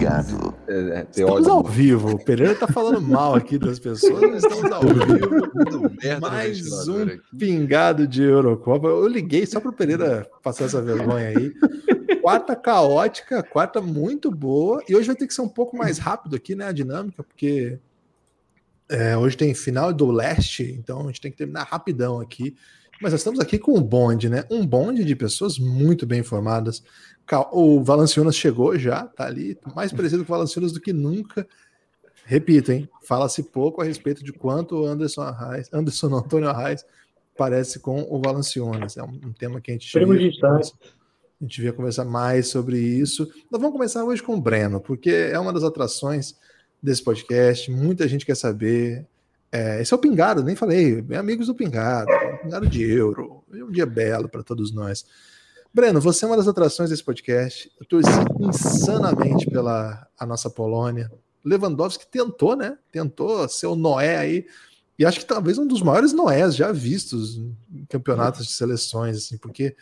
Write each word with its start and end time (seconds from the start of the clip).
Pingado. 0.00 0.54
É, 0.66 0.72
é, 0.72 1.06
Estamos 1.10 1.46
ao 1.46 1.62
vivo. 1.62 2.12
O 2.12 2.24
Pereira 2.24 2.54
tá 2.54 2.66
falando 2.66 3.00
mal 3.00 3.34
aqui 3.34 3.58
das 3.58 3.78
pessoas. 3.78 4.42
Estamos 4.42 4.72
ao 4.72 4.80
vivo. 4.82 6.20
Mais 6.20 6.88
um 6.88 7.02
aqui. 7.02 7.20
pingado 7.38 8.06
de 8.06 8.22
Eurocopa. 8.22 8.88
Eu 8.88 9.06
liguei 9.06 9.44
só 9.46 9.60
para 9.60 9.70
o 9.70 9.74
Pereira 9.74 10.26
passar 10.42 10.64
essa 10.64 10.80
vergonha 10.80 11.28
aí. 11.28 11.52
Quarta 12.20 12.56
caótica, 12.56 13.42
quarta 13.42 13.80
muito 13.80 14.30
boa. 14.30 14.82
E 14.88 14.94
hoje 14.94 15.06
vai 15.06 15.16
ter 15.16 15.26
que 15.26 15.34
ser 15.34 15.42
um 15.42 15.48
pouco 15.48 15.76
mais 15.76 15.98
rápido 15.98 16.36
aqui, 16.36 16.54
né? 16.54 16.66
A 16.66 16.72
dinâmica, 16.72 17.22
porque 17.22 17.78
é, 18.88 19.16
hoje 19.16 19.36
tem 19.36 19.54
final 19.54 19.92
do 19.92 20.10
leste, 20.10 20.76
então 20.78 21.02
a 21.02 21.06
gente 21.06 21.20
tem 21.20 21.30
que 21.30 21.38
terminar 21.38 21.64
rapidão 21.64 22.20
aqui. 22.20 22.56
Mas 23.00 23.12
nós 23.12 23.20
estamos 23.20 23.40
aqui 23.40 23.58
com 23.58 23.78
um 23.78 23.82
bonde, 23.82 24.28
né? 24.28 24.44
Um 24.50 24.66
bonde 24.66 25.04
de 25.04 25.16
pessoas 25.16 25.58
muito 25.58 26.06
bem 26.06 26.20
informadas. 26.20 26.82
O 27.52 27.82
Valanciunas 27.82 28.36
chegou 28.36 28.78
já, 28.78 29.06
tá 29.06 29.24
ali, 29.24 29.56
mais 29.74 29.92
parecido 29.92 30.24
com 30.24 30.32
o 30.32 30.36
Valanciunas 30.36 30.72
do 30.72 30.80
que 30.80 30.92
nunca. 30.92 31.46
Repito, 32.24 32.72
hein? 32.72 32.88
Fala-se 33.02 33.44
pouco 33.44 33.80
a 33.80 33.84
respeito 33.84 34.22
de 34.22 34.32
quanto 34.32 34.76
o 34.76 34.86
Anderson 34.86 35.22
Arraes, 35.22 35.68
Anderson 35.72 36.14
Antônio 36.14 36.48
Arraes 36.48 36.84
parece 37.36 37.78
com 37.78 38.06
o 38.10 38.20
Valanciunas. 38.20 38.96
É 38.98 39.02
um, 39.02 39.18
um 39.24 39.32
tema 39.32 39.60
que 39.60 39.70
a 39.70 39.74
gente 39.74 39.90
Primo 39.92 40.16
distante. 40.18 40.74
A 41.40 41.44
gente 41.44 41.56
devia 41.56 41.72
conversar 41.72 42.04
mais 42.04 42.48
sobre 42.48 42.78
isso. 42.78 43.24
Nós 43.50 43.60
vamos 43.60 43.72
começar 43.72 44.04
hoje 44.04 44.22
com 44.22 44.34
o 44.34 44.40
Breno, 44.40 44.78
porque 44.78 45.10
é 45.10 45.38
uma 45.38 45.52
das 45.52 45.64
atrações 45.64 46.36
desse 46.82 47.02
podcast. 47.02 47.70
Muita 47.70 48.06
gente 48.06 48.26
quer 48.26 48.36
saber. 48.36 49.06
É, 49.50 49.80
esse 49.80 49.92
é 49.92 49.96
o 49.96 50.00
Pingado, 50.00 50.44
nem 50.44 50.54
falei. 50.54 51.02
Amigos 51.18 51.46
do 51.46 51.54
Pingado, 51.54 52.10
Pingado 52.42 52.66
de 52.68 52.82
Euro. 52.82 53.42
É 53.54 53.64
um 53.64 53.70
dia 53.70 53.86
belo 53.86 54.28
para 54.28 54.42
todos 54.42 54.70
nós. 54.70 55.06
Breno, 55.72 55.98
você 55.98 56.26
é 56.26 56.28
uma 56.28 56.36
das 56.36 56.46
atrações 56.46 56.90
desse 56.90 57.02
podcast. 57.02 57.72
Eu 57.80 57.86
torci 57.86 58.10
insanamente 58.38 59.48
pela 59.48 60.06
a 60.18 60.26
nossa 60.26 60.50
Polônia. 60.50 61.10
Lewandowski 61.42 62.06
tentou, 62.06 62.54
né? 62.54 62.76
Tentou 62.92 63.48
ser 63.48 63.66
o 63.66 63.74
Noé 63.74 64.18
aí. 64.18 64.46
E 64.98 65.06
acho 65.06 65.20
que 65.20 65.24
talvez 65.24 65.56
um 65.56 65.66
dos 65.66 65.80
maiores 65.80 66.12
Noés 66.12 66.54
já 66.54 66.70
vistos 66.70 67.38
em 67.72 67.86
campeonatos 67.88 68.46
de 68.46 68.52
seleções, 68.52 69.16
assim, 69.16 69.38
porque 69.38 69.74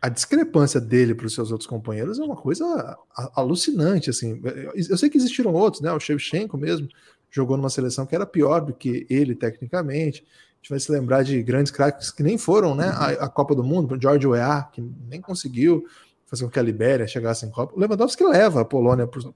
a 0.00 0.08
discrepância 0.08 0.80
dele 0.80 1.14
para 1.14 1.26
os 1.26 1.34
seus 1.34 1.50
outros 1.50 1.68
companheiros 1.68 2.18
é 2.18 2.22
uma 2.22 2.36
coisa 2.36 2.96
alucinante, 3.34 4.10
assim. 4.10 4.40
Eu 4.74 4.96
sei 4.96 5.10
que 5.10 5.18
existiram 5.18 5.52
outros, 5.52 5.82
né? 5.82 5.92
O 5.92 5.98
Shevchenko 5.98 6.56
mesmo 6.56 6.88
jogou 7.30 7.56
numa 7.56 7.70
seleção 7.70 8.06
que 8.06 8.14
era 8.14 8.24
pior 8.24 8.60
do 8.60 8.72
que 8.72 9.06
ele 9.10 9.34
tecnicamente. 9.34 10.22
A 10.22 10.56
gente 10.62 10.70
vai 10.70 10.80
se 10.80 10.90
lembrar 10.90 11.22
de 11.22 11.42
grandes 11.42 11.72
craques 11.72 12.10
que 12.10 12.22
nem 12.22 12.38
foram, 12.38 12.74
né? 12.74 12.88
A, 12.88 13.06
a 13.24 13.28
Copa 13.28 13.54
do 13.54 13.64
Mundo, 13.64 13.98
George 14.00 14.26
Weah, 14.26 14.62
que 14.72 14.80
nem 15.08 15.20
conseguiu 15.20 15.84
fazer 16.26 16.44
com 16.44 16.50
que 16.50 16.58
a 16.58 16.62
Libéria 16.62 17.06
chegasse 17.06 17.46
em 17.46 17.50
Copa. 17.50 17.74
O 17.74 17.80
Lewandowski 17.80 18.22
leva 18.22 18.60
a 18.60 18.64
Polônia, 18.64 19.06
pro, 19.06 19.34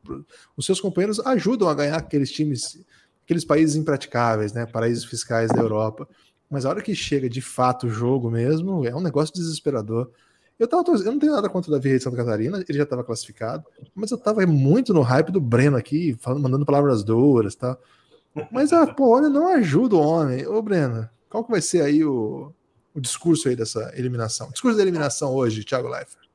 os 0.56 0.66
seus 0.66 0.80
companheiros 0.80 1.18
ajudam 1.20 1.68
a 1.68 1.74
ganhar 1.74 1.96
aqueles 1.96 2.30
times, 2.30 2.78
aqueles 3.24 3.44
países 3.44 3.76
impraticáveis, 3.76 4.52
né? 4.52 4.66
Paraísos 4.66 5.04
fiscais 5.04 5.50
da 5.50 5.60
Europa. 5.60 6.08
Mas 6.48 6.66
a 6.66 6.68
hora 6.68 6.82
que 6.82 6.94
chega 6.94 7.28
de 7.28 7.40
fato 7.40 7.86
o 7.86 7.90
jogo 7.90 8.30
mesmo, 8.30 8.86
é 8.86 8.94
um 8.94 9.00
negócio 9.00 9.34
desesperador. 9.34 10.10
Eu, 10.62 10.68
tava, 10.68 10.84
eu 10.92 11.10
não 11.10 11.18
tenho 11.18 11.32
nada 11.32 11.48
contra 11.48 11.68
o 11.68 11.74
Davi 11.74 11.88
Rei 11.88 11.98
de 11.98 12.04
Santa 12.04 12.16
Catarina, 12.16 12.64
ele 12.68 12.78
já 12.78 12.84
estava 12.84 13.02
classificado, 13.02 13.64
mas 13.92 14.12
eu 14.12 14.16
estava 14.16 14.46
muito 14.46 14.94
no 14.94 15.00
hype 15.00 15.32
do 15.32 15.40
Breno 15.40 15.76
aqui, 15.76 16.16
falando, 16.20 16.40
mandando 16.40 16.64
palavras 16.64 17.02
duras, 17.02 17.56
tá? 17.56 17.76
Mas 18.48 18.72
a 18.72 18.86
Polônia 18.86 19.28
não 19.28 19.48
ajuda 19.48 19.96
o 19.96 20.00
homem. 20.00 20.46
Ô, 20.46 20.62
Breno, 20.62 21.08
qual 21.28 21.42
que 21.42 21.50
vai 21.50 21.60
ser 21.60 21.82
aí 21.82 22.04
o, 22.04 22.52
o 22.94 23.00
discurso 23.00 23.48
aí 23.48 23.56
dessa 23.56 23.92
eliminação? 23.96 24.50
O 24.50 24.52
discurso 24.52 24.76
da 24.76 24.84
eliminação 24.84 25.34
hoje, 25.34 25.64
Thiago 25.64 25.88
Leifert. 25.88 26.28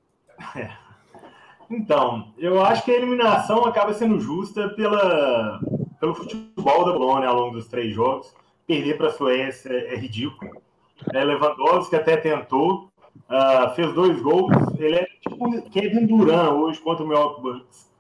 Então, 1.69 2.33
eu 2.38 2.63
acho 2.63 2.85
que 2.85 2.91
a 2.91 2.95
eliminação 2.95 3.65
acaba 3.65 3.94
sendo 3.94 4.21
justa 4.21 4.69
pela, 4.69 5.59
pelo 5.99 6.15
futebol 6.15 6.85
da 6.85 6.94
Polônia 6.94 7.27
ao 7.27 7.35
longo 7.35 7.57
dos 7.57 7.67
três 7.67 7.94
jogos. 7.94 8.33
Perder 8.65 8.97
para 8.97 9.07
a 9.07 9.11
Suécia 9.11 9.69
é 9.69 9.97
ridículo. 9.97 10.61
É, 11.13 11.25
Lewandowski 11.25 11.95
até 11.95 12.15
tentou, 12.15 12.89
ah, 13.29 13.73
fez 13.75 13.94
dois 13.94 14.22
gols. 14.22 14.51
Ele 14.78 14.95
é 14.95 15.05
tipo 15.22 15.69
Kevin 15.69 16.05
Durant 16.05 16.53
hoje 16.53 16.79
contra 16.79 17.03
o 17.03 17.07
Milwaukee 17.07 17.41
Bucks, 17.41 17.91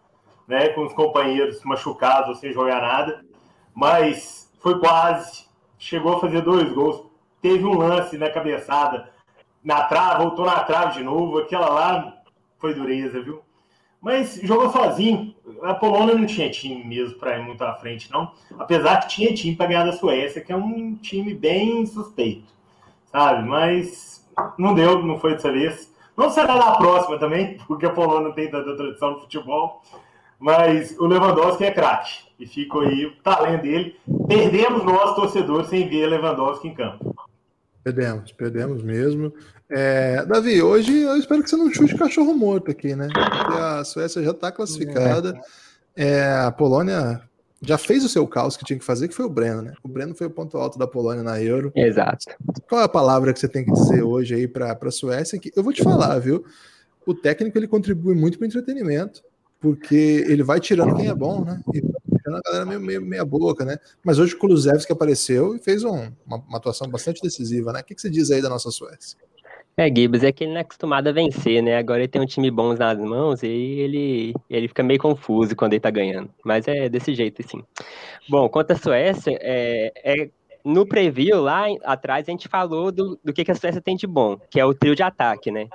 né, 0.47 0.69
com 0.69 0.85
os 0.85 0.93
companheiros 0.93 1.63
machucados 1.63 2.39
sem 2.39 2.53
jogar 2.53 2.81
nada. 2.81 3.25
Mas 3.73 4.51
foi 4.59 4.79
quase. 4.79 5.45
Chegou 5.77 6.15
a 6.15 6.19
fazer 6.19 6.41
dois 6.41 6.71
gols. 6.71 7.05
Teve 7.41 7.65
um 7.65 7.77
lance 7.77 8.17
na 8.17 8.29
cabeçada, 8.29 9.09
na 9.63 9.83
trave, 9.83 10.23
voltou 10.23 10.45
na 10.45 10.63
trave 10.63 10.97
de 10.97 11.03
novo. 11.03 11.37
Aquela 11.37 11.69
lá 11.69 12.17
foi 12.57 12.73
dureza, 12.73 13.21
viu? 13.21 13.41
Mas 14.01 14.39
jogou 14.41 14.71
sozinho. 14.71 15.35
A 15.63 15.73
Polônia 15.73 16.15
não 16.15 16.25
tinha 16.25 16.49
time 16.49 16.83
mesmo 16.83 17.17
para 17.19 17.37
ir 17.37 17.43
muito 17.43 17.63
à 17.63 17.73
frente, 17.75 18.11
não. 18.11 18.31
Apesar 18.57 19.01
que 19.01 19.09
tinha 19.09 19.33
time 19.33 19.55
para 19.55 19.67
ganhar 19.67 19.85
da 19.85 19.91
Suécia, 19.91 20.41
que 20.41 20.51
é 20.51 20.55
um 20.55 20.95
time 20.95 21.33
bem 21.33 21.85
suspeito, 21.85 22.47
sabe? 23.11 23.47
Mas 23.47 24.16
não 24.57 24.73
deu, 24.73 25.03
não 25.03 25.19
foi 25.19 25.33
dessa 25.33 25.51
vez. 25.51 25.91
Não 26.15 26.29
será 26.29 26.57
da 26.57 26.75
próxima 26.77 27.19
também, 27.19 27.57
porque 27.67 27.85
a 27.85 27.91
Polônia 27.91 28.29
não 28.29 28.35
tem 28.35 28.49
tanta 28.49 28.75
tradição 28.75 29.11
no 29.11 29.21
futebol. 29.21 29.81
Mas 30.39 30.95
o 30.99 31.07
Lewandowski 31.07 31.65
é 31.65 31.71
craque. 31.71 32.27
E 32.39 32.45
fica 32.45 32.79
aí 32.79 33.05
o 33.05 33.15
talento 33.23 33.63
dele. 33.63 33.99
Perdemos 34.27 34.83
nós, 34.83 35.15
torcedores, 35.15 35.69
sem 35.69 35.87
ver 35.89 36.07
Lewandowski 36.07 36.67
em 36.67 36.75
campo. 36.75 37.15
Perdemos, 37.83 38.31
perdemos 38.33 38.83
mesmo. 38.83 39.33
É, 39.69 40.23
Davi, 40.25 40.61
hoje 40.61 41.01
eu 41.01 41.17
espero 41.17 41.41
que 41.41 41.49
você 41.49 41.55
não 41.55 41.73
chute 41.73 41.95
cachorro 41.95 42.33
morto 42.33 42.69
aqui, 42.69 42.95
né? 42.95 43.07
Porque 43.07 43.57
a 43.57 43.83
Suécia 43.83 44.21
já 44.21 44.31
está 44.31 44.51
classificada. 44.51 45.39
É, 45.95 46.31
a 46.45 46.51
Polônia 46.51 47.21
já 47.61 47.77
fez 47.77 48.03
o 48.05 48.09
seu 48.09 48.27
caos 48.27 48.55
que 48.55 48.63
tinha 48.65 48.77
que 48.77 48.85
fazer, 48.85 49.07
que 49.07 49.15
foi 49.15 49.25
o 49.25 49.29
Breno, 49.29 49.61
né? 49.61 49.73
O 49.83 49.87
Breno 49.87 50.13
foi 50.15 50.27
o 50.27 50.29
ponto 50.29 50.57
alto 50.57 50.77
da 50.77 50.85
Polônia 50.87 51.23
na 51.23 51.41
Euro. 51.41 51.71
Exato. 51.75 52.25
Qual 52.69 52.81
é 52.81 52.83
a 52.83 52.89
palavra 52.89 53.33
que 53.33 53.39
você 53.39 53.47
tem 53.47 53.65
que 53.65 53.71
dizer 53.71 54.03
hoje 54.03 54.35
aí 54.35 54.47
para 54.47 54.77
a 54.79 54.91
Suécia? 54.91 55.39
Que 55.39 55.51
eu 55.55 55.63
vou 55.63 55.73
te 55.73 55.83
falar, 55.83 56.19
viu? 56.19 56.45
O 57.05 57.13
técnico 57.15 57.57
ele 57.57 57.67
contribui 57.67 58.13
muito 58.15 58.37
para 58.37 58.45
o 58.45 58.47
entretenimento, 58.47 59.23
porque 59.59 60.25
ele 60.27 60.43
vai 60.43 60.59
tirando 60.59 60.95
quem 60.95 61.07
é 61.07 61.15
bom, 61.15 61.43
né? 61.43 61.61
E 61.73 61.81
vai 61.81 61.91
deixando 62.11 62.37
a 62.37 62.41
galera 62.45 62.65
meio, 62.65 62.81
meio 62.81 63.01
meia 63.01 63.25
boca, 63.25 63.65
né? 63.65 63.77
Mas 64.03 64.19
hoje 64.19 64.35
o 64.35 64.37
Kulusevski 64.37 64.91
apareceu 64.91 65.55
e 65.55 65.59
fez 65.59 65.83
um- 65.83 66.11
uma, 66.25 66.37
uma 66.37 66.57
atuação 66.57 66.87
bastante 66.89 67.21
decisiva, 67.21 67.71
né? 67.73 67.79
O 67.79 67.83
que, 67.83 67.95
que 67.95 68.01
você 68.01 68.09
diz 68.09 68.29
aí 68.29 68.41
da 68.41 68.49
nossa 68.49 68.69
Suécia? 68.69 69.17
É, 69.79 69.93
Gibbs 69.95 70.23
é 70.23 70.31
que 70.31 70.43
ele 70.43 70.53
não 70.53 70.57
é 70.57 70.61
acostumado 70.61 71.07
a 71.07 71.11
vencer, 71.11 71.61
né? 71.61 71.77
Agora 71.77 71.99
ele 71.99 72.07
tem 72.07 72.19
um 72.19 72.25
time 72.25 72.49
bom 72.49 72.73
nas 72.73 72.97
mãos 72.97 73.43
e 73.43 73.47
ele, 73.47 74.33
ele 74.49 74.67
fica 74.67 74.81
meio 74.81 74.99
confuso 74.99 75.55
quando 75.55 75.73
ele 75.73 75.79
tá 75.79 75.91
ganhando. 75.91 76.31
Mas 76.43 76.67
é 76.67 76.89
desse 76.89 77.13
jeito, 77.13 77.43
assim. 77.45 77.63
Bom, 78.27 78.49
quanto 78.49 78.71
à 78.71 78.75
Suécia, 78.75 79.37
é, 79.39 79.91
é- 80.03 80.29
no 80.65 80.83
preview 80.87 81.39
lá 81.39 81.65
atrás 81.83 82.27
a 82.27 82.31
gente 82.31 82.47
falou 82.47 82.91
do, 82.91 83.19
do 83.23 83.31
que, 83.31 83.45
que 83.45 83.51
a 83.51 83.55
Suécia 83.55 83.79
tem 83.79 83.95
de 83.95 84.07
bom, 84.07 84.37
que 84.49 84.59
é 84.59 84.65
o 84.65 84.73
trio 84.73 84.95
de 84.95 85.03
ataque, 85.03 85.51
né? 85.51 85.67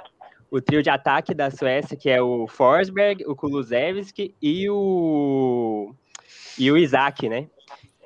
O 0.50 0.60
trio 0.60 0.82
de 0.82 0.90
ataque 0.90 1.32
da 1.32 1.48
Suécia, 1.48 1.96
que 1.96 2.10
é 2.10 2.20
o 2.20 2.48
Forsberg, 2.48 3.24
o 3.24 3.36
Kulusevski 3.36 4.34
e 4.42 4.68
o, 4.68 5.94
e 6.58 6.72
o 6.72 6.76
Isaac, 6.76 7.28
né? 7.28 7.46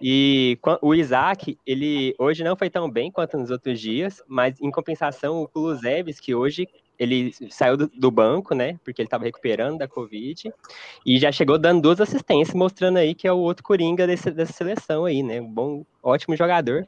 E 0.01 0.59
o 0.83 0.95
Isaac, 0.95 1.59
ele 1.67 2.15
hoje 2.19 2.45
não 2.45 2.57
foi 2.57 2.69
tão 2.69 2.91
bem 2.91 3.11
quanto 3.11 3.39
nos 3.39 3.51
outros 3.51 3.81
dias, 3.81 4.23
mas 4.29 4.61
em 4.61 4.71
compensação, 4.71 5.43
o 5.43 5.49
Kulusevski 5.49 6.35
hoje 6.35 6.69
ele 6.99 7.33
saiu 7.51 7.77
do, 7.77 7.89
do 7.89 8.11
banco, 8.11 8.55
né? 8.55 8.79
Porque 8.85 9.01
ele 9.01 9.07
estava 9.07 9.25
recuperando 9.25 9.79
da 9.79 9.89
Covid 9.89 10.53
e 11.05 11.19
já 11.19 11.31
chegou 11.31 11.59
dando 11.59 11.83
duas 11.83 12.01
assistências, 12.01 12.55
mostrando 12.55 12.99
aí 12.99 13.15
que 13.15 13.29
é 13.29 13.33
o 13.33 13.39
outro 13.39 13.63
coringa 13.63 14.07
desse, 14.07 14.31
dessa 14.31 14.53
seleção 14.53 15.05
aí, 15.05 15.23
né? 15.23 15.41
Um 15.41 15.49
bom, 15.49 15.85
ótimo 16.03 16.37
jogador. 16.37 16.85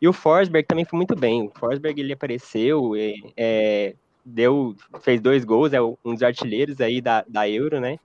E 0.00 0.08
o 0.08 0.12
Forsberg 0.12 0.66
também 0.66 0.84
foi 0.84 0.96
muito 0.96 1.14
bem. 1.14 1.46
O 1.46 1.52
Forsberg 1.58 2.00
ele 2.00 2.12
apareceu, 2.12 2.96
e, 2.96 3.32
é, 3.36 3.94
deu, 4.24 4.74
fez 5.02 5.20
dois 5.20 5.44
gols, 5.44 5.72
é 5.72 5.80
um 5.80 6.14
dos 6.14 6.22
artilheiros 6.22 6.80
aí 6.80 7.00
da, 7.00 7.24
da 7.28 7.48
Euro, 7.48 7.80
né? 7.80 7.98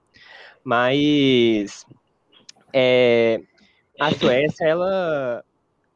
Mas 0.62 1.86
é, 2.72 3.40
a 3.98 4.12
Suécia, 4.12 4.66
ela, 4.66 5.44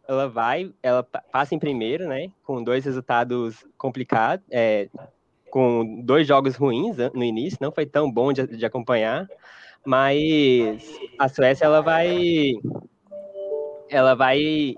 ela 0.09 0.29
vai, 0.29 0.73
ela 0.83 1.03
pa- 1.03 1.23
passa 1.31 1.55
em 1.55 1.59
primeiro, 1.59 2.09
né? 2.09 2.31
Com 2.45 2.63
dois 2.63 2.85
resultados 2.85 3.65
complicados, 3.77 4.45
é, 4.51 4.89
com 5.51 6.03
dois 6.03 6.27
jogos 6.27 6.57
ruins 6.57 6.97
no 7.15 7.25
início, 7.25 7.59
não 7.61 7.73
foi 7.73 7.87
tão 7.87 8.11
bom 8.11 8.33
de, 8.33 8.47
de 8.47 8.65
acompanhar, 8.65 9.29
mas 9.85 10.83
a 11.19 11.29
Suécia, 11.29 11.65
ela 11.65 11.83
vai, 11.83 12.53
ela 13.89 14.15
vai 14.15 14.77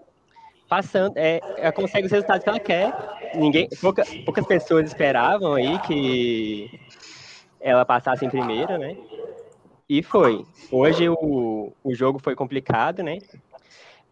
passando, 0.68 1.16
é, 1.16 1.40
ela 1.58 1.72
consegue 1.72 2.06
os 2.06 2.12
resultados 2.12 2.42
que 2.42 2.48
ela 2.48 2.60
quer. 2.60 2.92
Ninguém, 3.34 3.68
pouca, 3.80 4.04
poucas 4.24 4.46
pessoas 4.46 4.86
esperavam 4.86 5.54
aí 5.54 5.78
que 5.78 6.68
ela 7.60 7.84
passasse 7.84 8.24
em 8.24 8.30
primeiro, 8.30 8.78
né? 8.78 8.96
E 9.92 10.02
foi. 10.02 10.42
Hoje 10.70 11.06
o, 11.06 11.70
o 11.84 11.94
jogo 11.94 12.18
foi 12.18 12.34
complicado, 12.34 13.02
né? 13.02 13.18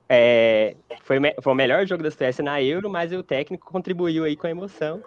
É, 0.06 0.76
foi, 1.04 1.16
foi 1.40 1.52
o 1.54 1.56
melhor 1.56 1.86
jogo 1.86 2.02
da 2.02 2.10
Suécia 2.10 2.44
na 2.44 2.62
Euro, 2.62 2.90
mas 2.90 3.10
o 3.14 3.22
técnico 3.22 3.66
contribuiu 3.72 4.24
aí 4.24 4.36
com 4.36 4.46
a 4.46 4.50
emoção. 4.50 5.02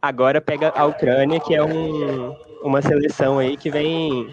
Agora 0.00 0.40
pega 0.40 0.68
a 0.76 0.86
Ucrânia, 0.86 1.40
que 1.40 1.56
é 1.56 1.64
um, 1.64 2.36
uma 2.62 2.80
seleção 2.80 3.40
aí 3.40 3.56
que 3.56 3.68
vem 3.68 4.32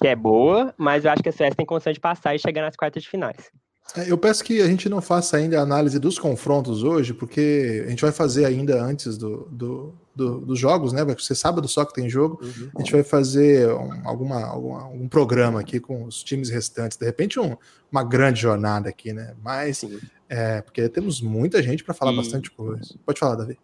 que 0.00 0.08
é 0.08 0.16
boa, 0.16 0.74
mas 0.76 1.04
eu 1.04 1.12
acho 1.12 1.22
que 1.22 1.28
a 1.28 1.32
Suécia 1.32 1.54
tem 1.54 1.64
condição 1.64 1.92
de 1.92 2.00
passar 2.00 2.34
e 2.34 2.40
chegar 2.40 2.62
nas 2.62 2.74
quartas 2.74 3.04
de 3.04 3.08
finais. 3.08 3.52
É, 3.96 4.10
eu 4.10 4.18
peço 4.18 4.42
que 4.42 4.60
a 4.60 4.66
gente 4.66 4.88
não 4.88 5.00
faça 5.00 5.36
ainda 5.36 5.60
a 5.60 5.62
análise 5.62 6.00
dos 6.00 6.18
confrontos 6.18 6.82
hoje, 6.82 7.14
porque 7.14 7.84
a 7.86 7.90
gente 7.90 8.02
vai 8.02 8.10
fazer 8.10 8.44
ainda 8.44 8.82
antes 8.82 9.16
do, 9.16 9.46
do, 9.52 9.94
do 10.16 10.40
dos 10.40 10.58
jogos, 10.58 10.92
né? 10.92 11.04
Vai 11.04 11.14
ser 11.18 11.34
sábado 11.34 11.68
só 11.68 11.84
que 11.84 11.94
tem 11.94 12.08
jogo. 12.08 12.40
Uhum. 12.42 12.70
A 12.74 12.78
gente 12.80 12.92
vai 12.92 13.02
fazer 13.02 13.68
um, 13.68 14.08
alguma, 14.08 14.44
alguma, 14.44 14.86
um 14.86 15.06
programa 15.06 15.60
aqui 15.60 15.78
com 15.78 16.04
os 16.04 16.24
times 16.24 16.48
restantes. 16.48 16.96
De 16.96 17.04
repente, 17.04 17.38
um, 17.38 17.56
uma 17.92 18.02
grande 18.02 18.40
jornada 18.40 18.88
aqui, 18.88 19.12
né? 19.12 19.34
Mas, 19.42 19.84
é, 20.28 20.62
porque 20.62 20.88
temos 20.88 21.20
muita 21.20 21.62
gente 21.62 21.84
para 21.84 21.94
falar 21.94 22.12
e... 22.12 22.16
bastante 22.16 22.50
coisa. 22.50 22.94
Pode 23.04 23.20
falar, 23.20 23.36
Davi. 23.36 23.58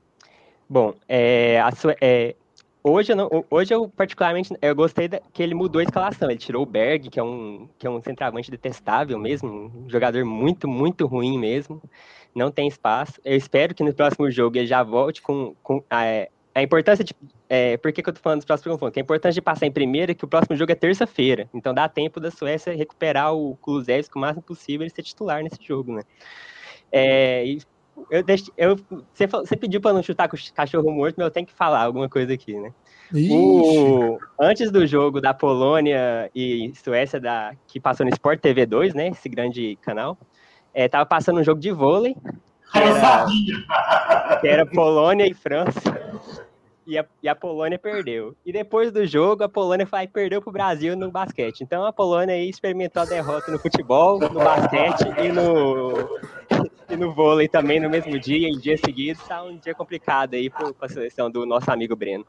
Bom, 0.69 0.94
é, 1.08 1.60
a, 1.60 1.72
é, 2.00 2.37
Hoje 2.84 3.12
eu, 3.12 3.16
não, 3.16 3.44
hoje 3.48 3.72
eu 3.72 3.88
particularmente 3.88 4.52
eu 4.60 4.75
gostei 4.75 5.06
da, 5.06 5.20
que 5.32 5.40
ele 5.40 5.55
mudou 5.55 5.78
a 5.78 5.84
escalação. 5.84 6.28
Ele 6.28 6.38
tirou 6.38 6.64
o 6.64 6.66
Berg, 6.66 7.10
que 7.10 7.20
é 7.20 7.22
um 7.22 7.69
que 7.78 7.87
é 7.87 7.90
um 7.90 8.02
centroavante 8.02 8.50
detestável 8.50 9.16
mesmo, 9.19 9.70
um 9.84 9.88
jogador 9.88 10.25
muito 10.25 10.66
muito 10.66 11.06
ruim 11.06 11.38
mesmo. 11.38 11.81
Não 12.34 12.50
tem 12.50 12.66
espaço. 12.66 13.20
Eu 13.25 13.37
espero 13.37 13.72
que 13.72 13.84
no 13.84 13.94
próximo 13.94 14.28
jogo 14.32 14.56
ele 14.56 14.66
já 14.66 14.82
volte 14.82 15.22
com, 15.22 15.55
com 15.62 15.84
a, 15.88 16.26
a 16.54 16.62
importância 16.62 17.04
de 17.04 17.14
é, 17.49 17.76
por 17.76 17.93
que, 17.93 18.02
que 18.02 18.08
eu 18.08 18.14
tô 18.14 18.20
falando 18.20 18.38
dos 18.38 18.46
próximos 18.46 18.75
confrontos? 18.75 18.96
A 18.96 19.00
importância 19.00 19.34
de 19.34 19.43
passar 19.43 19.66
em 19.66 19.72
primeira 19.72 20.12
é 20.12 20.14
que 20.14 20.25
o 20.25 20.28
próximo 20.28 20.56
jogo 20.56 20.72
é 20.72 20.75
terça-feira. 20.75 21.49
Então 21.52 21.75
dá 21.75 21.88
tempo 21.88 22.20
da 22.20 22.31
Suécia 22.31 22.75
recuperar 22.75 23.34
o 23.34 23.56
Kulusevski 23.56 24.16
o 24.16 24.20
máximo 24.20 24.43
possível 24.43 24.87
e 24.87 24.90
ser 24.90 25.02
titular 25.02 25.43
nesse 25.43 25.58
jogo, 25.62 25.93
né? 25.93 26.02
É, 26.90 27.44
eu, 28.10 28.25
eu, 28.56 28.76
você, 29.12 29.26
você 29.26 29.56
pediu 29.56 29.81
para 29.81 29.93
não 29.93 30.02
chutar 30.02 30.28
com 30.28 30.37
o 30.37 30.54
cachorro 30.54 30.90
morto, 30.90 31.16
mas 31.19 31.26
eu 31.26 31.31
tenho 31.31 31.46
que 31.46 31.52
falar 31.52 31.82
alguma 31.82 32.08
coisa 32.08 32.32
aqui, 32.32 32.58
né? 32.58 32.72
O, 33.14 34.19
antes 34.40 34.70
do 34.70 34.87
jogo 34.87 35.20
da 35.20 35.34
Polônia 35.34 36.31
e 36.34 36.72
Suécia, 36.82 37.20
da, 37.20 37.55
que 37.66 37.78
passou 37.78 38.06
no 38.06 38.12
Sport 38.12 38.40
TV 38.40 38.64
2, 38.64 38.94
né? 38.94 39.08
Esse 39.08 39.28
grande 39.28 39.76
canal, 39.82 40.16
é, 40.72 40.88
tava 40.88 41.05
passando 41.05 41.40
um 41.40 41.44
jogo 41.44 41.60
de 41.60 41.70
vôlei. 41.70 42.16
Que 42.72 42.78
era, 42.78 43.26
que 44.40 44.48
era 44.48 44.66
Polônia 44.66 45.26
e 45.26 45.34
França. 45.34 45.81
E 46.87 46.99
a, 46.99 47.05
e 47.23 47.29
a, 47.29 47.34
Polônia 47.34 47.79
perdeu. 47.79 48.34
E 48.44 48.52
depois 48.52 48.90
do 48.90 49.06
jogo, 49.06 49.44
a 49.44 49.49
Polônia 49.49 49.87
foi, 49.87 50.06
perdeu 50.08 50.43
para 50.43 50.50
o 50.50 50.52
Brasil 50.52 50.96
no 50.96 51.11
basquete. 51.11 51.61
Então 51.61 51.87
a 51.87 51.93
Polônia 51.93 52.34
aí 52.34 52.49
experimentou 52.49 53.02
a 53.02 53.06
derrota 53.06 53.52
no 53.52 53.58
futebol, 53.58 54.19
no 54.19 54.31
basquete 54.31 55.05
e 55.19 55.31
no, 55.31 56.19
e 56.90 56.96
no 56.96 57.12
vôlei 57.14 57.49
também 57.49 57.79
no 57.79 57.88
mesmo 57.88 58.19
dia, 58.19 58.49
em 58.49 58.58
dias 58.58 58.81
seguidos. 58.84 59.23
Tá 59.23 59.43
um 59.43 59.56
dia 59.56 59.75
complicado 59.75 60.34
aí 60.34 60.50
para 60.50 60.73
a 60.81 60.88
seleção 60.88 61.31
do 61.31 61.46
nosso 61.46 61.70
amigo 61.70 61.94
Breno. 61.94 62.26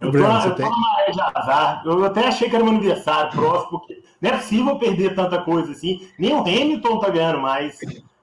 Eu 0.00 0.10
tô, 0.10 0.18
eu 0.18 0.56
tô 0.56 0.62
maré 0.62 1.10
de 1.10 1.20
azar. 1.20 1.82
Eu 1.84 2.04
até 2.04 2.26
achei 2.26 2.48
que 2.48 2.56
era 2.56 2.64
meu 2.64 2.74
aniversário 2.74 3.30
próximo, 3.30 3.78
porque 3.78 4.02
não 4.20 4.30
é 4.30 4.36
possível 4.36 4.78
perder 4.78 5.14
tanta 5.14 5.42
coisa 5.42 5.72
assim. 5.72 6.08
Nem 6.18 6.32
o 6.32 6.40
Hamilton 6.40 6.98
tá 6.98 7.10
ganhando 7.10 7.40
mais. 7.40 7.78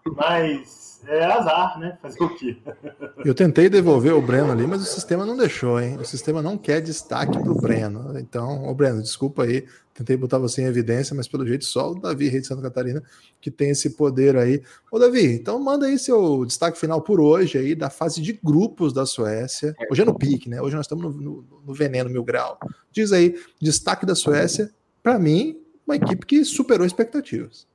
Mas 0.06 0.91
é 1.08 1.26
azar, 1.26 1.80
né? 1.80 1.98
Fazer 2.02 2.24
o 2.24 2.36
quê? 2.36 2.58
Eu 3.26 3.34
tentei 3.34 3.70
devolver 3.70 4.14
o 4.14 4.22
Breno 4.22 4.52
ali, 4.52 4.66
mas 4.66 4.82
o 4.82 4.86
sistema 4.86 5.26
não 5.26 5.36
deixou, 5.36 5.80
hein? 5.80 5.98
O 5.98 6.06
sistema 6.06 6.42
não 6.42 6.58
quer 6.58 6.82
destaque 6.82 7.38
para 7.38 7.52
o 7.52 7.60
Breno. 7.60 8.18
Então, 8.20 8.68
ô 8.68 8.74
Breno, 8.74 9.02
desculpa 9.02 9.44
aí, 9.44 9.66
tentei 9.94 10.16
botar 10.16 10.38
você 10.38 10.62
em 10.62 10.66
evidência, 10.66 11.16
mas 11.16 11.28
pelo 11.28 11.46
jeito 11.46 11.66
só 11.66 11.92
o 11.92 12.00
Davi, 12.00 12.28
rei 12.28 12.42
de 12.42 12.48
Santa 12.48 12.62
Catarina, 12.62 13.04
que 13.40 13.50
tem 13.50 13.72
esse 13.72 13.92
poder 13.92 14.38
aí. 14.38 14.62
Ô 14.92 15.00
Davi, 15.00 15.26
então 15.34 15.60
manda 15.60 15.86
aí 15.86 15.98
seu 15.98 16.46
destaque 16.46 16.78
final 16.78 17.02
por 17.02 17.20
hoje 17.20 17.58
aí 17.58 17.76
da 17.76 17.90
fase 17.90 18.22
de 18.22 18.34
grupos 18.34 18.94
da 18.94 19.06
Suécia. 19.06 19.76
Hoje 19.90 20.02
é 20.02 20.06
no 20.06 20.18
pique, 20.18 20.50
né? 20.50 20.62
Hoje 20.62 20.76
nós 20.76 20.86
estamos 20.86 21.04
no, 21.04 21.22
no, 21.22 21.64
no 21.66 21.74
veneno 21.74 22.10
mil 22.10 22.24
grau. 22.24 22.60
Diz 22.92 23.12
aí, 23.12 23.36
destaque 23.62 24.06
da 24.06 24.16
Suécia, 24.16 24.72
para 25.02 25.18
mim, 25.18 25.60
uma 25.86 25.96
equipe 25.96 26.26
que 26.26 26.46
superou 26.46 26.86
expectativas. 26.86 27.68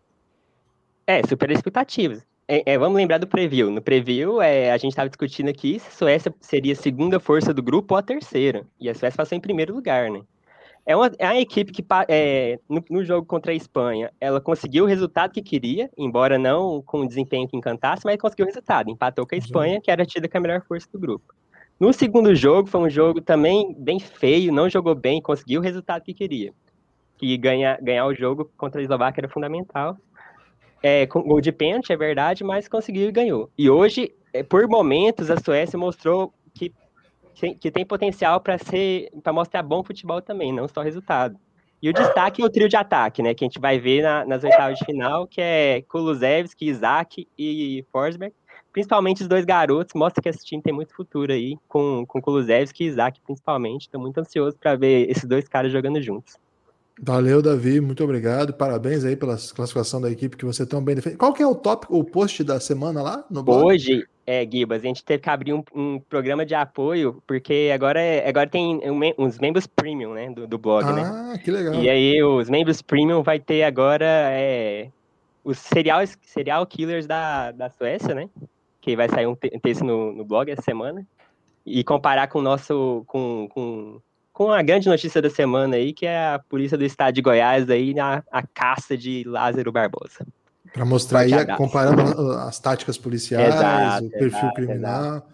É, 1.06 1.25
superou 1.26 1.55
expectativas. 1.55 2.22
É, 2.48 2.75
é, 2.75 2.78
vamos 2.78 2.96
lembrar 2.96 3.19
do 3.19 3.26
preview. 3.26 3.70
No 3.70 3.82
preview, 3.82 4.40
é, 4.40 4.70
a 4.70 4.76
gente 4.76 4.93
estava 4.93 5.08
discutindo 5.08 5.48
aqui 5.48 5.81
se 5.81 5.88
a 5.88 5.90
Suécia 5.90 6.34
seria 6.40 6.75
a 6.75 6.76
segunda 6.76 7.19
força 7.19 7.52
do 7.52 7.62
grupo 7.62 7.94
ou 7.94 7.98
a 7.98 8.02
terceira. 8.02 8.64
E 8.81 8.88
a 8.88 8.94
Suécia 8.94 9.16
passou 9.16 9.37
em 9.37 9.40
primeiro 9.40 9.75
lugar, 9.75 10.10
né? 10.10 10.20
É 10.88 10.94
uma, 10.94 11.10
é 11.19 11.26
uma 11.26 11.40
equipe 11.40 11.72
que, 11.72 11.84
é, 12.08 12.60
no, 12.69 12.84
no, 12.88 13.04
jogo 13.04 13.26
contra 13.26 13.50
a 13.50 13.54
Espanha, 13.54 14.12
ela 14.20 14.40
conseguiu 14.40 14.84
o 14.84 14.87
resultado 14.87 15.32
que 15.32 15.43
queria, 15.43 15.90
embora 15.98 16.38
não 16.38 16.81
com 16.81 17.00
o 17.00 17.08
desempenho 17.08 17.48
que 17.48 17.56
encantasse, 17.56 18.02
mas 18.04 18.16
conseguiu 18.16 18.44
o 18.44 18.48
resultado. 18.48 18.88
Empatou 18.88 19.26
com 19.26 19.34
a 19.34 19.38
Espanha, 19.38 19.81
que 19.81 19.90
era 19.90 20.06
tida 20.06 20.28
como 20.28 20.44
a 20.44 20.48
melhor 20.48 20.62
força 20.62 20.87
do 20.93 21.00
grupo. 21.00 21.34
No 21.81 21.93
segundo 21.93 22.32
jogo, 22.37 22.69
foi 22.69 22.81
um 22.81 22.88
jogo 22.88 23.20
também 23.20 23.75
bem 23.76 23.98
feio, 23.98 24.52
não 24.52 24.70
jogou 24.70 24.94
bem, 24.94 25.20
conseguiu 25.20 25.60
o 25.60 25.64
resultado 25.64 26.04
que 26.04 26.14
queria. 26.14 26.54
Que 27.19 27.37
ganhar, 27.37 27.82
ganhar 27.82 28.06
o 28.06 28.14
jogo 28.14 28.48
contra 28.56 28.81
a 28.81 28.84
Eslováquia 28.84 29.22
era 29.22 29.28
fundamental 29.28 29.96
é, 30.82 31.06
com 31.06 31.23
gol 31.23 31.40
de 31.40 31.52
pênalti, 31.52 31.93
é 31.93 31.96
verdade, 31.96 32.44
mas 32.44 32.69
conseguiu 32.69 33.08
e 33.08 33.12
ganhou. 33.12 33.50
E 33.56 33.69
hoje, 33.69 34.12
é, 34.32 34.43
por 34.43 34.67
momentos, 34.69 35.31
a 35.31 35.38
Suécia 35.38 35.78
mostrou 35.78 36.32
que, 36.55 37.55
que 37.55 37.70
tem 37.70 37.84
potencial 37.84 38.40
para 38.40 38.58
ser 38.58 39.11
para 39.23 39.32
mostrar 39.32 39.62
bom 39.62 39.84
futebol 39.84 40.23
também, 40.23 40.52
não 40.52 40.67
só 40.67 40.82
resultado. 40.82 41.38
E 41.82 41.90
o 41.90 41.93
destaque 41.93 42.40
é 42.40 42.44
o 42.44 42.50
trio 42.50 42.69
de 42.69 42.76
ataque, 42.76 43.23
né? 43.23 43.34
Que 43.34 43.44
a 43.44 43.49
gente 43.49 43.61
vai 43.61 43.78
ver 43.78 44.02
na, 44.02 44.25
nas 44.25 44.43
oitavas 44.43 44.78
de 44.78 44.84
final, 44.84 45.26
que 45.26 45.40
é 45.40 45.82
Kulusevski, 45.82 46.67
Isaac 46.67 47.29
e 47.38 47.84
Forsberg. 47.93 48.34
Principalmente 48.72 49.22
os 49.22 49.29
dois 49.29 49.44
garotos, 49.44 49.94
mostra 49.94 50.22
que 50.22 50.29
esse 50.29 50.44
time 50.44 50.62
tem 50.62 50.72
muito 50.72 50.94
futuro 50.94 51.32
aí, 51.32 51.56
com, 51.69 52.05
com 52.06 52.20
Kulusevski 52.20 52.84
e 52.84 52.87
Isaac 52.88 53.20
principalmente. 53.20 53.82
Estou 53.82 54.00
muito 54.00 54.19
ansioso 54.19 54.56
para 54.58 54.75
ver 54.75 55.11
esses 55.11 55.25
dois 55.25 55.46
caras 55.46 55.70
jogando 55.70 56.00
juntos. 56.00 56.38
Valeu, 57.00 57.43
Davi, 57.43 57.81
muito 57.81 58.02
obrigado. 58.02 58.54
Parabéns 58.54 59.04
aí 59.04 59.14
pela 59.14 59.37
classificação 59.37 60.00
da 60.00 60.10
equipe 60.10 60.37
que 60.37 60.46
você 60.46 60.64
tão 60.64 60.82
bem 60.82 60.94
defende. 60.94 61.16
Qual 61.16 61.32
que 61.32 61.43
é 61.43 61.46
o 61.46 61.54
tópico, 61.54 61.96
o 61.96 62.02
post 62.02 62.43
da 62.43 62.58
semana 62.58 63.02
lá 63.02 63.25
no 63.31 63.43
blog? 63.43 63.64
Hoje, 63.64 64.06
é, 64.26 64.48
Gibas, 64.50 64.82
a 64.82 64.87
gente 64.87 65.04
teve 65.04 65.22
que 65.22 65.28
abrir 65.28 65.52
um, 65.52 65.62
um 65.75 66.00
programa 66.00 66.46
de 66.46 66.55
apoio, 66.55 67.22
porque 67.26 67.70
agora, 67.72 68.00
é, 68.00 68.26
agora 68.26 68.48
tem 68.48 68.81
um, 68.91 68.98
uns 69.19 69.38
membros 69.38 69.67
premium, 69.67 70.15
né, 70.15 70.31
do, 70.31 70.46
do 70.46 70.56
blog, 70.56 70.84
ah, 70.84 70.93
né? 70.93 71.03
Ah, 71.05 71.38
que 71.38 71.50
legal. 71.50 71.74
E 71.74 71.88
aí, 71.88 72.22
os 72.22 72.48
membros 72.48 72.81
premium 72.81 73.22
vai 73.22 73.38
ter 73.38 73.62
agora 73.62 74.06
é, 74.06 74.88
os 75.44 75.58
serial, 75.58 76.00
serial 76.22 76.67
killers 76.67 77.06
da, 77.06 77.53
da 77.53 77.69
Suécia, 77.69 78.15
né? 78.15 78.31
Que 78.81 78.96
vai 78.96 79.08
sair 79.08 79.26
um 79.26 79.34
texto 79.34 79.84
no, 79.84 80.12
no 80.12 80.24
blog 80.24 80.50
essa 80.50 80.62
semana. 80.62 81.06
E 81.65 81.84
comparar 81.84 82.29
com 82.29 82.38
o 82.38 82.43
nosso, 82.43 83.05
com, 83.06 83.48
com 83.53 84.00
com 84.36 84.52
a 84.52 84.60
grande 84.60 84.86
notícia 84.86 85.22
da 85.22 85.31
semana 85.31 85.76
aí, 85.76 85.94
que 85.94 86.05
é 86.05 86.34
a 86.34 86.38
polícia 86.38 86.76
do 86.76 86.84
estado 86.84 87.14
de 87.14 87.22
Goiás 87.22 87.70
aí 87.70 87.94
na 87.94 88.22
a 88.31 88.46
caça 88.46 88.94
de 88.94 89.24
Lázaro 89.26 89.72
Barbosa. 89.72 90.26
Para 90.74 90.84
mostrar 90.84 91.20
aí, 91.20 91.32
comparando 91.56 92.32
as 92.32 92.60
táticas 92.60 92.98
policiais, 92.98 93.55
exato, 93.55 94.05
o 94.05 94.10
perfil 94.10 94.28
exato, 94.28 94.55
criminal. 94.55 95.06
Exato. 95.06 95.26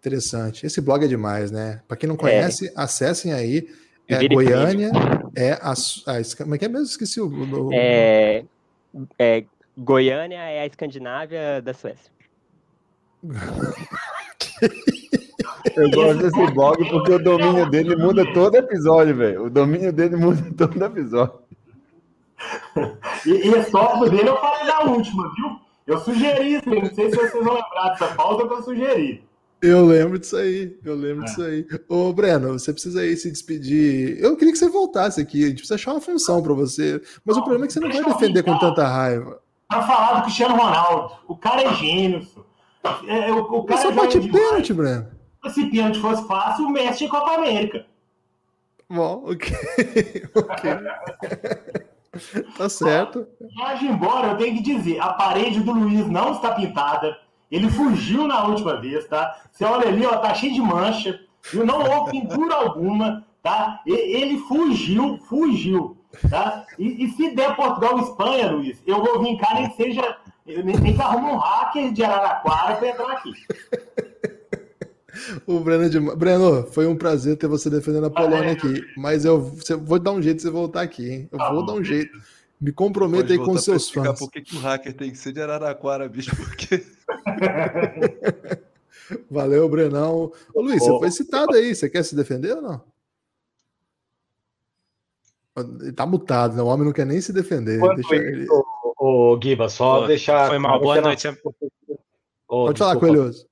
Interessante. 0.00 0.66
Esse 0.66 0.80
blog 0.80 1.04
é 1.04 1.06
demais, 1.06 1.52
né? 1.52 1.80
Para 1.86 1.96
quem 1.96 2.08
não 2.08 2.16
conhece, 2.16 2.66
é. 2.66 2.72
acessem 2.74 3.32
aí. 3.32 3.68
É 4.08 4.26
Goiânia, 4.26 4.90
é 5.36 5.52
a, 5.52 5.70
a, 5.72 6.36
Como 6.36 6.56
é 6.56 6.58
que 6.58 6.64
é 6.64 6.68
mesmo? 6.68 6.86
Esqueci 6.86 7.20
o. 7.20 7.28
o... 7.28 7.70
É, 7.72 8.44
é, 9.16 9.44
Goiânia 9.78 10.40
é 10.40 10.62
a 10.62 10.66
Escandinávia 10.66 11.62
da 11.62 11.72
Suécia. 11.72 12.10
Eu 15.76 15.90
gosto 15.90 16.22
desse 16.22 16.52
blog 16.52 16.88
porque 16.90 17.12
o 17.12 17.18
domínio 17.18 17.70
dele 17.70 17.96
muda 17.96 18.24
todo 18.32 18.56
episódio, 18.56 19.16
velho. 19.16 19.44
O 19.46 19.50
domínio 19.50 19.92
dele 19.92 20.16
muda 20.16 20.42
todo 20.56 20.84
episódio. 20.84 21.44
E, 23.26 23.30
e 23.30 23.64
tópico 23.70 24.10
dele 24.10 24.28
eu 24.28 24.36
falei 24.36 24.64
na 24.64 24.80
última, 24.82 25.32
viu? 25.34 25.58
Eu 25.86 25.98
sugeri 25.98 26.56
isso, 26.56 26.68
não 26.68 26.94
sei 26.94 27.10
se 27.10 27.16
vocês 27.16 27.32
vão 27.32 27.54
lembrar 27.54 27.90
dessa 27.90 28.08
pauta 28.14 28.46
que 28.46 28.54
eu 28.54 28.62
sugeri. 28.62 29.24
Eu 29.62 29.86
lembro 29.86 30.18
disso 30.18 30.36
aí, 30.36 30.78
eu 30.84 30.94
lembro 30.94 31.22
é. 31.22 31.24
disso 31.26 31.42
aí. 31.42 31.66
Ô, 31.88 32.12
Breno, 32.12 32.58
você 32.58 32.72
precisa 32.72 33.00
aí 33.00 33.16
se 33.16 33.30
despedir. 33.30 34.18
Eu 34.22 34.36
queria 34.36 34.52
que 34.52 34.58
você 34.58 34.68
voltasse 34.68 35.20
aqui, 35.20 35.42
a 35.42 35.46
gente 35.46 35.56
precisa 35.56 35.76
achar 35.76 35.92
uma 35.92 36.00
função 36.00 36.42
para 36.42 36.52
você. 36.52 37.00
Mas 37.24 37.36
não, 37.36 37.42
o 37.42 37.44
problema 37.44 37.64
é 37.64 37.66
que 37.66 37.72
você 37.72 37.80
não 37.80 37.90
vai 37.90 38.04
defender 38.04 38.42
com 38.42 38.58
tanta 38.58 38.86
raiva. 38.86 39.40
Pra 39.68 39.82
falar 39.82 40.18
do 40.18 40.22
Cristiano 40.24 40.54
Ronaldo. 40.54 41.14
O 41.26 41.36
cara 41.36 41.62
é 41.62 41.74
gênio. 41.74 42.26
É, 43.06 43.32
o, 43.32 43.38
o 43.38 43.64
cara 43.64 43.80
Você 43.80 43.92
bate 43.92 44.20
pênalti, 44.20 44.72
Breno. 44.74 45.13
Se 45.50 45.66
pênalti 45.66 45.98
fosse 46.00 46.26
fácil, 46.26 46.66
o 46.66 46.70
Messi 46.70 46.98
tinha 46.98 47.10
Copa 47.10 47.34
América. 47.34 47.86
Bom, 48.88 49.24
ok. 49.26 49.52
ok. 50.34 50.70
tá 52.56 52.68
certo. 52.68 53.26
Mas 53.56 53.82
embora, 53.82 54.28
eu 54.28 54.36
tenho 54.36 54.56
que 54.56 54.62
dizer, 54.62 55.00
a 55.00 55.12
parede 55.14 55.60
do 55.60 55.72
Luiz 55.72 56.06
não 56.06 56.32
está 56.32 56.52
pintada. 56.52 57.16
Ele 57.50 57.70
fugiu 57.70 58.26
na 58.26 58.44
última 58.46 58.80
vez, 58.80 59.06
tá? 59.06 59.36
Você 59.52 59.64
olha 59.64 59.88
ali, 59.88 60.04
ó, 60.06 60.16
tá 60.18 60.34
cheio 60.34 60.54
de 60.54 60.60
mancha. 60.60 61.20
Não 61.52 61.82
houve 61.82 62.12
pintura 62.12 62.54
alguma. 62.54 63.24
tá? 63.42 63.80
Ele 63.86 64.38
fugiu, 64.38 65.18
fugiu, 65.28 65.96
tá? 66.30 66.64
E, 66.78 67.04
e 67.04 67.10
se 67.10 67.34
der 67.34 67.54
Portugal 67.54 67.98
e 67.98 68.02
Espanha, 68.02 68.50
Luiz, 68.50 68.82
eu 68.86 69.04
vou 69.04 69.22
vir 69.22 69.36
cá, 69.38 69.54
nem 69.54 69.70
seja, 69.72 70.16
nem, 70.46 70.62
nem 70.62 70.94
que 70.94 71.02
arrume 71.02 71.30
um 71.30 71.36
hacker 71.36 71.92
de 71.92 72.02
Araraquara 72.02 72.76
para 72.76 72.88
entrar 72.88 73.12
aqui. 73.12 73.32
O 75.46 75.60
Breno, 75.60 75.88
de... 75.88 76.00
Breno, 76.00 76.66
foi 76.66 76.86
um 76.86 76.96
prazer 76.96 77.36
ter 77.36 77.46
você 77.46 77.70
defendendo 77.70 78.06
a 78.06 78.10
Polônia 78.10 78.52
aqui. 78.52 78.84
Mas 78.96 79.24
eu 79.24 79.40
vou 79.82 79.98
dar 79.98 80.12
um 80.12 80.22
jeito 80.22 80.36
de 80.36 80.42
você 80.42 80.50
voltar 80.50 80.82
aqui, 80.82 81.10
hein? 81.10 81.28
Eu 81.30 81.38
vou 81.38 81.64
dar 81.64 81.74
um 81.74 81.84
jeito. 81.84 82.16
Me 82.60 82.72
comprometa 82.72 83.32
aí 83.32 83.38
com 83.38 83.56
seus 83.58 83.90
fãs. 83.90 84.18
Por 84.18 84.30
que, 84.30 84.40
que 84.40 84.56
o 84.56 84.60
hacker 84.60 84.94
tem 84.94 85.10
que 85.10 85.18
ser 85.18 85.32
de 85.32 85.40
Araraquara, 85.40 86.08
bicho? 86.08 86.34
Porque. 86.36 86.84
Valeu, 89.30 89.68
Brenão. 89.68 90.32
Ô, 90.54 90.62
Luiz, 90.62 90.82
você 90.82 90.98
foi 90.98 91.10
citado 91.10 91.54
aí. 91.54 91.74
Você 91.74 91.90
quer 91.90 92.02
se 92.02 92.16
defender 92.16 92.56
ou 92.56 92.62
não? 92.62 92.82
Ele 95.80 95.92
tá 95.92 96.06
mutado, 96.06 96.56
né? 96.56 96.62
O 96.62 96.66
homem 96.66 96.86
não 96.86 96.92
quer 96.92 97.06
nem 97.06 97.20
se 97.20 97.32
defender. 97.32 97.80
Deixa 97.94 98.16
ele... 98.16 98.46
O, 98.50 99.32
o 99.32 99.36
Guiba, 99.36 99.68
só 99.68 100.06
deixar. 100.06 100.48
Foi 100.48 100.58
mal, 100.58 100.80
boa 100.80 101.00
noite. 101.00 101.28
Oh, 102.48 102.66
Pode 102.66 102.78
falar, 102.78 102.96
Coelhoso. 102.96 103.46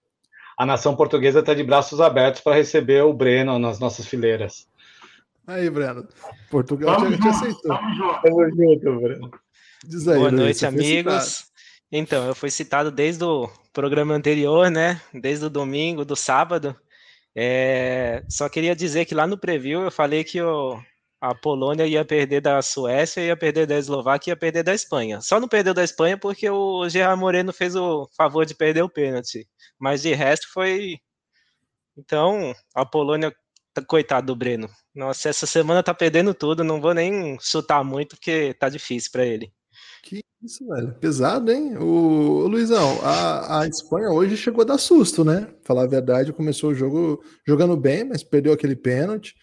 A 0.57 0.67
nação 0.67 0.95
portuguesa 0.95 1.41
está 1.41 1.55
de 1.55 1.63
braços 1.65 2.01
abertos 2.01 2.41
para 2.41 2.57
receber 2.57 3.03
o 3.03 3.13
Breno 3.13 3.59
nas 3.59 3.79
nossas 3.79 4.07
fileiras. 4.07 4.69
Aí, 5.47 5.69
Breno. 5.69 6.07
Portugal 6.51 7.11
já 7.11 7.19
te 7.19 7.29
aceitou. 7.29 7.79
Tamo 8.23 8.51
junto, 8.51 9.01
Breno. 9.01 9.31
Diz 9.85 10.07
aí, 10.07 10.19
Boa 10.19 10.31
Luiz, 10.31 10.41
noite, 10.41 10.67
amigos. 10.67 11.25
citado. 11.25 11.53
Então, 11.91 12.27
eu 12.27 12.35
fui 12.35 12.51
citado 12.51 12.91
desde 12.91 13.25
o 13.25 13.51
programa 13.73 14.15
anterior, 14.15 14.71
né? 14.71 15.01
Desde 15.13 15.45
o 15.45 15.51
domingo, 15.51 16.05
do 16.05 16.17
sábado. 16.17 16.77
É, 17.35 18.23
Só 18.29 18.49
queria 18.49 18.77
dizer 18.77 19.05
que 19.05 19.15
lá 19.15 19.27
no 19.27 19.39
preview 19.39 19.83
eu 19.83 19.91
falei 19.91 20.23
que 20.23 20.41
o... 20.41 20.81
a 21.23 21.33
Polônia 21.37 21.87
ia 21.87 22.05
perder 22.05 22.41
da 22.41 22.61
Suécia, 22.61 23.21
ia 23.21 23.37
perder 23.37 23.65
da 23.65 23.79
Eslováquia, 23.79 24.33
ia 24.33 24.37
perder 24.37 24.65
da 24.65 24.75
Espanha. 24.75 25.21
Só 25.21 25.39
não 25.39 25.47
perdeu 25.47 25.73
da 25.73 25.85
Espanha 25.85 26.19
porque 26.19 26.51
o 26.51 26.89
Gerard 26.89 27.21
Moreno 27.21 27.53
fez 27.53 27.77
o 27.77 28.09
favor 28.17 28.45
de 28.45 28.57
perder 28.57 28.83
o 28.83 28.89
pênalti. 28.89 29.47
Mas 29.79 30.03
de 30.03 30.13
resto 30.15 30.53
foi. 30.53 30.99
Então, 31.97 32.53
a 32.75 32.85
Polônia, 32.85 33.33
coitado 33.87 34.27
do 34.27 34.37
Breno. 34.37 34.69
Nossa, 34.93 35.29
essa 35.29 35.47
semana 35.47 35.81
tá 35.81 35.95
perdendo 35.95 36.35
tudo, 36.35 36.65
não 36.65 36.81
vou 36.81 36.93
nem 36.93 37.39
chutar 37.41 37.85
muito 37.85 38.17
porque 38.17 38.53
tá 38.55 38.69
difícil 38.69 39.13
para 39.13 39.25
ele. 39.25 39.53
Que 40.03 40.25
isso, 40.43 40.67
velho. 40.67 40.93
Pesado, 40.95 41.53
hein? 41.53 41.79
O, 41.79 42.49
Luizão, 42.49 42.99
a, 43.01 43.61
a 43.61 43.67
Espanha 43.69 44.11
hoje 44.11 44.37
chegou 44.37 44.63
a 44.63 44.67
dar 44.67 44.79
susto, 44.79 45.25
né? 45.25 45.55
Falar 45.63 45.85
a 45.85 45.87
verdade, 45.87 46.33
começou 46.33 46.71
o 46.71 46.75
jogo 46.75 47.23
jogando 47.47 47.77
bem, 47.77 48.03
mas 48.03 48.25
perdeu 48.25 48.53
aquele 48.53 48.75
pênalti. 48.75 49.37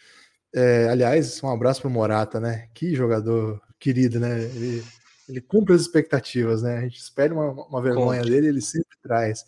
É, 0.53 0.89
aliás, 0.89 1.41
um 1.43 1.49
abraço 1.49 1.81
pro 1.81 1.89
Morata, 1.89 2.39
né? 2.39 2.67
Que 2.73 2.95
jogador 2.95 3.61
querido, 3.79 4.19
né? 4.19 4.43
Ele, 4.43 4.83
ele 5.27 5.41
cumpre 5.41 5.73
as 5.75 5.81
expectativas, 5.81 6.61
né? 6.63 6.77
A 6.77 6.81
gente 6.81 6.97
espera 6.97 7.33
uma, 7.33 7.51
uma 7.51 7.81
vergonha 7.81 8.19
Cumpre. 8.19 8.33
dele, 8.33 8.47
ele 8.47 8.61
sempre 8.61 8.97
traz. 9.01 9.45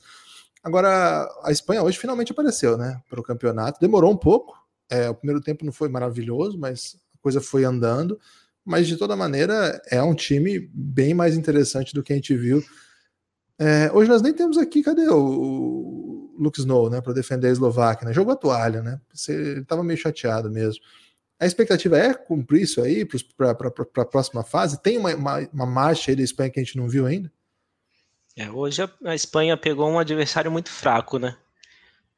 Agora, 0.64 1.28
a 1.44 1.52
Espanha 1.52 1.82
hoje 1.82 1.98
finalmente 1.98 2.32
apareceu, 2.32 2.78
né? 2.78 3.02
Para 3.10 3.20
o 3.20 3.24
campeonato. 3.24 3.80
Demorou 3.80 4.12
um 4.12 4.18
pouco. 4.18 4.56
É, 4.90 5.10
o 5.10 5.16
primeiro 5.16 5.42
tempo 5.42 5.66
não 5.66 5.72
foi 5.72 5.90
maravilhoso, 5.90 6.58
mas 6.60 6.98
a 7.16 7.18
coisa 7.22 7.42
foi 7.42 7.64
andando. 7.64 8.20
Mas 8.64 8.88
de 8.88 8.96
toda 8.96 9.16
maneira, 9.16 9.82
é 9.90 10.04
um 10.04 10.14
time 10.14 10.70
bem 10.72 11.16
mais 11.16 11.36
interessante 11.36 11.96
do 11.96 12.04
que 12.04 12.14
a 12.14 12.16
gente 12.16 12.36
viu. 12.36 12.64
É, 13.58 13.92
hoje 13.92 14.10
nós 14.10 14.22
nem 14.22 14.34
temos 14.34 14.58
aqui, 14.58 14.84
cadê 14.84 15.08
o, 15.08 15.18
o 15.18 16.01
Luke 16.42 16.60
Snow, 16.60 16.90
né? 16.90 17.02
Para 17.02 17.14
defender 17.14 17.48
a 17.48 17.52
Eslováquia, 17.52 18.08
né? 18.08 18.14
Jogou 18.14 18.34
a 18.34 18.38
toalha, 18.38 18.82
né? 18.82 19.00
Você- 19.14 19.34
Ele 19.34 19.62
estava 19.62 19.84
meio 19.84 19.98
chateado 20.00 20.50
mesmo. 20.50 20.82
A 21.40 21.46
expectativa 21.46 21.98
é 21.98 22.14
cumprir 22.14 22.64
isso 22.64 22.82
aí 22.82 23.06
para 23.36 23.52
a 23.52 24.06
próxima 24.06 24.44
fase? 24.44 24.82
Tem 24.82 24.98
uma, 24.98 25.14
uma, 25.16 25.40
uma 25.52 25.66
marcha 25.66 26.12
aí 26.12 26.16
da 26.16 26.24
Espanha 26.24 26.50
que 26.50 26.60
a 26.60 26.64
gente 26.64 26.78
não 26.78 26.88
viu 26.88 27.06
ainda? 27.06 27.32
É, 28.36 28.50
hoje 28.50 28.82
a, 28.82 28.90
a 29.06 29.16
Espanha 29.16 29.58
pegou 29.58 29.90
um 29.90 30.00
adversário 30.00 30.52
muito 30.52 30.70
fraco, 30.70 31.18
né? 31.18 31.36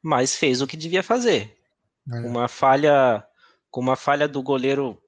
Mas 0.02 0.36
fez 0.36 0.60
o 0.60 0.66
que 0.66 0.76
devia 0.76 1.02
fazer. 1.02 1.56
É. 2.12 2.18
Uma 2.20 2.48
falha, 2.48 3.24
com 3.70 3.80
uma 3.80 3.96
falha 3.96 4.28
do 4.28 4.42
goleiro 4.42 5.00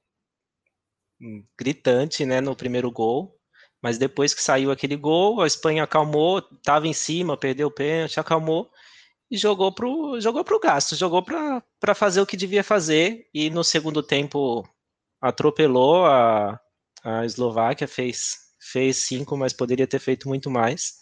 gritante, 1.58 2.24
né, 2.24 2.40
no 2.40 2.54
primeiro 2.56 2.90
gol. 2.90 3.34
Mas 3.82 3.98
depois 3.98 4.34
que 4.34 4.42
saiu 4.42 4.70
aquele 4.70 4.96
gol, 4.96 5.40
a 5.42 5.46
Espanha 5.46 5.84
acalmou, 5.84 6.38
estava 6.38 6.88
em 6.88 6.92
cima, 6.92 7.36
perdeu 7.36 7.68
o 7.68 7.70
pênalti, 7.70 8.18
acalmou 8.18 8.70
e 9.30 9.36
jogou 9.36 9.72
pro, 9.72 10.20
jogou 10.20 10.44
pro 10.44 10.60
gasto, 10.60 10.94
jogou 10.94 11.22
para 11.22 11.94
fazer 11.94 12.20
o 12.20 12.26
que 12.26 12.36
devia 12.36 12.62
fazer. 12.62 13.26
E 13.34 13.50
no 13.50 13.64
segundo 13.64 14.02
tempo 14.02 14.66
atropelou 15.20 16.06
a, 16.06 16.60
a 17.02 17.24
Eslováquia, 17.24 17.88
fez, 17.88 18.36
fez 18.60 18.98
cinco, 18.98 19.36
mas 19.36 19.52
poderia 19.52 19.86
ter 19.86 19.98
feito 19.98 20.28
muito 20.28 20.50
mais. 20.50 20.94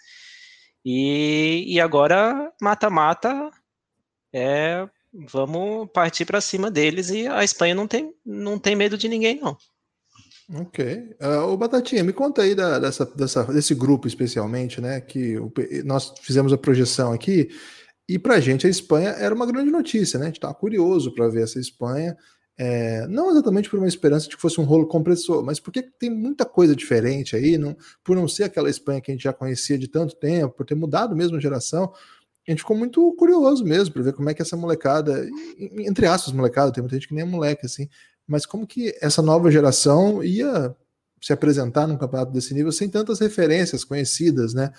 E, 0.84 1.64
e 1.66 1.80
agora, 1.80 2.52
mata-mata, 2.60 3.50
é, 4.32 4.88
vamos 5.30 5.88
partir 5.92 6.24
para 6.24 6.40
cima 6.40 6.70
deles 6.70 7.10
e 7.10 7.26
a 7.26 7.42
Espanha 7.44 7.74
não 7.74 7.86
tem, 7.86 8.12
não 8.24 8.58
tem 8.58 8.76
medo 8.76 8.98
de 8.98 9.08
ninguém, 9.08 9.40
não. 9.40 9.56
Ok. 10.56 11.16
Uh, 11.22 11.56
Batatinha, 11.56 12.04
me 12.04 12.12
conta 12.12 12.42
aí 12.42 12.54
da- 12.54 12.78
dessa, 12.78 13.06
dessa- 13.06 13.44
desse 13.44 13.74
grupo 13.74 14.06
especialmente, 14.06 14.78
né? 14.78 15.00
Que 15.00 15.38
o 15.38 15.50
nós 15.86 16.12
fizemos 16.20 16.52
a 16.52 16.58
projeção 16.58 17.14
aqui, 17.14 17.48
e 18.08 18.18
pra 18.18 18.40
gente 18.40 18.66
a 18.66 18.70
Espanha 18.70 19.10
era 19.10 19.34
uma 19.34 19.46
grande 19.46 19.70
notícia, 19.70 20.18
né? 20.18 20.26
A 20.26 20.28
gente 20.28 20.36
estava 20.36 20.54
curioso 20.54 21.12
para 21.14 21.28
ver 21.28 21.44
essa 21.44 21.58
Espanha. 21.58 22.16
é, 22.56 23.06
não 23.08 23.30
exatamente 23.30 23.68
por 23.68 23.78
uma 23.78 23.88
esperança 23.88 24.28
de 24.28 24.36
que 24.36 24.40
fosse 24.40 24.60
um 24.60 24.64
rolo 24.64 24.86
compressor, 24.86 25.42
mas 25.42 25.58
porque 25.58 25.82
tem 25.82 26.10
muita 26.10 26.44
coisa 26.44 26.74
diferente 26.76 27.34
aí, 27.34 27.58
não, 27.58 27.76
por 28.04 28.14
não 28.16 28.28
ser 28.28 28.44
aquela 28.44 28.70
Espanha 28.70 29.00
que 29.00 29.10
a 29.10 29.14
gente 29.14 29.24
já 29.24 29.32
conhecia 29.32 29.76
de 29.78 29.88
tanto 29.88 30.14
tempo, 30.16 30.54
por 30.54 30.64
ter 30.66 30.74
mudado 30.76 31.16
mesmo 31.16 31.36
a 31.36 31.40
geração, 31.40 31.92
a 32.46 32.50
gente 32.50 32.60
ficou 32.60 32.76
muito 32.76 33.12
curioso 33.14 33.64
mesmo 33.64 33.92
para 33.92 34.02
ver 34.02 34.12
como 34.12 34.28
é 34.30 34.34
que 34.34 34.42
essa 34.42 34.56
molecada, 34.56 35.26
entre 35.58 36.06
aspas, 36.06 36.32
molecada, 36.32 36.72
tem 36.72 36.82
muita 36.82 36.96
gente 36.96 37.08
que 37.08 37.14
nem 37.14 37.24
é 37.24 37.26
moleque 37.26 37.66
assim, 37.66 37.88
mas 38.26 38.46
como 38.46 38.66
que 38.66 38.96
essa 39.00 39.22
nova 39.22 39.50
geração 39.50 40.22
ia 40.22 40.76
se 41.20 41.32
apresentar 41.32 41.86
num 41.86 41.96
campeonato 41.96 42.32
desse 42.32 42.52
nível 42.52 42.70
sem 42.70 42.88
tantas 42.88 43.18
referências 43.18 43.82
conhecidas, 43.82 44.52
né? 44.52 44.72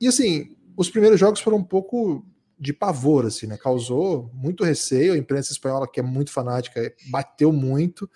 E 0.00 0.06
assim, 0.06 0.54
os 0.76 0.90
primeiros 0.90 1.18
jogos 1.18 1.40
foram 1.40 1.56
um 1.58 1.64
pouco 1.64 2.24
de 2.58 2.72
pavor, 2.72 3.26
assim, 3.26 3.46
né? 3.46 3.56
Causou 3.56 4.30
muito 4.34 4.64
receio, 4.64 5.12
a 5.12 5.16
imprensa 5.18 5.52
espanhola, 5.52 5.88
que 5.90 6.00
é 6.00 6.02
muito 6.02 6.32
fanática, 6.32 6.92
bateu 7.10 7.52
muito, 7.52 8.10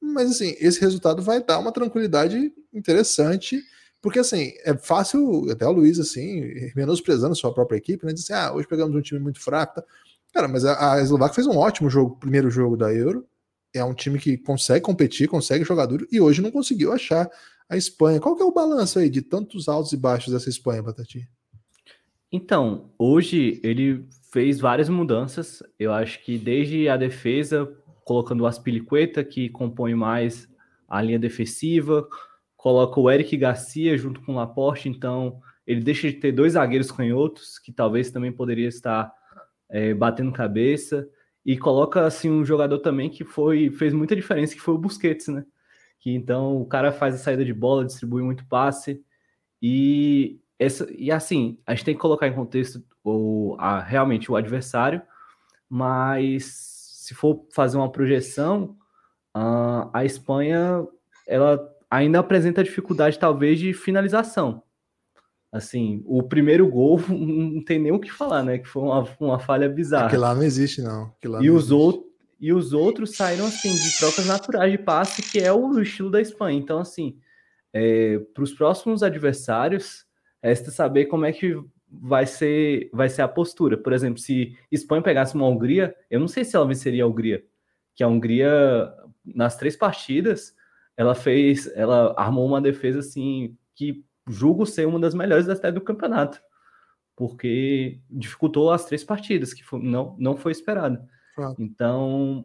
mas 0.00 0.30
assim, 0.30 0.56
esse 0.58 0.80
resultado 0.80 1.22
vai 1.22 1.42
dar 1.42 1.58
uma 1.58 1.72
tranquilidade 1.72 2.52
interessante, 2.72 3.62
porque 4.00 4.18
assim, 4.18 4.52
é 4.64 4.76
fácil, 4.76 5.50
até 5.50 5.66
o 5.66 5.72
Luiz, 5.72 5.98
assim, 5.98 6.72
menosprezando 6.74 7.34
sua 7.34 7.52
própria 7.52 7.78
equipe, 7.78 8.04
né? 8.06 8.12
Dizer 8.12 8.32
assim, 8.32 8.46
ah, 8.46 8.52
hoje 8.52 8.68
pegamos 8.68 8.94
um 8.94 9.02
time 9.02 9.20
muito 9.20 9.40
fraco, 9.40 9.74
tá? 9.74 9.84
Cara, 10.32 10.46
mas 10.46 10.64
a, 10.64 10.94
a 10.94 11.02
Eslováquia 11.02 11.34
fez 11.34 11.46
um 11.46 11.56
ótimo 11.56 11.88
jogo, 11.88 12.16
primeiro 12.16 12.50
jogo 12.50 12.76
da 12.76 12.92
Euro, 12.92 13.26
é 13.74 13.84
um 13.84 13.94
time 13.94 14.18
que 14.18 14.36
consegue 14.36 14.80
competir, 14.82 15.28
consegue 15.28 15.64
jogar 15.64 15.86
duro, 15.86 16.06
e 16.10 16.20
hoje 16.20 16.42
não 16.42 16.50
conseguiu 16.50 16.92
achar 16.92 17.30
a 17.68 17.76
Espanha. 17.76 18.20
Qual 18.20 18.36
que 18.36 18.42
é 18.42 18.46
o 18.46 18.52
balanço 18.52 18.98
aí 18.98 19.10
de 19.10 19.22
tantos 19.22 19.68
altos 19.68 19.92
e 19.92 19.96
baixos 19.96 20.32
dessa 20.32 20.48
Espanha, 20.48 20.82
Batati? 20.82 21.28
Então, 22.30 22.90
hoje 22.98 23.60
ele 23.62 24.06
fez 24.30 24.60
várias 24.60 24.88
mudanças. 24.88 25.62
Eu 25.78 25.92
acho 25.92 26.22
que 26.22 26.38
desde 26.38 26.88
a 26.88 26.96
defesa, 26.96 27.72
colocando 28.04 28.42
o 28.42 28.46
Aspilicueta, 28.46 29.24
que 29.24 29.48
compõe 29.48 29.94
mais 29.94 30.48
a 30.88 31.00
linha 31.00 31.18
defensiva, 31.18 32.06
coloca 32.56 33.00
o 33.00 33.10
Eric 33.10 33.36
Garcia 33.36 33.96
junto 33.96 34.20
com 34.22 34.32
o 34.32 34.36
Laporte, 34.36 34.88
então 34.88 35.40
ele 35.66 35.80
deixa 35.80 36.08
de 36.08 36.14
ter 36.14 36.32
dois 36.32 36.54
zagueiros 36.54 36.90
canhotos, 36.90 37.58
que 37.58 37.72
talvez 37.72 38.10
também 38.10 38.32
poderia 38.32 38.68
estar 38.68 39.12
é, 39.70 39.92
batendo 39.94 40.32
cabeça, 40.32 41.08
e 41.44 41.56
coloca 41.56 42.04
assim 42.04 42.30
um 42.30 42.44
jogador 42.44 42.78
também 42.78 43.08
que 43.08 43.24
foi 43.24 43.70
fez 43.70 43.92
muita 43.94 44.16
diferença, 44.16 44.54
que 44.54 44.60
foi 44.60 44.74
o 44.74 44.78
Busquets, 44.78 45.28
né? 45.28 45.44
Que 46.00 46.10
então 46.10 46.60
o 46.60 46.66
cara 46.66 46.90
faz 46.90 47.14
a 47.14 47.18
saída 47.18 47.44
de 47.44 47.54
bola, 47.54 47.84
distribui 47.84 48.22
muito 48.22 48.46
passe, 48.46 49.02
e 49.62 50.40
essa, 50.58 50.86
e 50.90 51.10
assim, 51.10 51.58
a 51.66 51.74
gente 51.74 51.84
tem 51.84 51.94
que 51.94 52.00
colocar 52.00 52.26
em 52.26 52.34
contexto 52.34 52.82
o, 53.04 53.54
a, 53.58 53.80
realmente 53.80 54.30
o 54.30 54.36
adversário, 54.36 55.00
mas 55.68 56.44
se 56.44 57.14
for 57.14 57.46
fazer 57.54 57.76
uma 57.76 57.90
projeção, 57.90 58.76
a, 59.32 59.88
a 59.92 60.04
Espanha 60.04 60.86
ela 61.26 61.60
ainda 61.90 62.18
apresenta 62.18 62.64
dificuldade 62.64 63.18
talvez 63.18 63.58
de 63.58 63.72
finalização. 63.72 64.62
Assim, 65.50 66.02
o 66.04 66.22
primeiro 66.22 66.68
gol 66.68 67.00
não 67.08 67.62
tem 67.64 67.78
nem 67.78 67.92
o 67.92 68.00
que 68.00 68.12
falar, 68.12 68.42
né? 68.42 68.58
Que 68.58 68.68
foi 68.68 68.82
uma, 68.82 69.08
uma 69.20 69.38
falha 69.38 69.68
bizarra. 69.68 70.06
Aquilo 70.06 70.22
lá 70.22 70.34
não 70.34 70.42
existe, 70.42 70.82
não. 70.82 71.12
Lá 71.24 71.42
E 71.42 71.46
não 71.46 71.54
os, 71.54 71.64
existe. 71.64 71.72
outros, 71.72 72.04
e 72.40 72.52
os 72.52 72.72
outros 72.72 73.16
saíram 73.16 73.46
assim 73.46 73.72
de 73.74 73.96
trocas 73.96 74.26
naturais 74.26 74.70
de 74.70 74.78
passe, 74.78 75.22
que 75.22 75.38
é 75.38 75.52
o 75.52 75.80
estilo 75.80 76.10
da 76.10 76.20
Espanha. 76.20 76.58
Então, 76.58 76.78
assim, 76.78 77.16
para 78.34 78.42
os 78.42 78.52
próximos 78.52 79.02
adversários, 79.02 80.07
resta 80.42 80.70
saber 80.70 81.06
como 81.06 81.24
é 81.24 81.32
que 81.32 81.56
vai 81.90 82.26
ser, 82.26 82.90
vai 82.92 83.08
ser 83.08 83.22
a 83.22 83.28
postura. 83.28 83.76
Por 83.76 83.92
exemplo, 83.92 84.18
se 84.18 84.56
Espanha 84.70 85.02
pegasse 85.02 85.34
uma 85.34 85.48
Hungria, 85.48 85.94
eu 86.10 86.20
não 86.20 86.28
sei 86.28 86.44
se 86.44 86.54
ela 86.54 86.66
venceria 86.66 87.04
a 87.04 87.06
Hungria, 87.06 87.44
que 87.94 88.02
a 88.02 88.08
Hungria, 88.08 88.92
nas 89.24 89.56
três 89.56 89.76
partidas, 89.76 90.54
ela 90.96 91.14
fez, 91.14 91.70
ela 91.74 92.14
armou 92.16 92.46
uma 92.46 92.60
defesa 92.60 92.98
assim 92.98 93.56
que 93.74 94.04
julgo 94.28 94.66
ser 94.66 94.86
uma 94.86 95.00
das 95.00 95.14
melhores 95.14 95.46
história 95.46 95.72
do 95.72 95.80
campeonato, 95.80 96.40
porque 97.16 98.00
dificultou 98.10 98.70
as 98.70 98.84
três 98.84 99.02
partidas, 99.02 99.54
que 99.54 99.64
foi, 99.64 99.80
não, 99.80 100.16
não 100.18 100.36
foi 100.36 100.52
esperado. 100.52 100.98
Então, 101.58 102.44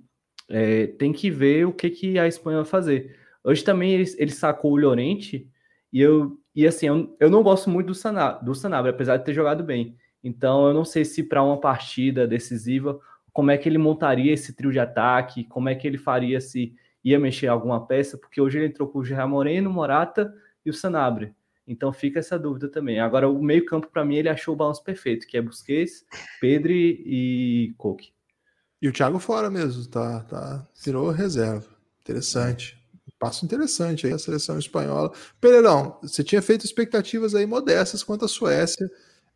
é, 0.50 0.88
tem 0.88 1.12
que 1.12 1.30
ver 1.30 1.66
o 1.66 1.74
que, 1.74 1.90
que 1.90 2.20
a 2.20 2.28
Espanha 2.28 2.58
vai 2.60 2.66
fazer. 2.66 3.18
Hoje 3.44 3.64
também 3.64 3.92
ele, 3.92 4.10
ele 4.18 4.32
sacou 4.32 4.72
o 4.72 4.78
Llorente, 4.78 5.50
e 5.92 6.00
eu 6.00 6.40
e 6.56 6.68
assim, 6.68 6.88
eu, 6.88 7.16
eu 7.20 7.30
não 7.30 7.42
gosto 7.42 7.70
muito 7.70 7.88
do, 7.88 7.96
Sana, 7.96 8.34
do 8.34 8.54
Sanabria, 8.54 8.94
apesar 8.94 9.18
de 9.18 9.26
ter 9.26 9.34
jogado 9.34 9.64
bem. 9.64 9.98
Então, 10.24 10.68
eu 10.68 10.74
não 10.74 10.86
sei 10.86 11.04
se 11.04 11.24
para 11.24 11.44
uma 11.44 11.60
partida 11.60 12.28
decisiva, 12.28 13.00
como 13.32 13.52
é 13.52 13.58
que 13.58 13.68
ele 13.68 13.78
montaria 13.78 14.32
esse 14.32 14.54
trio 14.54 14.72
de 14.72 14.80
ataque, 14.80 15.44
como 15.46 15.68
é 15.68 15.76
que 15.76 15.88
ele 15.88 15.98
faria 15.98 16.40
se 16.40 16.76
ia 17.04 17.20
mexer 17.20 17.48
alguma 17.48 17.86
peça, 17.86 18.18
porque 18.18 18.40
hoje 18.40 18.58
ele 18.58 18.68
entrou 18.68 18.88
com 18.88 19.00
o 19.00 19.06
Gerard 19.06 19.30
Moreno, 19.30 19.70
Morata 19.70 20.34
e 20.66 20.70
o 20.70 20.74
Sanabria. 20.74 21.36
Então 21.68 21.92
fica 21.92 22.20
essa 22.20 22.38
dúvida 22.38 22.70
também. 22.70 23.00
Agora, 23.00 23.28
o 23.28 23.42
meio-campo, 23.42 23.90
para 23.92 24.06
mim, 24.06 24.16
ele 24.16 24.30
achou 24.30 24.54
o 24.54 24.58
balanço 24.58 24.84
perfeito, 24.84 25.28
que 25.28 25.38
é 25.38 25.42
Busquets, 25.42 26.06
Pedri 26.40 27.02
e 27.06 27.74
Coque. 27.78 28.14
E 28.82 28.88
o 28.88 28.92
Thiago 28.92 29.18
fora 29.18 29.50
mesmo, 29.50 29.86
tá? 29.88 30.22
tá 30.22 30.68
virou 30.84 31.10
reserva. 31.10 31.68
Interessante. 32.02 32.83
Passo 33.24 33.46
interessante 33.46 34.06
aí 34.06 34.12
a 34.12 34.20
seleção 34.20 34.60
espanhola. 34.60 35.10
Pereirão, 35.40 35.98
você 36.02 36.22
tinha 36.22 36.42
feito 36.42 36.66
expectativas 36.66 37.34
aí 37.34 37.46
modestas 37.46 38.04
quanto 38.04 38.26
à 38.26 38.28
Suécia. 38.28 38.86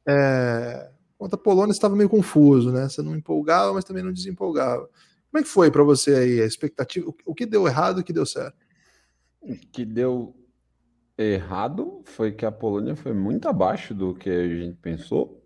É... 0.05 0.91
Quanto 1.17 1.35
à 1.35 1.37
Polônia, 1.37 1.71
estava 1.71 1.95
meio 1.95 2.09
confuso, 2.09 2.69
né? 2.69 2.89
Você 2.89 3.01
não 3.01 3.15
empolgava, 3.15 3.73
mas 3.73 3.85
também 3.85 4.03
não 4.03 4.11
desempolgava. 4.11 4.89
Como 5.31 5.39
é 5.39 5.41
que 5.41 5.47
foi 5.47 5.71
para 5.71 5.83
você 5.83 6.15
aí 6.15 6.41
a 6.41 6.45
expectativa? 6.45 7.09
O 7.25 7.33
que 7.33 7.45
deu 7.45 7.65
errado 7.65 7.99
e 7.99 8.01
o 8.01 8.03
que 8.03 8.11
deu 8.11 8.25
certo? 8.25 8.57
O 9.39 9.55
que 9.55 9.85
deu 9.85 10.35
errado 11.17 12.01
foi 12.03 12.33
que 12.33 12.45
a 12.45 12.51
Polônia 12.51 12.93
foi 12.93 13.13
muito 13.13 13.47
abaixo 13.47 13.95
do 13.95 14.13
que 14.13 14.29
a 14.29 14.49
gente 14.49 14.75
pensou. 14.81 15.41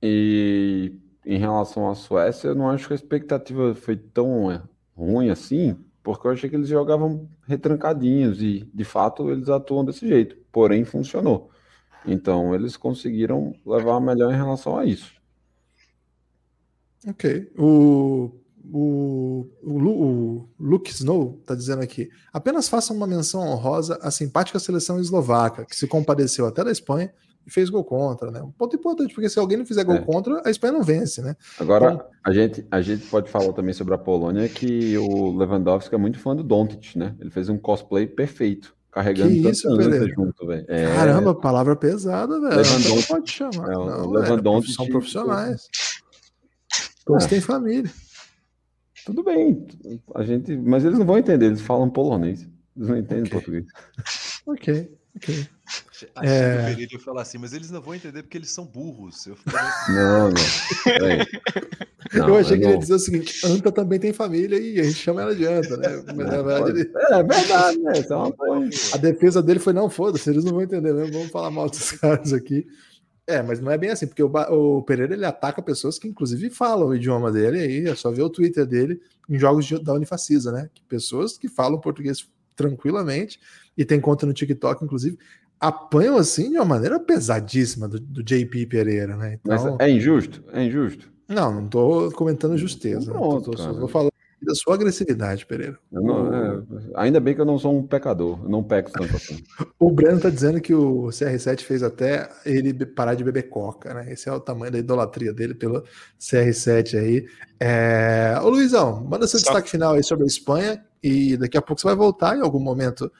E 0.00 0.94
em 1.24 1.36
relação 1.36 1.90
à 1.90 1.96
Suécia, 1.96 2.46
eu 2.46 2.54
não 2.54 2.70
acho 2.70 2.86
que 2.86 2.92
a 2.92 2.96
expectativa 2.96 3.74
foi 3.74 3.96
tão 3.96 4.62
ruim 4.94 5.30
assim, 5.30 5.76
porque 6.06 6.24
eu 6.24 6.30
achei 6.30 6.48
que 6.48 6.54
eles 6.54 6.68
jogavam 6.68 7.28
retrancadinhos 7.48 8.40
e, 8.40 8.70
de 8.72 8.84
fato, 8.84 9.28
eles 9.28 9.48
atuam 9.48 9.84
desse 9.84 10.06
jeito. 10.06 10.36
Porém, 10.52 10.84
funcionou. 10.84 11.50
Então, 12.06 12.54
eles 12.54 12.76
conseguiram 12.76 13.52
levar 13.66 13.96
a 13.96 14.00
melhor 14.00 14.32
em 14.32 14.36
relação 14.36 14.78
a 14.78 14.84
isso. 14.84 15.12
Ok. 17.08 17.50
O 17.58 18.30
o, 18.72 19.48
o, 19.62 19.78
o 19.78 20.48
Luke 20.58 20.92
Snow 20.92 21.38
está 21.40 21.56
dizendo 21.56 21.82
aqui: 21.82 22.08
apenas 22.32 22.68
faça 22.68 22.92
uma 22.92 23.06
menção 23.06 23.40
honrosa 23.40 23.98
à 24.00 24.10
simpática 24.10 24.60
seleção 24.60 25.00
eslovaca, 25.00 25.64
que 25.64 25.74
se 25.74 25.88
compadeceu 25.88 26.46
até 26.46 26.62
da 26.62 26.70
Espanha 26.70 27.12
e 27.46 27.50
fez 27.50 27.70
gol 27.70 27.84
contra, 27.84 28.30
né? 28.30 28.42
Um 28.42 28.50
ponto 28.50 28.74
importante, 28.74 29.14
porque 29.14 29.28
se 29.28 29.38
alguém 29.38 29.56
não 29.56 29.64
fizer 29.64 29.84
gol 29.84 29.96
é. 29.96 30.00
contra, 30.00 30.42
a 30.44 30.50
Espanha 30.50 30.72
não 30.72 30.82
vence, 30.82 31.22
né? 31.22 31.36
Agora, 31.60 31.92
então, 31.92 32.06
a, 32.24 32.32
gente, 32.32 32.66
a 32.70 32.82
gente 32.82 33.06
pode 33.06 33.30
falar 33.30 33.52
também 33.52 33.72
sobre 33.72 33.94
a 33.94 33.98
Polônia 33.98 34.48
que 34.48 34.98
o 34.98 35.36
Lewandowski 35.36 35.94
é 35.94 35.98
muito 35.98 36.18
fã 36.18 36.34
do 36.34 36.42
Doncic, 36.42 36.96
né? 36.96 37.14
Ele 37.20 37.30
fez 37.30 37.48
um 37.48 37.56
cosplay 37.56 38.06
perfeito. 38.06 38.74
Carregando 38.90 39.30
que 39.30 39.48
isso, 39.48 39.68
junto, 40.14 40.46
velho. 40.46 40.64
É... 40.68 40.94
Caramba, 40.94 41.34
palavra 41.34 41.76
pesada, 41.76 42.40
velho. 42.40 42.56
Lewandowski 42.56 43.08
pode 43.08 43.30
chamar. 43.30 43.70
É, 43.70 43.74
não, 43.74 44.10
Lewandowski, 44.10 44.72
são 44.72 44.86
profissionais. 44.86 45.68
Todos 47.04 47.26
têm 47.26 47.40
família. 47.40 47.90
Tudo 49.04 49.22
bem, 49.22 49.64
a 50.16 50.24
gente, 50.24 50.56
mas 50.56 50.84
eles 50.84 50.98
não 50.98 51.06
vão 51.06 51.16
entender, 51.16 51.46
eles 51.46 51.60
falam 51.60 51.88
polonês, 51.88 52.40
eles 52.76 52.88
não 52.88 52.96
entendem 52.96 53.22
okay. 53.22 53.30
português. 53.30 53.66
Ok, 54.44 54.90
ok. 55.16 55.48
Achei 56.14 56.32
é... 56.32 56.56
que 56.56 56.62
o 56.62 56.64
Pereira 56.66 56.92
ia 56.92 57.00
falar 57.00 57.22
assim, 57.22 57.38
mas 57.38 57.52
eles 57.52 57.70
não 57.70 57.80
vão 57.80 57.94
entender 57.94 58.22
porque 58.22 58.38
eles 58.38 58.50
são 58.50 58.64
burros. 58.64 59.26
Eu 59.26 59.36
assim, 59.46 59.92
não, 59.92 60.28
não. 60.28 60.34
não. 62.14 62.28
Eu 62.28 62.36
achei 62.36 62.58
que 62.58 62.64
ele 62.64 62.72
ia 62.72 62.78
dizer 62.78 62.94
o 62.94 62.98
seguinte: 62.98 63.46
Anta 63.46 63.72
também 63.72 63.98
tem 63.98 64.12
família 64.12 64.58
e 64.58 64.78
a 64.78 64.84
gente 64.84 64.98
chama 64.98 65.22
ela 65.22 65.34
de 65.34 65.44
Anta, 65.44 65.76
né? 65.76 66.02
Mas, 66.06 66.16
na 66.16 66.42
verdade, 66.42 66.70
ele... 66.70 66.92
é, 66.94 67.14
é 67.14 67.22
verdade, 67.22 67.78
né? 67.78 67.92
É 68.08 68.14
uma 68.14 68.34
a 68.92 68.96
defesa 68.96 69.42
dele 69.42 69.58
foi: 69.58 69.72
não, 69.72 69.90
foda-se, 69.90 70.30
eles 70.30 70.44
não 70.44 70.52
vão 70.52 70.62
entender 70.62 70.92
mesmo, 70.92 71.12
vamos 71.12 71.30
falar 71.30 71.50
mal 71.50 71.68
dos 71.68 71.92
caras 71.92 72.32
aqui. 72.32 72.66
É, 73.28 73.42
mas 73.42 73.58
não 73.58 73.72
é 73.72 73.76
bem 73.76 73.90
assim, 73.90 74.06
porque 74.06 74.22
o, 74.22 74.30
o, 74.30 74.82
Pereira 74.82 75.12
ele 75.12 75.24
ataca 75.24 75.60
pessoas 75.60 75.98
que 75.98 76.06
inclusive 76.06 76.48
falam 76.48 76.88
o 76.88 76.94
idioma 76.94 77.32
dele, 77.32 77.58
aí 77.58 77.88
é 77.88 77.94
só 77.96 78.12
ver 78.12 78.22
o 78.22 78.30
Twitter 78.30 78.64
dele 78.64 79.00
em 79.28 79.36
jogos 79.36 79.66
de, 79.66 79.82
da 79.82 79.94
Unifacisa, 79.94 80.52
né? 80.52 80.70
pessoas 80.88 81.36
que 81.36 81.48
falam 81.48 81.80
português 81.80 82.28
tranquilamente 82.54 83.40
e 83.76 83.84
tem 83.84 84.00
conta 84.00 84.26
no 84.26 84.32
TikTok, 84.32 84.84
inclusive, 84.84 85.18
apanham 85.60 86.16
assim 86.16 86.50
de 86.50 86.56
uma 86.56 86.64
maneira 86.64 87.00
pesadíssima 87.00 87.88
do, 87.88 87.98
do 87.98 88.22
JP 88.22 88.66
Pereira, 88.66 89.16
né? 89.16 89.38
Então, 89.40 89.76
mas 89.76 89.80
é 89.80 89.90
injusto? 89.90 90.42
É 90.52 90.64
injusto? 90.64 91.10
Não, 91.28 91.52
não 91.52 91.64
estou 91.64 92.12
comentando 92.12 92.56
justeza. 92.56 93.10
Pronto, 93.10 93.50
tô, 93.50 93.56
tô, 93.56 93.80
tô, 93.80 93.88
falando 93.88 94.12
da 94.40 94.54
sua 94.54 94.74
agressividade, 94.74 95.46
Pereira. 95.46 95.78
Não, 95.90 96.32
é, 96.32 96.62
ainda 96.94 97.18
bem 97.18 97.34
que 97.34 97.40
eu 97.40 97.44
não 97.44 97.58
sou 97.58 97.76
um 97.76 97.84
pecador, 97.84 98.38
eu 98.44 98.48
não 98.48 98.62
peco 98.62 98.92
tanto 98.92 99.16
assim. 99.16 99.42
o 99.78 99.90
Breno 99.90 100.20
tá 100.20 100.30
dizendo 100.30 100.60
que 100.60 100.74
o 100.74 101.06
CR7 101.06 101.62
fez 101.62 101.82
até 101.82 102.28
ele 102.44 102.72
parar 102.86 103.14
de 103.14 103.24
beber 103.24 103.48
coca, 103.48 103.94
né? 103.94 104.12
Esse 104.12 104.28
é 104.28 104.32
o 104.32 104.38
tamanho 104.38 104.70
da 104.70 104.78
idolatria 104.78 105.32
dele 105.32 105.54
pelo 105.54 105.82
CR7 106.20 106.98
aí. 106.98 107.26
É... 107.58 108.38
Ô 108.42 108.50
Luizão, 108.50 109.04
manda 109.04 109.26
seu 109.26 109.40
Só... 109.40 109.46
destaque 109.46 109.70
final 109.70 109.94
aí 109.94 110.04
sobre 110.04 110.24
a 110.24 110.28
Espanha 110.28 110.84
e 111.02 111.36
daqui 111.36 111.56
a 111.56 111.62
pouco 111.62 111.80
você 111.80 111.88
vai 111.88 111.96
voltar 111.96 112.36
em 112.36 112.42
algum 112.42 112.60
momento 112.60 113.10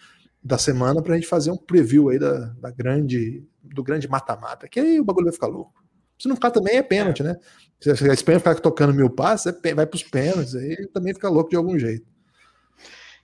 da 0.46 0.56
semana 0.56 1.02
para 1.02 1.14
a 1.14 1.16
gente 1.16 1.26
fazer 1.26 1.50
um 1.50 1.56
preview 1.56 2.08
aí 2.08 2.18
da, 2.18 2.46
da 2.60 2.70
grande 2.70 3.44
do 3.62 3.82
grande 3.82 4.08
mata-mata, 4.08 4.68
que 4.68 4.78
aí 4.78 5.00
o 5.00 5.04
bagulho 5.04 5.24
vai 5.24 5.32
ficar 5.32 5.48
louco. 5.48 5.74
Se 6.18 6.28
não 6.28 6.36
ficar 6.36 6.52
também 6.52 6.76
é 6.76 6.82
pênalti, 6.82 7.20
é. 7.20 7.24
né? 7.24 7.36
Se 7.80 8.08
a 8.08 8.14
Espanha 8.14 8.38
ficar 8.38 8.54
tocando 8.54 8.94
mil 8.94 9.10
passes, 9.10 9.46
é 9.46 9.74
vai 9.74 9.84
para 9.84 9.96
os 9.96 10.04
pênaltis, 10.04 10.54
aí 10.54 10.86
também 10.94 11.12
fica 11.12 11.28
louco 11.28 11.50
de 11.50 11.56
algum 11.56 11.76
jeito. 11.78 12.06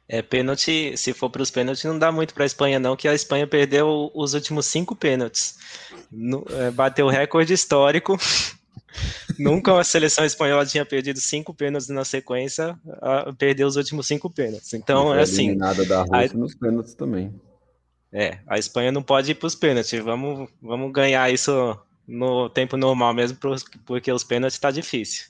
É, 0.09 0.21
pênalti, 0.21 0.97
se 0.97 1.13
for 1.15 1.31
para 1.31 1.43
os 1.43 1.51
pênaltis, 1.51 1.85
não 1.85 1.99
dá 1.99 2.11
muito 2.11 2.35
para 2.35 2.43
a 2.43 2.47
Espanha, 2.47 2.79
não, 2.79 2.97
que 2.97 3.09
a 3.09 3.15
Espanha 3.15 3.47
perdeu 3.47 4.11
os 4.15 4.35
últimos 4.35 4.67
cinco 4.67 4.95
pênaltis. 4.95 5.57
No, 6.11 6.45
é, 6.51 6.71
bateu 6.71 7.07
o 7.07 7.11
recorde 7.11 7.55
histórico. 7.55 8.19
Nunca 9.39 9.79
a 9.79 9.85
seleção 9.85 10.25
espanhola 10.25 10.67
tinha 10.67 10.85
perdido 10.85 11.19
cinco 11.19 11.55
pênaltis 11.55 11.89
na 11.89 12.05
sequência, 12.05 12.79
a, 13.01 13.33
perdeu 13.33 13.67
os 13.67 13.77
últimos 13.77 14.07
cinco 14.07 14.29
pênaltis. 14.31 14.75
Então, 14.75 15.15
é 15.15 15.23
assim. 15.23 15.55
Nada 15.55 15.85
da 15.85 16.03
Rússia 16.03 16.31
a, 16.35 16.39
nos 16.39 16.55
pênaltis 16.55 16.95
também. 16.95 17.33
É, 18.13 18.39
a 18.47 18.59
Espanha 18.59 18.93
não 18.93 19.03
pode 19.03 19.31
ir 19.31 19.35
para 19.35 19.47
os 19.47 19.55
pênaltis. 19.55 19.99
Vamos, 20.03 20.51
vamos 20.61 20.93
ganhar 20.93 21.33
isso 21.33 21.79
no 22.07 22.51
tempo 22.51 22.77
normal 22.77 23.15
mesmo, 23.15 23.39
porque 23.87 24.13
os 24.13 24.25
pênaltis 24.25 24.59
tá 24.59 24.71
difícil. 24.71 25.27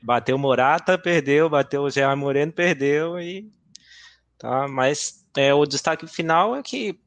Bateu 0.00 0.36
Morata, 0.38 0.98
perdeu, 0.98 1.48
bateu 1.48 1.82
o 1.82 1.90
Gerard 1.90 2.18
Moreno, 2.18 2.50
perdeu 2.50 3.20
e 3.20 3.48
tá, 4.38 4.66
mas 4.66 5.24
é, 5.36 5.54
o 5.54 5.64
destaque 5.64 6.06
final 6.08 6.56
é 6.56 6.62
que 6.62 6.98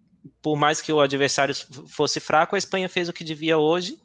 por 0.41 0.55
mais 0.55 0.81
que 0.81 0.91
o 0.91 0.99
adversário 0.99 1.53
fosse 1.87 2.19
fraco, 2.19 2.55
a 2.55 2.57
Espanha 2.57 2.89
fez 2.89 3.09
o 3.09 3.13
que 3.13 3.23
devia 3.23 3.57
hoje 3.57 3.97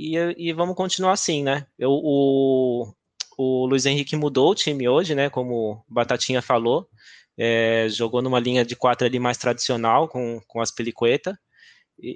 e, 0.00 0.48
e 0.48 0.52
vamos 0.52 0.76
continuar 0.76 1.12
assim, 1.12 1.42
né? 1.42 1.66
Eu, 1.78 1.90
o, 1.92 2.92
o 3.36 3.66
Luiz 3.66 3.86
Henrique 3.86 4.16
mudou 4.16 4.50
o 4.50 4.54
time 4.54 4.88
hoje, 4.88 5.14
né? 5.14 5.28
Como 5.28 5.84
Batatinha 5.88 6.40
falou, 6.40 6.88
é, 7.36 7.86
jogou 7.88 8.22
numa 8.22 8.40
linha 8.40 8.64
de 8.64 8.76
quatro 8.76 9.06
ali 9.06 9.18
mais 9.18 9.38
tradicional 9.38 10.08
com, 10.08 10.40
com 10.46 10.60
as 10.60 10.70
peliqueta. 10.70 11.38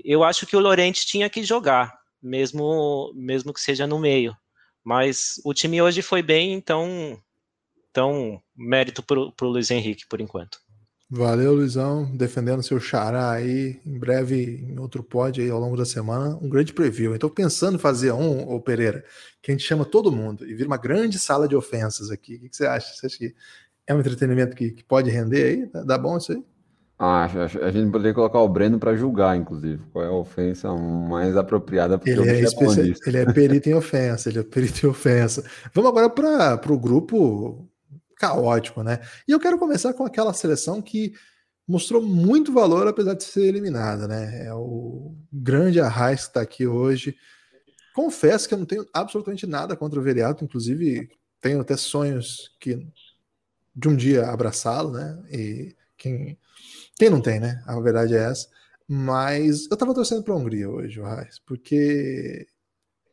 Eu 0.05 0.25
acho 0.25 0.47
que 0.47 0.57
o 0.57 0.61
Lorente 0.61 1.07
tinha 1.07 1.29
que 1.29 1.42
jogar, 1.42 1.94
mesmo, 2.23 3.12
mesmo 3.14 3.53
que 3.53 3.61
seja 3.61 3.87
no 3.87 3.99
meio. 3.99 4.35
Mas 4.83 5.40
o 5.44 5.53
time 5.53 5.81
hoje 5.81 6.03
foi 6.03 6.23
bem, 6.23 6.53
então, 6.53 7.18
então 7.90 8.40
mérito 8.57 9.03
para 9.03 9.18
o 9.18 9.51
Luiz 9.51 9.70
Henrique 9.70 10.07
por 10.09 10.20
enquanto. 10.20 10.59
Valeu, 11.11 11.55
Luizão, 11.55 12.11
defendendo 12.17 12.62
seu 12.62 12.81
xará 12.81 13.31
aí, 13.31 13.79
em 13.85 13.99
breve 13.99 14.67
em 14.69 14.79
outro 14.81 15.03
pod 15.03 15.40
aí 15.40 15.51
ao 15.51 15.61
longo 15.61 15.77
da 15.77 15.85
semana, 15.85 16.37
um 16.40 16.49
grande 16.49 16.73
preview. 16.73 17.14
Então, 17.14 17.29
pensando 17.29 17.77
em 17.77 17.79
fazer 17.79 18.12
um, 18.12 18.49
ô 18.49 18.61
Pereira, 18.61 19.05
que 19.43 19.51
a 19.51 19.55
gente 19.55 19.67
chama 19.67 19.85
todo 19.85 20.11
mundo 20.11 20.45
e 20.47 20.55
vira 20.55 20.67
uma 20.67 20.79
grande 20.79 21.19
sala 21.19 21.47
de 21.47 21.55
ofensas 21.55 22.11
aqui. 22.11 22.37
O 22.37 22.40
que, 22.40 22.49
que 22.49 22.57
você 22.57 22.67
acha? 22.67 22.95
Você 22.95 23.07
acha 23.07 23.19
que 23.19 23.35
é 23.87 23.95
um 23.95 24.01
entretenimento 24.01 24.57
que, 24.57 24.71
que 24.71 24.83
pode 24.83 25.11
render 25.11 25.71
aí? 25.75 25.85
Dá 25.85 25.99
bom 25.99 26.17
isso 26.17 26.33
aí? 26.33 26.43
Ah, 26.99 27.25
a 27.25 27.71
gente 27.71 27.90
poderia 27.90 28.14
colocar 28.14 28.40
o 28.40 28.49
Breno 28.49 28.79
para 28.79 28.95
julgar, 28.95 29.37
inclusive, 29.37 29.83
qual 29.93 30.05
é 30.05 30.09
a 30.09 30.12
ofensa 30.12 30.73
mais 30.75 31.37
apropriada. 31.37 32.01
Ele 32.07 32.31
é, 32.31 32.40
especi... 32.40 32.95
ele 33.05 33.19
é 33.19 33.33
perito 33.33 33.69
em 33.69 33.75
ofensa, 33.75 34.29
ele 34.31 34.38
é 34.38 34.43
perito 34.43 34.87
em 34.87 34.88
ofensa. 34.88 35.45
Vamos 35.75 35.90
agora 35.90 36.09
para 36.09 36.73
o 36.73 36.79
grupo 36.79 37.69
caótico, 38.25 38.83
né? 38.83 39.01
E 39.29 39.33
eu 39.33 39.39
quero 39.39 39.59
começar 39.59 39.93
com 39.93 40.05
aquela 40.05 40.33
seleção 40.33 40.81
que 40.81 41.13
mostrou 41.69 42.03
muito 42.03 42.53
valor, 42.53 42.89
apesar 42.89 43.15
de 43.15 43.25
ser 43.25 43.47
eliminada, 43.47 44.09
né? 44.09 44.47
É 44.47 44.55
o 44.55 45.15
grande 45.31 45.81
Arraiz 45.81 46.23
que 46.23 46.29
está 46.29 46.41
aqui 46.41 46.67
hoje. 46.67 47.17
Confesso 47.95 48.49
que 48.49 48.55
eu 48.55 48.59
não 48.59 48.67
tenho 48.67 48.87
absolutamente 48.93 49.47
nada 49.47 49.77
contra 49.77 50.01
o 50.01 50.03
Veriato, 50.03 50.45
inclusive 50.45 51.09
tenho 51.41 51.61
até 51.61 51.77
sonhos 51.77 52.57
que 52.59 52.87
de 53.77 53.89
um 53.89 53.97
dia 53.97 54.27
abraçá-lo, 54.31 54.93
né? 54.93 55.23
E 55.31 55.77
quem, 55.97 56.39
quem 56.97 57.11
não 57.11 57.21
tem, 57.21 57.39
né? 57.39 57.63
A 57.67 57.79
verdade 57.81 58.15
é 58.15 58.31
essa. 58.31 58.49
Mas 58.89 59.69
eu 59.71 59.77
tava 59.77 59.95
torcendo 59.95 60.23
para 60.23 60.35
a 60.35 60.37
Hungria 60.37 60.69
hoje, 60.69 61.01
o 61.01 61.05
Reis, 61.05 61.39
porque, 61.47 62.47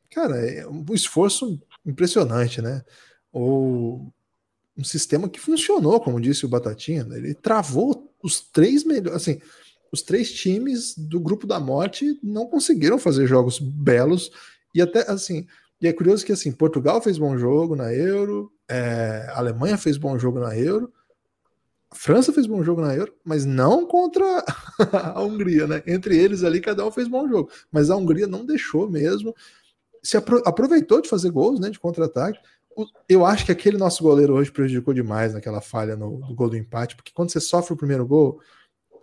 cara, 0.10 0.38
é 0.38 0.67
um 0.67 0.86
esforço 0.93 1.62
impressionante, 1.86 2.62
né? 2.62 2.84
O, 3.32 4.12
um 4.77 4.84
sistema 4.84 5.29
que 5.29 5.39
funcionou, 5.39 5.99
como 5.99 6.21
disse 6.21 6.45
o 6.45 6.49
Batatinha, 6.49 7.03
né? 7.03 7.17
ele 7.17 7.34
travou 7.34 8.12
os 8.23 8.41
três 8.41 8.84
melhores, 8.84 9.13
assim, 9.13 9.39
os 9.91 10.01
três 10.01 10.31
times 10.31 10.97
do 10.97 11.19
grupo 11.19 11.45
da 11.45 11.60
morte 11.60 12.17
não 12.23 12.47
conseguiram 12.47 12.97
fazer 12.97 13.27
jogos 13.27 13.60
belos 13.60 14.31
e 14.73 14.81
até 14.81 15.10
assim, 15.12 15.45
e 15.81 15.88
é 15.88 15.93
curioso 15.93 16.25
que 16.25 16.31
assim, 16.31 16.51
Portugal 16.51 17.01
fez 17.01 17.17
bom 17.17 17.38
jogo 17.38 17.75
na 17.75 17.93
Euro, 17.93 18.51
é, 18.69 19.29
Alemanha 19.34 19.77
fez 19.77 19.97
bom 19.97 20.17
jogo 20.17 20.39
na 20.39 20.57
Euro, 20.57 20.91
França 21.93 22.31
fez 22.31 22.47
bom 22.47 22.63
jogo 22.63 22.81
na 22.81 22.95
Euro, 22.95 23.13
mas 23.23 23.43
não 23.43 23.86
contra 23.86 24.45
a 25.13 25.21
Hungria, 25.21 25.67
né? 25.67 25.84
Entre 25.86 26.17
eles 26.17 26.43
ali, 26.43 26.62
cada 26.62 26.86
um 26.86 26.91
fez 26.91 27.07
bom 27.07 27.27
jogo, 27.27 27.49
mas 27.69 27.89
a 27.89 27.97
Hungria 27.97 28.27
não 28.27 28.45
deixou 28.45 28.89
mesmo, 28.89 29.36
se 30.01 30.15
apro 30.15 30.41
aproveitou 30.45 31.01
de 31.01 31.10
fazer 31.10 31.29
gols, 31.31 31.60
né, 31.60 31.69
de 31.69 31.79
contra-ataque. 31.79 32.39
Eu 33.07 33.25
acho 33.25 33.45
que 33.45 33.51
aquele 33.51 33.77
nosso 33.77 34.03
goleiro 34.03 34.34
hoje 34.34 34.51
prejudicou 34.51 34.93
demais 34.93 35.34
naquela 35.34 35.62
falha 35.62 35.95
no, 35.95 36.19
no 36.19 36.34
gol 36.34 36.49
do 36.49 36.57
empate, 36.57 36.95
porque 36.95 37.12
quando 37.13 37.31
você 37.31 37.39
sofre 37.39 37.73
o 37.73 37.77
primeiro 37.77 38.05
gol, 38.05 38.39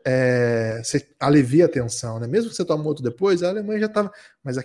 é, 0.05 0.81
você 0.83 1.07
alivia 1.21 1.67
a 1.67 1.69
tensão, 1.69 2.19
né? 2.19 2.27
Mesmo 2.27 2.51
que 2.51 2.57
você 2.57 2.65
tome 2.65 2.87
outro 2.87 3.05
depois, 3.05 3.43
a 3.43 3.51
Alemanha 3.51 3.81
já 3.81 3.87
estava. 3.87 4.11
Mas 4.43 4.57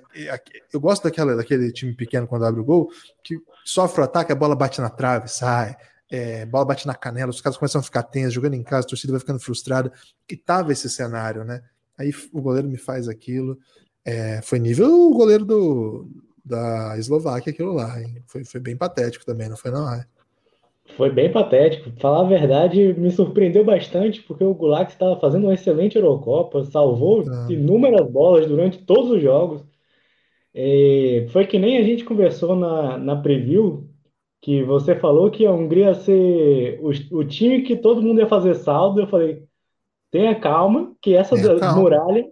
eu 0.71 0.79
gosto 0.79 1.03
daquela, 1.03 1.35
daquele 1.35 1.71
time 1.71 1.93
pequeno 1.93 2.27
quando 2.27 2.45
abre 2.45 2.61
o 2.61 2.65
gol, 2.65 2.89
que 3.23 3.37
sofre 3.65 4.01
o 4.01 4.03
ataque, 4.05 4.31
a 4.31 4.35
bola 4.35 4.55
bate 4.55 4.79
na 4.79 4.89
trave, 4.89 5.27
sai, 5.27 5.75
é, 6.09 6.45
bola 6.45 6.65
bate 6.65 6.87
na 6.87 6.95
canela, 6.95 7.29
os 7.29 7.41
caras 7.41 7.57
começam 7.57 7.81
a 7.81 7.83
ficar 7.83 8.03
tensos, 8.03 8.33
jogando 8.33 8.53
em 8.53 8.63
casa, 8.63 8.85
a 8.85 8.89
torcida 8.89 9.11
vai 9.11 9.19
ficando 9.19 9.39
frustrada. 9.39 9.91
E 10.29 10.37
tava 10.37 10.71
esse 10.71 10.89
cenário, 10.89 11.43
né? 11.43 11.61
Aí 11.97 12.13
o 12.31 12.41
goleiro 12.41 12.67
me 12.69 12.77
faz 12.77 13.07
aquilo. 13.09 13.57
É, 14.05 14.41
foi 14.41 14.59
nível 14.59 14.89
o 14.91 15.13
goleiro 15.13 15.45
do, 15.45 16.09
da 16.43 16.97
Eslováquia, 16.97 17.51
aquilo 17.51 17.73
lá. 17.73 17.95
Foi, 18.27 18.43
foi 18.43 18.59
bem 18.59 18.75
patético 18.75 19.25
também, 19.25 19.49
não 19.49 19.57
foi, 19.57 19.71
não? 19.71 19.91
É? 19.93 20.05
Foi 20.97 21.09
bem 21.09 21.31
patético. 21.31 21.91
Falar 21.99 22.21
a 22.21 22.29
verdade, 22.29 22.93
me 22.93 23.09
surpreendeu 23.09 23.63
bastante, 23.63 24.21
porque 24.21 24.43
o 24.43 24.53
Gulak 24.53 24.91
estava 24.91 25.19
fazendo 25.19 25.45
uma 25.45 25.53
excelente 25.53 25.95
Eurocopa, 25.95 26.63
salvou 26.65 27.23
ah. 27.27 27.47
inúmeras 27.49 28.07
bolas 28.09 28.45
durante 28.47 28.79
todos 28.79 29.11
os 29.11 29.21
jogos. 29.21 29.63
É, 30.53 31.25
foi 31.31 31.47
que 31.47 31.57
nem 31.57 31.77
a 31.77 31.83
gente 31.83 32.03
conversou 32.03 32.55
na, 32.55 32.97
na 32.97 33.15
preview, 33.15 33.89
que 34.41 34.61
você 34.63 34.95
falou 34.95 35.31
que 35.31 35.45
a 35.45 35.51
Hungria 35.51 35.85
ia 35.85 35.93
ser 35.95 36.79
o, 36.81 37.17
o 37.17 37.23
time 37.23 37.63
que 37.63 37.75
todo 37.75 38.01
mundo 38.01 38.19
ia 38.19 38.27
fazer 38.27 38.53
saldo. 38.55 39.01
Eu 39.01 39.07
falei, 39.07 39.43
tenha 40.11 40.39
calma, 40.39 40.93
que 41.01 41.15
essa 41.15 41.35
calma. 41.59 41.81
muralha, 41.81 42.27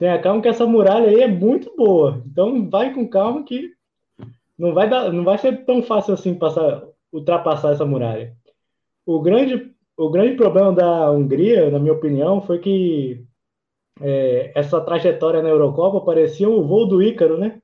tenha 0.00 0.18
calma 0.18 0.40
que 0.40 0.48
essa 0.48 0.66
muralha 0.66 1.10
aí 1.10 1.20
é 1.20 1.28
muito 1.28 1.76
boa. 1.76 2.22
Então 2.26 2.68
vai 2.70 2.92
com 2.94 3.06
calma 3.06 3.44
que 3.44 3.70
não 4.58 4.72
vai 4.72 4.88
dar, 4.88 5.12
não 5.12 5.22
vai 5.22 5.36
ser 5.36 5.64
tão 5.66 5.82
fácil 5.82 6.14
assim 6.14 6.34
passar 6.34 6.82
ultrapassar 7.12 7.72
essa 7.72 7.84
muralha. 7.84 8.34
O 9.04 9.20
grande, 9.20 9.72
o 9.96 10.08
grande 10.08 10.36
problema 10.36 10.72
da 10.72 11.10
Hungria, 11.10 11.70
na 11.70 11.78
minha 11.78 11.92
opinião, 11.92 12.40
foi 12.40 12.60
que 12.60 13.24
é, 14.00 14.52
essa 14.54 14.80
trajetória 14.80 15.42
na 15.42 15.48
Eurocopa 15.48 16.00
parecia 16.00 16.48
o 16.48 16.64
voo 16.66 16.86
do 16.86 17.02
Ícaro, 17.02 17.36
né? 17.36 17.60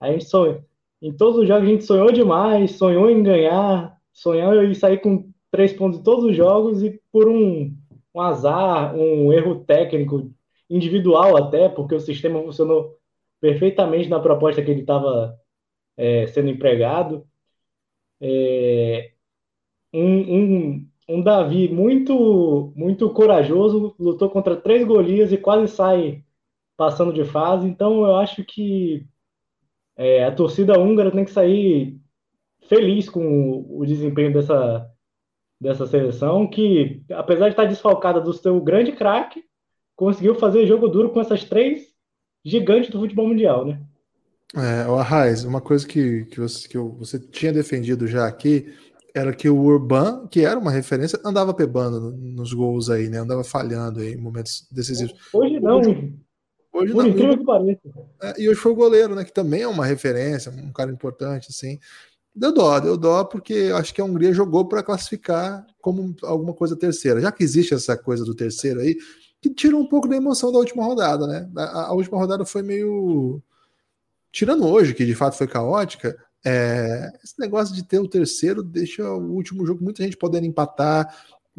A 0.00 0.10
gente 0.10 0.24
sonha, 0.24 0.64
em 1.00 1.12
todos 1.12 1.38
os 1.38 1.46
jogos 1.46 1.68
a 1.68 1.70
gente 1.70 1.84
sonhou 1.84 2.10
demais, 2.10 2.72
sonhou 2.72 3.08
em 3.10 3.22
ganhar, 3.22 3.96
sonhou 4.12 4.64
em 4.64 4.74
sair 4.74 4.98
com 4.98 5.30
três 5.50 5.72
pontos 5.72 6.00
em 6.00 6.02
todos 6.02 6.24
os 6.24 6.34
jogos 6.34 6.82
e 6.82 7.00
por 7.12 7.28
um, 7.28 7.72
um 8.14 8.20
azar, 8.20 8.96
um 8.96 9.32
erro 9.32 9.56
técnico 9.64 10.32
individual 10.68 11.36
até, 11.36 11.68
porque 11.68 11.94
o 11.94 12.00
sistema 12.00 12.42
funcionou 12.42 12.98
perfeitamente 13.40 14.08
na 14.08 14.20
proposta 14.20 14.62
que 14.62 14.70
ele 14.70 14.80
estava 14.80 15.38
é, 15.96 16.26
sendo 16.28 16.48
empregado. 16.50 17.26
É, 18.20 19.12
um, 19.92 20.36
um, 20.36 20.88
um 21.08 21.22
Davi 21.22 21.68
muito, 21.68 22.72
muito 22.76 23.10
corajoso, 23.10 23.94
lutou 23.98 24.30
contra 24.30 24.56
três 24.56 24.84
Golias 24.86 25.32
e 25.32 25.38
quase 25.38 25.68
sai 25.72 26.24
passando 26.76 27.12
de 27.12 27.24
fase. 27.24 27.66
Então 27.68 28.04
eu 28.04 28.16
acho 28.16 28.44
que 28.44 29.06
é, 29.96 30.24
a 30.24 30.34
torcida 30.34 30.78
húngara 30.78 31.10
tem 31.10 31.24
que 31.24 31.30
sair 31.30 31.98
feliz 32.68 33.08
com 33.08 33.20
o, 33.20 33.80
o 33.80 33.86
desempenho 33.86 34.32
dessa, 34.32 34.90
dessa 35.60 35.86
seleção, 35.86 36.48
que 36.48 37.02
apesar 37.10 37.46
de 37.46 37.52
estar 37.52 37.64
desfalcada 37.64 38.20
do 38.20 38.32
seu 38.32 38.60
grande 38.60 38.92
craque, 38.92 39.44
conseguiu 39.98 40.36
fazer 40.36 40.64
jogo 40.64 40.86
duro 40.86 41.10
com 41.10 41.20
essas 41.20 41.42
três 41.42 41.88
gigantes 42.44 42.88
do 42.88 43.00
futebol 43.00 43.26
mundial, 43.26 43.66
né? 43.66 43.80
É, 44.54 44.88
o 44.88 44.94
Arraiz, 44.94 45.42
uma 45.44 45.60
coisa 45.60 45.86
que, 45.86 46.24
que, 46.26 46.38
você, 46.38 46.68
que 46.68 46.78
você 46.78 47.18
tinha 47.18 47.52
defendido 47.52 48.06
já 48.06 48.26
aqui 48.26 48.72
era 49.12 49.34
que 49.34 49.48
o 49.48 49.60
Urban, 49.60 50.28
que 50.28 50.44
era 50.44 50.56
uma 50.56 50.70
referência, 50.70 51.18
andava 51.24 51.52
pebando 51.52 52.12
nos 52.12 52.52
gols 52.52 52.88
aí, 52.88 53.08
né? 53.08 53.18
Andava 53.18 53.42
falhando 53.42 53.98
aí 53.98 54.12
em 54.12 54.16
momentos 54.16 54.68
decisivos. 54.70 55.14
Hoje 55.34 55.58
não. 55.58 55.78
Hoje, 55.78 56.14
hoje 56.72 56.92
Por 56.92 57.02
não. 57.02 57.08
incrível 57.08 57.38
que 57.38 57.44
pareça. 57.44 57.80
É, 58.22 58.40
e 58.40 58.48
hoje 58.48 58.60
foi 58.60 58.70
o 58.70 58.76
goleiro, 58.76 59.16
né? 59.16 59.24
Que 59.24 59.32
também 59.32 59.62
é 59.62 59.68
uma 59.68 59.84
referência, 59.84 60.52
um 60.52 60.72
cara 60.72 60.92
importante, 60.92 61.48
assim. 61.50 61.80
Deu 62.32 62.54
dó, 62.54 62.78
deu 62.78 62.96
dó, 62.96 63.24
porque 63.24 63.72
acho 63.74 63.92
que 63.92 64.00
a 64.00 64.04
Hungria 64.04 64.32
jogou 64.32 64.68
para 64.68 64.84
classificar 64.84 65.66
como 65.80 66.14
alguma 66.22 66.54
coisa 66.54 66.76
terceira. 66.76 67.20
Já 67.20 67.32
que 67.32 67.42
existe 67.42 67.74
essa 67.74 67.96
coisa 67.96 68.24
do 68.24 68.34
terceiro 68.34 68.78
aí, 68.78 68.96
que 69.40 69.50
tira 69.50 69.76
um 69.76 69.86
pouco 69.86 70.08
da 70.08 70.16
emoção 70.16 70.52
da 70.52 70.58
última 70.58 70.84
rodada, 70.84 71.26
né? 71.26 71.48
A, 71.56 71.86
a 71.86 71.92
última 71.92 72.18
rodada 72.18 72.44
foi 72.44 72.62
meio 72.62 73.42
tirando 74.30 74.66
hoje, 74.66 74.94
que 74.94 75.06
de 75.06 75.14
fato 75.14 75.36
foi 75.36 75.46
caótica, 75.46 76.16
é, 76.44 77.10
esse 77.22 77.38
negócio 77.38 77.74
de 77.74 77.82
ter 77.82 77.98
o 77.98 78.08
terceiro 78.08 78.62
deixa 78.62 79.02
o 79.02 79.32
último 79.32 79.66
jogo 79.66 79.82
muita 79.82 80.02
gente 80.02 80.16
podendo 80.16 80.46
empatar, 80.46 81.12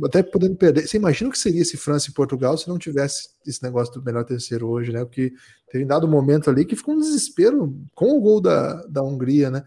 até 0.03 0.23
podendo 0.23 0.55
perder. 0.55 0.87
Você 0.87 0.97
imagina 0.97 1.29
o 1.29 1.33
que 1.33 1.39
seria 1.39 1.65
se 1.65 1.77
França 1.77 2.09
e 2.09 2.13
Portugal 2.13 2.57
se 2.57 2.69
não 2.69 2.77
tivesse 2.77 3.29
esse 3.45 3.61
negócio 3.61 3.93
do 3.93 4.03
melhor 4.03 4.23
terceiro 4.23 4.69
hoje, 4.69 4.91
né? 4.91 5.03
Porque 5.03 5.33
teve 5.69 5.85
dado 5.85 6.07
um 6.07 6.09
momento 6.09 6.49
ali 6.49 6.65
que 6.65 6.75
ficou 6.75 6.95
um 6.95 6.99
desespero 6.99 7.75
com 7.93 8.17
o 8.17 8.21
gol 8.21 8.39
da, 8.39 8.85
da 8.87 9.03
Hungria, 9.03 9.49
né? 9.49 9.63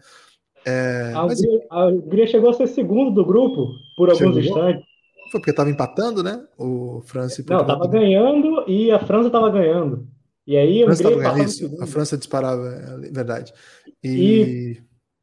É, 0.65 1.11
a, 1.15 1.25
mas... 1.25 1.39
Hungria, 1.39 1.67
a, 1.69 1.87
Hungria, 1.87 2.27
chegou 2.27 2.49
a 2.49 2.53
ser 2.53 2.67
segundo 2.67 3.11
do 3.11 3.25
grupo 3.25 3.73
por 3.95 4.09
alguns 4.09 4.35
chegou. 4.35 4.39
instantes. 4.41 4.92
Foi 5.33 5.39
porque 5.39 5.49
estava 5.49 5.71
empatando, 5.71 6.21
né? 6.21 6.45
O 6.59 7.01
França 7.07 7.41
e 7.41 7.43
Portugal. 7.43 7.65
Não, 7.65 7.73
estava 7.73 7.91
ganhando 7.91 8.69
e 8.69 8.91
a 8.91 8.99
França 8.99 9.29
estava 9.29 9.49
ganhando. 9.49 10.07
E 10.45 10.55
aí 10.55 10.83
a 10.83 10.85
França, 10.85 11.43
isso, 11.43 11.77
a 11.81 11.87
França 11.87 12.15
disparava, 12.15 12.67
é 12.67 13.09
verdade. 13.09 13.51
E... 14.03 14.09
e... 14.09 14.81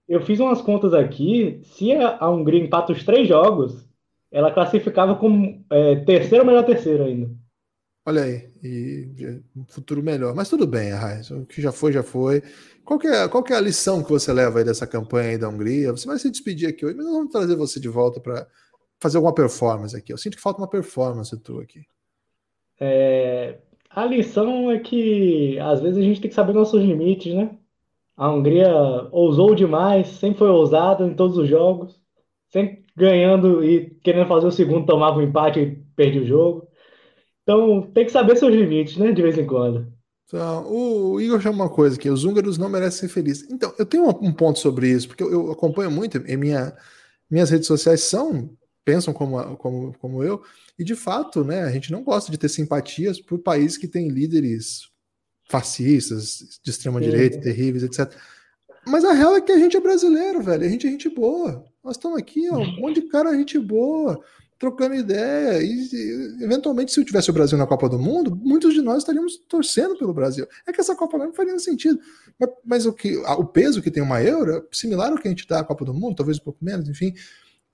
eu 0.09 0.20
fiz 0.23 0.40
umas 0.40 0.61
contas 0.61 0.94
aqui, 0.94 1.61
se 1.62 1.92
a 1.92 2.29
Hungria 2.29 2.61
empata 2.61 2.92
os 2.92 3.05
três 3.05 3.29
jogos, 3.29 3.88
ela 4.33 4.51
classificava 4.51 5.14
como 5.14 5.64
é, 5.70 5.94
terceira 6.01 6.42
ou 6.42 6.46
melhor 6.46 6.64
terceira 6.64 7.05
ainda. 7.05 7.31
Olha 8.05 8.25
aí, 8.25 8.51
e 8.64 9.40
um 9.55 9.64
futuro 9.68 10.03
melhor. 10.03 10.35
Mas 10.35 10.49
tudo 10.49 10.66
bem, 10.66 10.90
Arraes, 10.90 11.31
o 11.31 11.46
que 11.46 11.62
já 11.62 11.70
foi, 11.70 11.92
já 11.92 12.03
foi. 12.03 12.42
Qual 12.85 12.99
é, 13.03 13.29
qual 13.29 13.44
é 13.49 13.55
a 13.55 13.61
lição 13.61 14.03
que 14.03 14.11
você 14.11 14.33
leva 14.33 14.59
aí 14.59 14.64
dessa 14.64 14.88
campanha 14.88 15.31
aí 15.31 15.38
da 15.38 15.49
Hungria? 15.49 15.92
Você 15.92 16.09
vai 16.09 16.18
se 16.18 16.29
despedir 16.29 16.68
aqui 16.68 16.85
hoje, 16.85 16.96
mas 16.96 17.07
nós 17.07 17.14
vamos 17.14 17.31
trazer 17.31 17.55
você 17.55 17.79
de 17.79 17.88
volta 17.88 18.18
para 18.18 18.44
fazer 19.00 19.16
alguma 19.16 19.34
performance 19.34 19.96
aqui. 19.96 20.12
Eu 20.12 20.18
sinto 20.18 20.36
que 20.36 20.42
falta 20.42 20.60
uma 20.60 20.68
performance 20.68 21.36
tua 21.40 21.62
aqui. 21.62 21.82
É, 22.78 23.58
a 23.88 24.04
lição 24.04 24.70
é 24.70 24.78
que 24.78 25.58
às 25.58 25.80
vezes 25.80 25.98
a 25.98 26.02
gente 26.02 26.20
tem 26.20 26.28
que 26.28 26.34
saber 26.34 26.52
nossos 26.52 26.80
limites, 26.82 27.34
né? 27.34 27.50
A 28.16 28.30
Hungria 28.30 28.68
ousou 29.10 29.54
demais, 29.54 30.08
sempre 30.08 30.38
foi 30.38 30.48
ousada 30.48 31.06
em 31.06 31.14
todos 31.14 31.38
os 31.38 31.48
jogos, 31.48 31.98
sempre 32.50 32.84
ganhando 32.94 33.64
e 33.64 33.90
querendo 34.02 34.28
fazer 34.28 34.46
o 34.46 34.52
segundo, 34.52 34.86
tomava 34.86 35.18
um 35.18 35.22
empate 35.22 35.60
e 35.60 35.76
perdia 35.96 36.22
o 36.22 36.26
jogo. 36.26 36.68
Então 37.42 37.82
tem 37.82 38.04
que 38.04 38.12
saber 38.12 38.36
seus 38.36 38.54
limites, 38.54 38.96
né? 38.98 39.12
De 39.12 39.22
vez 39.22 39.38
em 39.38 39.46
quando. 39.46 39.90
Então, 40.26 40.70
o 40.70 41.20
Igor 41.20 41.40
chama 41.40 41.64
uma 41.64 41.68
coisa 41.68 41.98
que 41.98 42.08
os 42.08 42.24
húngaros 42.24 42.56
não 42.56 42.68
merecem 42.68 43.08
ser 43.08 43.12
felizes. 43.12 43.50
Então, 43.50 43.74
eu 43.76 43.84
tenho 43.84 44.08
um 44.08 44.32
ponto 44.32 44.60
sobre 44.60 44.88
isso, 44.88 45.08
porque 45.08 45.24
eu, 45.24 45.32
eu 45.32 45.50
acompanho 45.50 45.90
muito, 45.90 46.18
e 46.18 46.36
minha, 46.36 46.72
minhas 47.28 47.50
redes 47.50 47.66
sociais 47.66 48.04
são 48.04 48.56
pensam 48.85 49.12
como, 49.12 49.57
como, 49.57 49.95
como 49.99 50.25
eu, 50.25 50.43
e 50.79 50.85
de 50.85 50.95
fato, 50.95 51.45
né, 51.45 51.62
a 51.62 51.71
gente 51.71 51.93
não 51.93 52.03
gosta 52.03 52.31
de 52.31 52.38
ter 52.38 52.49
simpatias 52.49 53.21
por 53.21 53.38
países 53.38 53.77
que 53.77 53.88
têm 53.88 54.09
líderes 54.09 54.88
fascistas, 55.49 56.61
de 56.62 56.71
extrema 56.71 57.01
direita, 57.01 57.40
terríveis, 57.40 57.83
etc. 57.83 58.14
Mas 58.87 59.05
a 59.05 59.12
real 59.12 59.37
é 59.37 59.40
que 59.40 59.53
a 59.53 59.59
gente 59.59 59.77
é 59.77 59.81
brasileiro, 59.81 60.43
velho, 60.43 60.64
a 60.64 60.69
gente 60.69 60.87
é 60.87 60.90
gente 60.90 61.09
boa. 61.09 61.64
Nós 61.83 61.97
estamos 61.97 62.19
aqui, 62.19 62.49
ó, 62.51 62.59
um 62.59 62.81
monte 62.81 63.01
de 63.01 63.09
cara, 63.09 63.37
gente 63.37 63.59
boa, 63.59 64.23
trocando 64.59 64.95
ideia. 64.95 65.62
E, 65.62 65.88
e, 65.93 66.45
eventualmente, 66.45 66.93
se 66.93 67.01
eu 67.01 67.05
tivesse 67.05 67.31
o 67.31 67.33
Brasil 67.33 67.59
na 67.59 67.66
Copa 67.66 67.88
do 67.88 67.99
Mundo, 67.99 68.37
muitos 68.37 68.75
de 68.75 68.83
nós 68.83 68.99
estaríamos 68.99 69.38
torcendo 69.49 69.99
pelo 69.99 70.14
Brasil. 70.14 70.47
É 70.66 70.73
que 70.73 70.81
essa 70.81 70.95
Copa 70.95 71.19
não 71.19 71.33
faria 71.33 71.59
sentido. 71.59 71.99
Mas, 72.38 72.51
mas 72.64 72.87
o, 72.87 72.93
que, 72.93 73.16
o 73.16 73.45
peso 73.45 73.83
que 73.83 73.90
tem 73.90 74.03
uma 74.03 74.23
euro 74.23 74.57
é 74.57 74.62
similar 74.71 75.11
ao 75.11 75.19
que 75.19 75.27
a 75.27 75.31
gente 75.31 75.49
dá 75.49 75.61
à 75.61 75.64
Copa 75.64 75.85
do 75.85 75.95
Mundo, 75.95 76.16
talvez 76.16 76.38
um 76.38 76.45
pouco 76.45 76.64
menos, 76.64 76.88
enfim. 76.88 77.14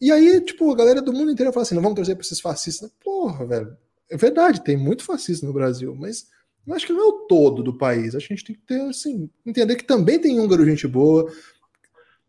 E 0.01 0.13
aí, 0.13 0.41
tipo, 0.41 0.71
a 0.71 0.77
galera 0.77 1.01
do 1.01 1.13
mundo 1.13 1.31
inteiro 1.31 1.53
fala 1.53 1.63
assim: 1.63 1.75
não 1.75 1.83
vamos 1.83 1.97
torcer 1.97 2.15
pra 2.15 2.25
esses 2.25 2.41
fascistas. 2.41 2.91
Porra, 3.03 3.47
velho. 3.47 3.77
É 4.09 4.17
verdade, 4.17 4.63
tem 4.63 4.77
muito 4.77 5.03
fascista 5.03 5.47
no 5.47 5.53
Brasil, 5.53 5.95
mas 5.95 6.29
eu 6.67 6.75
acho 6.75 6.87
que 6.87 6.93
não 6.93 7.01
é 7.01 7.05
o 7.05 7.13
todo 7.27 7.63
do 7.63 7.77
país. 7.77 8.15
A 8.15 8.19
gente 8.19 8.45
tem 8.45 8.55
que 8.55 8.63
ter, 8.63 8.81
assim, 8.83 9.29
entender 9.45 9.77
que 9.77 9.85
também 9.85 10.19
tem 10.19 10.39
húngaro 10.39 10.65
gente 10.65 10.87
boa. 10.87 11.31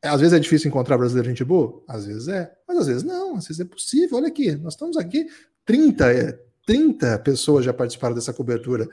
Às 0.01 0.21
vezes 0.21 0.34
é 0.34 0.39
difícil 0.39 0.69
encontrar 0.69 0.97
brasileiro 0.97 1.30
gente 1.30 1.43
boa, 1.43 1.84
às 1.88 2.06
vezes 2.06 2.27
é, 2.27 2.53
mas 2.67 2.77
às 2.77 2.88
vezes 2.88 3.03
não, 3.03 3.36
às 3.36 3.47
vezes 3.47 3.60
é 3.60 3.65
possível. 3.65 4.17
Olha 4.17 4.27
aqui, 4.27 4.56
nós 4.56 4.73
estamos 4.73 4.95
aqui, 4.95 5.25
30, 5.65 6.39
30 6.65 7.19
pessoas 7.19 7.65
já 7.65 7.73
participaram 7.73 8.13
dessa 8.13 8.32
cobertura. 8.32 8.88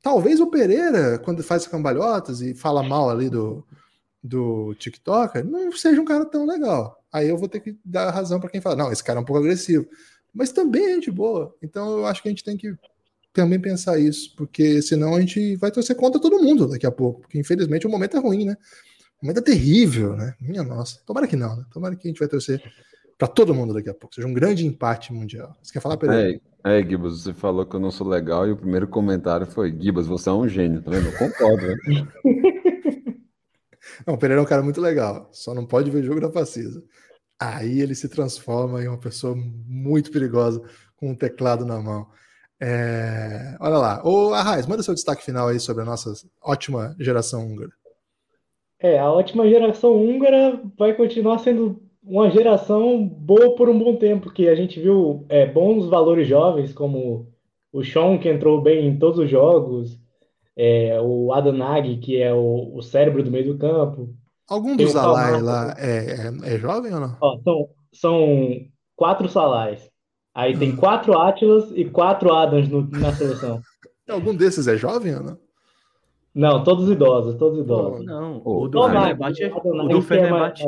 Talvez 0.00 0.38
o 0.38 0.46
Pereira, 0.46 1.18
quando 1.18 1.42
faz 1.42 1.66
cambalhotas 1.66 2.40
e 2.40 2.54
fala 2.54 2.82
mal 2.82 3.10
ali 3.10 3.28
do, 3.28 3.66
do 4.22 4.74
TikTok, 4.74 5.42
não 5.42 5.72
seja 5.72 6.00
um 6.00 6.04
cara 6.04 6.24
tão 6.24 6.46
legal. 6.46 7.03
Aí 7.14 7.28
eu 7.28 7.38
vou 7.38 7.48
ter 7.48 7.60
que 7.60 7.78
dar 7.84 8.10
razão 8.10 8.40
para 8.40 8.50
quem 8.50 8.60
fala, 8.60 8.74
não, 8.74 8.90
esse 8.90 9.04
cara 9.04 9.20
é 9.20 9.22
um 9.22 9.24
pouco 9.24 9.40
agressivo. 9.40 9.86
Mas 10.34 10.50
também 10.50 10.84
é 10.84 10.94
gente 10.94 11.12
boa. 11.12 11.54
Então 11.62 11.98
eu 11.98 12.06
acho 12.06 12.20
que 12.20 12.28
a 12.28 12.32
gente 12.32 12.42
tem 12.42 12.56
que 12.56 12.74
também 13.32 13.60
pensar 13.60 14.00
isso, 14.00 14.34
porque 14.36 14.82
senão 14.82 15.14
a 15.14 15.20
gente 15.20 15.54
vai 15.54 15.70
torcer 15.70 15.94
contra 15.94 16.20
todo 16.20 16.42
mundo 16.42 16.66
daqui 16.66 16.84
a 16.84 16.90
pouco, 16.90 17.20
porque 17.20 17.38
infelizmente 17.38 17.86
o 17.86 17.90
momento 17.90 18.16
é 18.16 18.20
ruim, 18.20 18.46
né? 18.46 18.56
O 19.22 19.26
momento 19.26 19.38
é 19.38 19.42
terrível, 19.42 20.16
né? 20.16 20.34
Minha 20.40 20.64
nossa. 20.64 21.00
Tomara 21.06 21.28
que 21.28 21.36
não, 21.36 21.54
né? 21.54 21.64
Tomara 21.72 21.94
que 21.94 22.08
a 22.08 22.10
gente 22.10 22.18
vai 22.18 22.26
torcer 22.26 22.60
para 23.16 23.28
todo 23.28 23.54
mundo 23.54 23.72
daqui 23.72 23.88
a 23.88 23.94
pouco. 23.94 24.12
Seja 24.12 24.26
um 24.26 24.34
grande 24.34 24.66
empate 24.66 25.12
mundial. 25.12 25.56
Você 25.62 25.72
quer 25.72 25.80
falar, 25.80 25.96
Pereira? 25.96 26.40
É, 26.64 26.80
é, 26.80 26.82
Gibas, 26.82 27.20
você 27.20 27.32
falou 27.32 27.64
que 27.64 27.76
eu 27.76 27.80
não 27.80 27.92
sou 27.92 28.08
legal 28.08 28.44
e 28.48 28.50
o 28.50 28.56
primeiro 28.56 28.88
comentário 28.88 29.46
foi: 29.46 29.72
Gibas, 29.80 30.08
você 30.08 30.28
é 30.28 30.32
um 30.32 30.48
gênio, 30.48 30.82
tá 30.82 30.90
vendo? 30.90 31.06
Eu 31.06 31.16
concordo, 31.16 31.64
né? 31.64 31.76
não, 34.06 34.14
o 34.14 34.18
Pereira 34.18 34.40
é 34.40 34.44
um 34.44 34.48
cara 34.48 34.62
muito 34.62 34.80
legal, 34.80 35.28
só 35.32 35.54
não 35.54 35.66
pode 35.66 35.90
ver 35.90 36.04
jogo 36.04 36.20
da 36.20 36.30
Facisa. 36.30 36.82
Aí 37.40 37.80
ele 37.80 37.94
se 37.94 38.08
transforma 38.08 38.82
em 38.82 38.88
uma 38.88 38.98
pessoa 38.98 39.34
muito 39.36 40.10
perigosa 40.10 40.62
com 40.96 41.10
um 41.10 41.14
teclado 41.14 41.64
na 41.66 41.80
mão. 41.80 42.06
É... 42.60 43.56
Olha 43.60 43.76
lá. 43.76 44.02
Ô, 44.04 44.32
Arraiz, 44.32 44.66
manda 44.66 44.82
seu 44.82 44.94
destaque 44.94 45.24
final 45.24 45.48
aí 45.48 45.58
sobre 45.58 45.82
a 45.82 45.86
nossa 45.86 46.12
ótima 46.42 46.94
geração 46.98 47.46
húngara. 47.46 47.72
É, 48.78 48.98
a 48.98 49.10
ótima 49.10 49.48
geração 49.48 49.96
húngara 49.96 50.60
vai 50.76 50.94
continuar 50.94 51.38
sendo 51.38 51.82
uma 52.02 52.30
geração 52.30 53.06
boa 53.06 53.54
por 53.54 53.68
um 53.68 53.78
bom 53.78 53.96
tempo, 53.96 54.30
que 54.30 54.48
a 54.48 54.54
gente 54.54 54.78
viu 54.78 55.24
é, 55.28 55.46
bons 55.46 55.88
valores 55.88 56.28
jovens, 56.28 56.72
como 56.72 57.32
o 57.72 57.82
Sean, 57.82 58.18
que 58.18 58.28
entrou 58.28 58.60
bem 58.60 58.86
em 58.86 58.98
todos 58.98 59.18
os 59.18 59.30
jogos, 59.30 59.98
é, 60.56 61.00
o 61.00 61.32
Adanag, 61.32 61.98
que 61.98 62.20
é 62.20 62.32
o, 62.32 62.76
o, 62.76 62.82
cérebro 62.82 63.22
do 63.22 63.30
meio 63.30 63.52
do 63.52 63.58
campo. 63.58 64.14
Algum 64.48 64.76
dos 64.76 64.92
Salai 64.92 65.40
lá 65.40 65.74
é, 65.78 66.30
é, 66.44 66.54
é, 66.54 66.58
jovem 66.58 66.92
ou 66.94 67.00
não? 67.00 67.16
Ó, 67.20 67.38
são, 67.42 67.68
são 67.92 68.58
quatro 68.94 69.28
Salais. 69.28 69.90
Aí 70.34 70.56
tem 70.56 70.72
hum. 70.72 70.76
quatro 70.76 71.18
Atlas 71.18 71.70
e 71.74 71.84
quatro 71.84 72.32
Adams 72.32 72.68
no, 72.68 72.88
na 72.90 73.12
seleção. 73.12 73.60
Algum 74.08 74.34
desses 74.34 74.68
é 74.68 74.76
jovem 74.76 75.14
ou 75.16 75.22
não? 75.22 75.38
Não, 76.34 76.64
todos 76.64 76.90
idosos, 76.90 77.36
todos 77.36 77.60
idosos. 77.60 78.04
Não, 78.04 78.42
o 78.44 78.66
do 78.66 78.88
Fenerbahçe, 78.88 79.44
o 79.44 79.88
do 79.88 80.02
Fenerbahçe, 80.02 80.64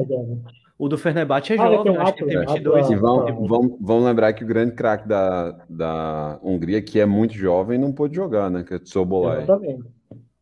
o 0.78 0.88
do 0.88 0.98
Fenerbahçe 0.98 1.54
é 1.54 1.56
jovem, 1.56 1.96
ah, 1.96 2.02
acho 2.02 2.14
que 2.14 2.24
tem 2.26 2.38
22. 2.38 2.90
E 2.90 2.96
vamos, 2.96 3.48
vamos, 3.48 3.76
vamos 3.80 4.04
lembrar 4.04 4.32
que 4.34 4.44
o 4.44 4.46
grande 4.46 4.72
craque 4.72 5.08
da, 5.08 5.52
da 5.68 6.38
Hungria, 6.42 6.82
que 6.82 7.00
é 7.00 7.06
muito 7.06 7.34
jovem, 7.34 7.78
não 7.78 7.92
pôde 7.92 8.14
jogar, 8.14 8.50
né? 8.50 8.62
Que 8.62 8.74
é 8.74 8.78
o. 8.78 9.40
Exatamente. 9.40 9.84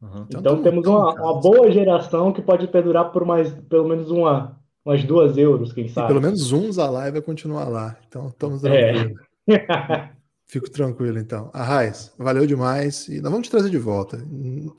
Uhum. 0.02 0.26
Então, 0.28 0.40
então 0.40 0.62
temos 0.62 0.86
uma, 0.86 1.14
uma, 1.14 1.40
boa 1.40 1.70
geração 1.70 2.32
que 2.32 2.42
pode 2.42 2.66
perdurar 2.66 3.10
por 3.10 3.24
mais 3.24 3.50
pelo 3.70 3.88
menos 3.88 4.10
uma, 4.10 4.60
umas 4.84 5.02
duas 5.04 5.36
euros, 5.38 5.72
quem 5.72 5.88
sabe. 5.88 6.06
E 6.06 6.08
pelo 6.08 6.20
menos 6.20 6.52
um 6.52 6.70
Zalai 6.70 7.12
vai 7.12 7.22
continuar 7.22 7.68
lá. 7.68 7.96
Então 8.06 8.26
estamos 8.26 8.60
tranquilos. 8.60 9.18
É. 9.48 10.08
Fico 10.46 10.70
tranquilo, 10.70 11.18
então. 11.18 11.50
Arraiz, 11.54 12.12
valeu 12.18 12.46
demais. 12.46 13.08
E 13.08 13.20
nós 13.20 13.30
vamos 13.30 13.46
te 13.46 13.50
trazer 13.50 13.70
de 13.70 13.78
volta. 13.78 14.22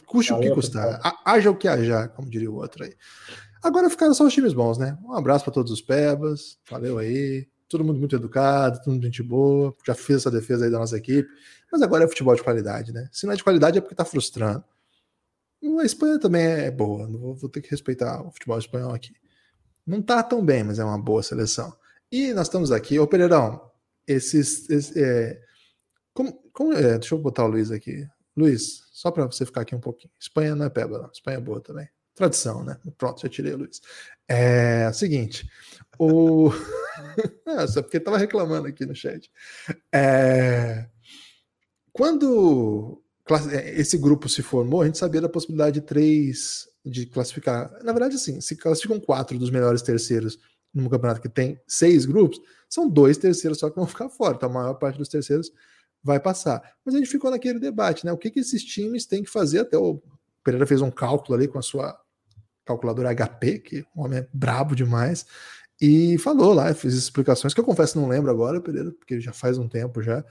Custe 0.05 0.31
valeu, 0.31 0.45
o 0.45 0.49
que 0.49 0.55
custar. 0.55 0.99
Haja 1.25 1.49
o 1.49 1.55
que 1.55 1.67
haja, 1.67 2.07
como 2.09 2.29
diria 2.29 2.51
o 2.51 2.55
outro 2.55 2.83
aí. 2.83 2.93
Agora 3.65 3.89
ficaram 3.89 4.13
só 4.13 4.23
os 4.25 4.31
times 4.31 4.53
bons, 4.53 4.77
né? 4.77 4.95
Um 5.03 5.13
abraço 5.13 5.43
para 5.43 5.51
todos 5.51 5.71
os 5.71 5.81
Pebas. 5.81 6.59
Valeu 6.69 6.99
aí. 6.99 7.47
Todo 7.67 7.83
mundo 7.83 7.97
muito 7.97 8.15
educado, 8.15 8.77
todo 8.77 8.93
mundo 8.93 9.05
gente 9.05 9.23
boa. 9.23 9.75
Já 9.83 9.95
fiz 9.95 10.17
essa 10.17 10.29
defesa 10.29 10.65
aí 10.65 10.71
da 10.71 10.77
nossa 10.77 10.95
equipe. 10.95 11.27
Mas 11.71 11.81
agora 11.81 12.03
é 12.03 12.07
futebol 12.07 12.35
de 12.35 12.43
qualidade, 12.43 12.93
né? 12.93 13.09
Se 13.11 13.25
não 13.25 13.33
é 13.33 13.35
de 13.35 13.43
qualidade 13.43 13.79
é 13.79 13.81
porque 13.81 13.95
tá 13.95 14.05
frustrando. 14.05 14.63
A 15.79 15.83
Espanha 15.83 16.19
também 16.19 16.45
é 16.45 16.69
boa. 16.69 17.07
Vou, 17.07 17.49
ter 17.49 17.59
que 17.59 17.71
respeitar 17.71 18.21
o 18.21 18.31
futebol 18.31 18.59
espanhol 18.59 18.93
aqui. 18.93 19.15
Não 19.83 19.99
tá 19.99 20.21
tão 20.21 20.45
bem, 20.45 20.63
mas 20.63 20.77
é 20.77 20.83
uma 20.83 21.01
boa 21.01 21.23
seleção. 21.23 21.75
E 22.11 22.33
nós 22.33 22.45
estamos 22.45 22.71
aqui. 22.71 22.99
Ô, 22.99 23.07
Pereirão, 23.07 23.71
esses. 24.05 24.69
esses 24.69 24.95
é, 24.95 25.41
como, 26.13 26.33
como, 26.53 26.71
é, 26.73 26.99
deixa 26.99 27.15
eu 27.15 27.19
botar 27.19 27.45
o 27.45 27.47
Luiz 27.47 27.71
aqui. 27.71 28.07
Luiz, 28.37 28.83
só 28.91 29.09
para 29.09 29.25
você 29.25 29.43
ficar 29.43 29.61
aqui 29.61 29.73
um 29.73 29.81
pouquinho. 29.81 30.13
Espanha 30.19 30.55
não 30.55 30.67
é 30.67 30.69
peba, 30.69 30.99
não. 30.99 31.09
Espanha 31.09 31.37
é 31.39 31.41
boa 31.41 31.59
também. 31.59 31.89
Tradição, 32.15 32.63
né? 32.63 32.77
Pronto, 32.97 33.21
já 33.21 33.29
tirei 33.29 33.53
o 33.53 33.57
Luiz. 33.57 33.81
É, 34.27 34.91
seguinte, 34.93 35.47
o. 35.99 36.49
Só 37.67 37.81
porque 37.81 37.97
estava 37.97 38.17
reclamando 38.17 38.67
aqui 38.67 38.85
no 38.85 38.95
chat. 38.95 39.29
É... 39.93 40.87
Quando 41.91 43.01
é, 43.51 43.79
esse 43.79 43.97
grupo 43.97 44.29
se 44.29 44.41
formou, 44.41 44.81
a 44.81 44.85
gente 44.85 44.97
sabia 44.97 45.21
da 45.21 45.29
possibilidade 45.29 45.79
de 45.79 45.85
três 45.85 46.67
de 46.85 47.05
classificar. 47.05 47.71
Na 47.83 47.91
verdade, 47.91 48.15
assim, 48.15 48.39
se 48.39 48.55
classificam 48.55 48.99
quatro 48.99 49.37
dos 49.37 49.49
melhores 49.49 49.81
terceiros 49.81 50.37
num 50.73 50.89
campeonato 50.89 51.21
que 51.21 51.29
tem 51.29 51.59
seis 51.65 52.05
grupos, 52.05 52.39
são 52.69 52.87
dois 52.87 53.17
terceiros 53.17 53.59
só 53.59 53.69
que 53.69 53.75
vão 53.75 53.87
ficar 53.87 54.09
fora. 54.09 54.35
Então 54.35 54.49
a 54.49 54.53
maior 54.53 54.73
parte 54.75 54.97
dos 54.97 55.09
terceiros 55.09 55.51
vai 56.03 56.19
passar. 56.19 56.61
Mas 56.85 56.93
a 56.93 56.97
gente 56.97 57.09
ficou 57.09 57.31
naquele 57.31 57.59
debate, 57.59 58.05
né? 58.05 58.11
O 58.11 58.17
que, 58.17 58.29
que 58.29 58.39
esses 58.39 58.63
times 58.63 59.05
têm 59.05 59.23
que 59.23 59.29
fazer? 59.29 59.59
Até 59.59 59.77
o 59.77 60.01
Pereira 60.43 60.67
fez 60.67 60.81
um 60.81 60.91
cálculo 60.91 61.35
ali 61.35 61.47
com 61.47 61.57
a 61.57 61.61
sua 61.61 61.99
calculadora 62.65 63.13
HP, 63.13 63.59
que 63.59 63.85
o 63.95 64.03
homem 64.03 64.19
é 64.19 64.27
brabo 64.33 64.75
demais, 64.75 65.25
e 65.79 66.17
falou 66.19 66.53
lá, 66.53 66.73
fez 66.73 66.93
explicações 66.93 67.53
que 67.53 67.59
eu 67.59 67.63
confesso 67.63 67.99
não 67.99 68.07
lembro 68.07 68.31
agora, 68.31 68.61
Pereira, 68.61 68.91
porque 68.91 69.19
já 69.19 69.33
faz 69.33 69.57
um 69.57 69.67
tempo 69.67 70.01
já. 70.01 70.23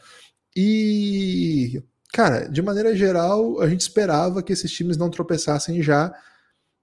E, 0.57 1.83
cara, 2.12 2.47
de 2.49 2.62
maneira 2.62 2.94
geral, 2.97 3.61
a 3.61 3.68
gente 3.68 3.83
esperava 3.83 4.42
que 4.42 4.53
esses 4.53 4.70
times 4.73 4.97
não 4.97 5.11
tropeçassem 5.11 5.83
já. 5.83 6.14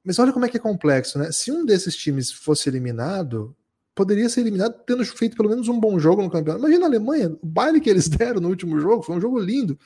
Mas 0.03 0.19
olha 0.19 0.33
como 0.33 0.45
é 0.45 0.49
que 0.49 0.57
é 0.57 0.59
complexo, 0.59 1.17
né? 1.19 1.31
Se 1.31 1.51
um 1.51 1.65
desses 1.65 1.95
times 1.95 2.31
fosse 2.31 2.69
eliminado, 2.69 3.55
poderia 3.95 4.29
ser 4.29 4.41
eliminado 4.41 4.75
tendo 4.85 5.05
feito 5.05 5.37
pelo 5.37 5.49
menos 5.49 5.67
um 5.67 5.79
bom 5.79 5.97
jogo 5.99 6.21
no 6.21 6.29
campeonato. 6.29 6.63
Imagina 6.63 6.85
a 6.85 6.89
Alemanha, 6.89 7.37
o 7.41 7.45
baile 7.45 7.79
que 7.79 7.89
eles 7.89 8.07
deram 8.09 8.41
no 8.41 8.49
último 8.49 8.79
jogo, 8.79 9.03
foi 9.03 9.15
um 9.15 9.21
jogo 9.21 9.39
lindo. 9.39 9.77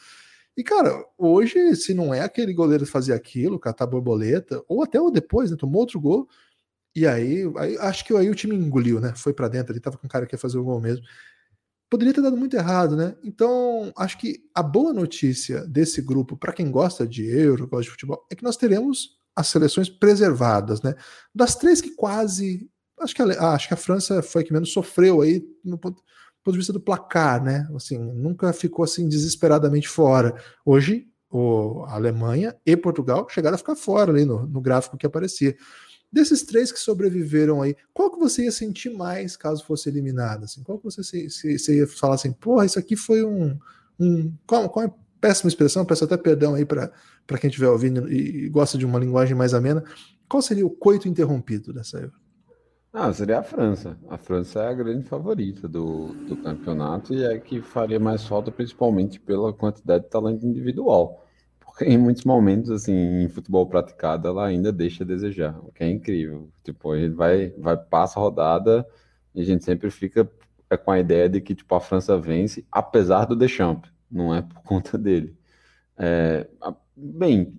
E, 0.57 0.63
cara, 0.63 1.05
hoje, 1.17 1.75
se 1.75 1.93
não 1.93 2.13
é 2.13 2.21
aquele 2.21 2.53
goleiro 2.53 2.85
fazia 2.85 3.15
aquilo, 3.15 3.59
catar 3.59 3.85
borboleta, 3.85 4.63
ou 4.67 4.83
até 4.83 4.99
o 4.99 5.09
depois, 5.09 5.51
né? 5.51 5.57
Tomou 5.57 5.81
outro 5.81 5.99
gol. 5.99 6.29
E 6.95 7.05
aí, 7.05 7.43
aí 7.57 7.77
acho 7.79 8.05
que 8.05 8.15
aí 8.15 8.29
o 8.29 8.35
time 8.35 8.55
engoliu, 8.55 9.01
né? 9.01 9.13
Foi 9.15 9.33
para 9.33 9.49
dentro, 9.49 9.73
ele 9.73 9.81
tava 9.81 9.97
com 9.97 10.07
um 10.07 10.09
cara 10.09 10.25
que 10.25 10.33
ia 10.35 10.39
fazer 10.39 10.57
o 10.57 10.63
gol 10.63 10.79
mesmo. 10.79 11.03
Poderia 11.89 12.13
ter 12.13 12.21
dado 12.21 12.37
muito 12.37 12.55
errado, 12.55 12.95
né? 12.95 13.15
Então, 13.23 13.91
acho 13.97 14.17
que 14.17 14.43
a 14.53 14.63
boa 14.63 14.93
notícia 14.93 15.67
desse 15.67 16.01
grupo, 16.01 16.37
para 16.37 16.53
quem 16.53 16.71
gosta 16.71 17.05
de 17.05 17.25
euro, 17.25 17.67
gosta 17.67 17.83
de 17.83 17.91
futebol, 17.91 18.25
é 18.31 18.35
que 18.35 18.43
nós 18.43 18.57
teremos 18.57 19.19
as 19.35 19.47
seleções 19.47 19.89
preservadas, 19.89 20.81
né? 20.81 20.95
Das 21.33 21.55
três 21.55 21.81
que 21.81 21.91
quase. 21.95 22.69
Acho 22.99 23.13
que 23.13 23.21
a, 23.21 23.53
acho 23.53 23.67
que 23.67 23.73
a 23.73 23.77
França 23.77 24.21
foi 24.21 24.41
a 24.41 24.45
que 24.45 24.53
menos 24.53 24.71
sofreu 24.71 25.21
aí 25.21 25.45
no 25.63 25.77
ponto 25.77 26.01
ponto 26.45 26.53
de 26.53 26.59
vista 26.59 26.71
do 26.71 26.79
placar, 26.79 27.43
né? 27.43 27.67
Assim, 27.75 27.97
nunca 27.97 28.53
ficou 28.53 28.85
assim 28.85 29.09
desesperadamente 29.09 29.89
fora. 29.89 30.35
Hoje, 30.63 31.07
o, 31.29 31.83
a 31.87 31.95
Alemanha 31.95 32.55
e 32.63 32.77
Portugal 32.77 33.27
chegaram 33.27 33.55
a 33.55 33.57
ficar 33.57 33.75
fora 33.75 34.11
ali 34.11 34.25
no, 34.25 34.45
no 34.45 34.61
gráfico 34.61 34.95
que 34.95 35.07
aparecia. 35.07 35.57
Desses 36.11 36.43
três 36.43 36.71
que 36.71 36.79
sobreviveram 36.79 37.63
aí, 37.63 37.75
qual 37.91 38.11
que 38.11 38.19
você 38.19 38.43
ia 38.43 38.51
sentir 38.51 38.91
mais 38.91 39.35
caso 39.35 39.65
fosse 39.65 39.89
eliminado? 39.89 40.43
Assim? 40.43 40.61
Qual 40.61 40.77
que 40.77 40.85
você, 40.85 41.03
se, 41.03 41.29
se, 41.31 41.57
você 41.57 41.77
ia 41.77 41.87
falar 41.87 42.13
assim, 42.13 42.31
porra, 42.31 42.63
isso 42.63 42.77
aqui 42.77 42.95
foi 42.95 43.23
um. 43.23 43.57
um 43.99 44.31
qual, 44.45 44.69
qual 44.69 44.85
é 44.85 44.93
péssima 45.19 45.49
expressão? 45.49 45.83
Peço 45.83 46.05
até 46.05 46.15
perdão 46.15 46.53
aí 46.53 46.63
para 46.63 46.91
quem 47.41 47.49
estiver 47.49 47.69
ouvindo 47.69 48.07
e, 48.09 48.45
e 48.45 48.49
gosta 48.49 48.77
de 48.77 48.85
uma 48.85 48.99
linguagem 48.99 49.35
mais 49.35 49.55
amena. 49.55 49.83
Qual 50.29 50.43
seria 50.43 50.65
o 50.65 50.69
coito 50.69 51.07
interrompido 51.07 51.73
dessa 51.73 51.97
Euro? 51.97 52.24
Ah, 52.97 53.11
seria 53.11 53.39
a 53.39 53.43
França. 53.43 53.97
A 54.09 54.17
França 54.17 54.61
é 54.63 54.67
a 54.69 54.73
grande 54.73 55.03
favorita 55.03 55.67
do, 55.67 56.13
do 56.25 56.37
campeonato 56.37 57.13
e 57.13 57.25
é 57.25 57.37
que 57.37 57.61
faria 57.61 57.99
mais 57.99 58.25
falta, 58.25 58.49
principalmente 58.51 59.19
pela 59.19 59.51
quantidade 59.51 60.05
de 60.05 60.09
talento 60.09 60.45
individual. 60.45 61.21
Porque 61.59 61.83
em 61.83 61.97
muitos 61.97 62.23
momentos, 62.23 62.71
assim, 62.71 62.93
em 62.93 63.27
futebol 63.27 63.67
praticado, 63.67 64.29
ela 64.29 64.45
ainda 64.47 64.71
deixa 64.71 65.03
a 65.03 65.07
desejar, 65.07 65.59
o 65.59 65.73
que 65.73 65.83
é 65.83 65.89
incrível. 65.89 66.49
Tipo, 66.63 66.93
a 66.93 66.97
gente 66.97 67.13
vai, 67.13 67.49
vai 67.57 67.75
passa 67.75 68.17
a 68.17 68.23
rodada 68.23 68.87
e 69.33 69.41
a 69.41 69.43
gente 69.43 69.65
sempre 69.65 69.91
fica 69.91 70.29
é, 70.69 70.77
com 70.77 70.89
a 70.91 70.99
ideia 70.99 71.27
de 71.27 71.41
que, 71.41 71.53
tipo, 71.53 71.75
a 71.75 71.81
França 71.81 72.17
vence, 72.17 72.65
apesar 72.71 73.25
do 73.25 73.35
Deschamps, 73.35 73.91
não 74.09 74.33
é 74.33 74.41
por 74.41 74.61
conta 74.63 74.97
dele. 74.97 75.37
É, 75.97 76.47
bem, 76.95 77.53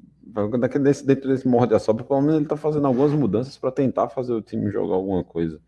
desse, 0.80 1.06
dentro 1.06 1.28
desse 1.28 1.46
morde 1.46 1.74
a 1.74 1.78
sobra, 1.78 2.04
pelo 2.04 2.20
menos 2.20 2.36
ele 2.36 2.44
está 2.44 2.56
fazendo 2.56 2.86
algumas 2.86 3.12
mudanças 3.12 3.56
para 3.56 3.70
tentar 3.70 4.08
fazer 4.08 4.32
o 4.32 4.42
time 4.42 4.70
jogar 4.70 4.94
alguma 4.94 5.22
coisa. 5.22 5.60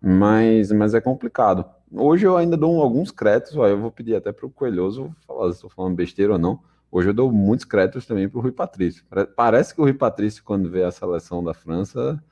Mas, 0.00 0.72
mas 0.72 0.94
é 0.94 1.00
complicado. 1.00 1.64
Hoje 1.92 2.26
eu 2.26 2.36
ainda 2.36 2.56
dou 2.56 2.80
alguns 2.80 3.10
créditos, 3.10 3.56
ó, 3.56 3.68
eu 3.68 3.78
vou 3.78 3.90
pedir 3.90 4.16
até 4.16 4.32
para 4.32 4.46
o 4.46 4.50
Coelhoso 4.50 5.14
falar 5.26 5.48
se 5.48 5.56
estou 5.56 5.70
falando 5.70 5.94
besteira 5.94 6.32
ou 6.32 6.38
não. 6.38 6.60
Hoje 6.90 7.08
eu 7.08 7.14
dou 7.14 7.30
muitos 7.30 7.64
créditos 7.64 8.04
também 8.04 8.28
para 8.28 8.38
o 8.38 8.42
Rui 8.42 8.52
Patrício. 8.52 9.04
Parece 9.36 9.74
que 9.74 9.80
o 9.80 9.84
Rui 9.84 9.94
Patrício, 9.94 10.42
quando 10.42 10.68
vê 10.68 10.82
a 10.82 10.90
seleção 10.90 11.42
da 11.42 11.54
França, 11.54 12.22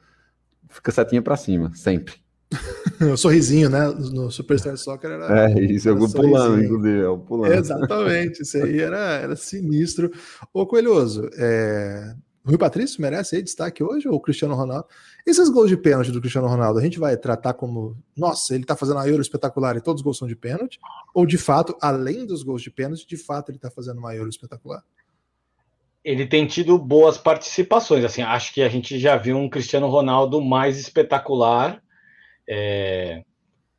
fica 0.69 0.91
setinha 0.91 1.23
para 1.23 1.37
cima, 1.37 1.75
sempre. 1.75 2.15
o 3.13 3.17
sorrisinho, 3.17 3.71
né? 3.71 3.87
No 3.87 4.31
Superstar 4.31 4.77
Soccer 4.77 5.11
era. 5.11 5.51
É, 5.51 5.61
isso, 5.61 5.89
eu 5.89 5.97
vou 5.97 6.11
pulando, 6.11 6.63
inclusive, 6.63 6.99
eu 6.99 7.19
pulando. 7.19 7.53
Exatamente, 7.53 8.43
isso 8.43 8.57
aí 8.57 8.81
era, 8.81 8.99
era 9.15 9.37
sinistro. 9.37 10.11
Ô, 10.53 10.67
Coelhoso, 10.67 11.29
é... 11.35 12.15
Rui 12.45 12.57
Patrício 12.57 13.03
merece 13.03 13.37
aí 13.37 13.43
destaque 13.43 13.83
hoje 13.83 14.09
ou 14.09 14.15
o 14.15 14.21
Cristiano 14.21 14.55
Ronaldo? 14.55 14.87
Esses 15.27 15.51
gols 15.51 15.69
de 15.69 15.77
pênalti 15.77 16.11
do 16.11 16.21
Cristiano 16.21 16.49
Ronaldo, 16.49 16.79
a 16.79 16.83
gente 16.83 16.99
vai 16.99 17.17
tratar 17.17 17.53
como, 17.53 17.97
nossa, 18.17 18.55
ele 18.55 18.65
tá 18.65 18.75
fazendo 18.75 18.99
a 18.99 19.07
Euro 19.07 19.21
espetacular 19.21 19.77
e 19.77 19.81
todos 19.81 20.01
os 20.01 20.05
gols 20.05 20.19
são 20.19 20.27
de 20.27 20.35
pênalti? 20.35 20.81
Ou 21.15 21.27
de 21.27 21.37
fato, 21.37 21.77
além 21.81 22.27
dos 22.27 22.43
gols 22.43 22.63
de 22.63 22.71
pênalti, 22.71 23.07
de 23.07 23.17
fato 23.19 23.51
ele 23.51 23.59
tá 23.59 23.71
fazendo 23.71 23.99
uma 23.99 24.15
Euro 24.17 24.31
espetacular? 24.31 24.83
Ele 26.03 26.27
tem 26.27 26.47
tido 26.47 26.79
boas 26.79 27.19
participações, 27.19 28.05
assim, 28.05 28.23
acho 28.23 28.55
que 28.55 28.63
a 28.63 28.69
gente 28.71 28.99
já 28.99 29.19
viu 29.19 29.37
um 29.37 29.51
Cristiano 29.51 29.87
Ronaldo 29.87 30.41
mais 30.41 30.79
espetacular, 30.79 31.83
é... 32.51 33.23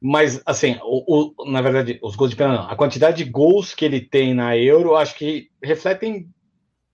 mas, 0.02 0.42
assim, 0.46 0.80
o, 0.84 1.34
o, 1.44 1.52
na 1.52 1.62
verdade, 1.62 2.00
os 2.02 2.16
gols 2.16 2.32
de 2.32 2.38
pênalti, 2.38 2.62
não, 2.62 2.70
a 2.70 2.76
quantidade 2.76 3.24
de 3.24 3.30
gols 3.30 3.76
que 3.76 3.84
ele 3.84 4.00
tem 4.00 4.34
na 4.34 4.58
Euro, 4.58 4.96
acho 4.96 5.16
que 5.16 5.50
refletem 5.62 6.30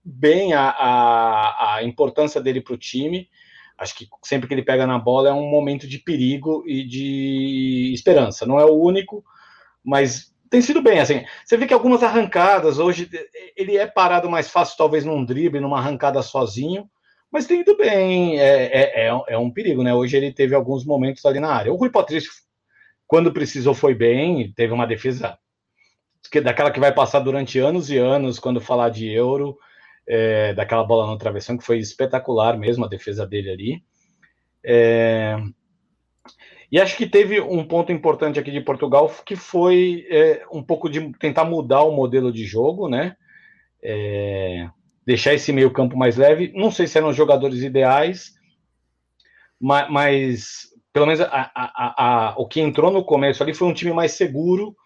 bem 0.04 0.54
a, 0.54 0.70
a, 0.70 1.76
a 1.76 1.84
importância 1.84 2.40
dele 2.40 2.60
para 2.60 2.74
o 2.74 2.78
time. 2.78 3.28
Acho 3.76 3.94
que 3.94 4.08
sempre 4.24 4.48
que 4.48 4.54
ele 4.54 4.64
pega 4.64 4.86
na 4.86 4.98
bola 4.98 5.28
é 5.28 5.32
um 5.32 5.48
momento 5.48 5.86
de 5.86 5.98
perigo 5.98 6.64
e 6.66 6.84
de 6.84 7.92
esperança. 7.94 8.44
Não 8.44 8.58
é 8.58 8.64
o 8.64 8.74
único, 8.74 9.24
mas 9.84 10.34
tem 10.50 10.60
sido 10.60 10.82
bem. 10.82 10.98
Assim, 10.98 11.24
você 11.44 11.56
vê 11.56 11.66
que 11.66 11.74
algumas 11.74 12.02
arrancadas 12.02 12.78
hoje 12.78 13.08
ele 13.56 13.76
é 13.76 13.86
parado 13.86 14.28
mais 14.28 14.50
fácil, 14.50 14.76
talvez 14.76 15.04
num 15.04 15.24
drible, 15.24 15.60
numa 15.60 15.78
arrancada 15.78 16.20
sozinho, 16.22 16.90
mas 17.30 17.46
tem 17.46 17.60
ido 17.60 17.76
bem. 17.76 18.38
É, 18.38 18.64
é, 18.66 19.06
é, 19.06 19.22
é 19.28 19.38
um 19.38 19.50
perigo, 19.50 19.82
né? 19.82 19.94
Hoje 19.94 20.16
ele 20.16 20.32
teve 20.32 20.54
alguns 20.54 20.84
momentos 20.84 21.24
ali 21.24 21.40
na 21.40 21.52
área. 21.52 21.72
O 21.72 21.76
Rui 21.76 21.90
Patrício, 21.90 22.30
quando 23.06 23.32
precisou, 23.32 23.74
foi 23.74 23.94
bem. 23.94 24.52
Teve 24.52 24.72
uma 24.72 24.86
defesa 24.86 25.38
que, 26.30 26.40
daquela 26.40 26.70
que 26.70 26.80
vai 26.80 26.92
passar 26.92 27.20
durante 27.20 27.58
anos 27.58 27.90
e 27.90 27.98
anos 27.98 28.38
quando 28.38 28.60
falar 28.60 28.90
de 28.90 29.10
Euro 29.10 29.58
é, 30.06 30.54
daquela 30.54 30.82
bola 30.84 31.06
no 31.06 31.18
travessão, 31.18 31.56
que 31.58 31.64
foi 31.64 31.78
espetacular 31.78 32.56
mesmo 32.56 32.84
a 32.84 32.88
defesa 32.88 33.26
dele 33.26 33.50
ali. 33.50 33.84
É, 34.64 35.36
e 36.70 36.80
acho 36.80 36.96
que 36.96 37.06
teve 37.06 37.40
um 37.40 37.64
ponto 37.64 37.92
importante 37.92 38.38
aqui 38.38 38.50
de 38.50 38.60
Portugal, 38.60 39.10
que 39.24 39.36
foi 39.36 40.06
é, 40.10 40.44
um 40.52 40.62
pouco 40.62 40.88
de 40.88 41.12
tentar 41.18 41.44
mudar 41.44 41.82
o 41.82 41.94
modelo 41.94 42.32
de 42.32 42.44
jogo, 42.44 42.88
né? 42.88 43.16
É, 43.82 44.68
deixar 45.08 45.32
esse 45.32 45.54
meio 45.54 45.70
campo 45.70 45.96
mais 45.96 46.18
leve. 46.18 46.52
Não 46.54 46.70
sei 46.70 46.86
se 46.86 46.98
eram 46.98 47.08
os 47.08 47.16
jogadores 47.16 47.62
ideais, 47.62 48.34
mas, 49.58 49.90
mas 49.90 50.68
pelo 50.92 51.06
menos 51.06 51.22
a, 51.22 51.50
a, 51.54 52.04
a, 52.04 52.34
o 52.36 52.46
que 52.46 52.60
entrou 52.60 52.90
no 52.90 53.02
começo 53.02 53.42
ali 53.42 53.54
foi 53.54 53.66
um 53.68 53.72
time 53.72 53.90
mais 53.90 54.12
seguro, 54.12 54.76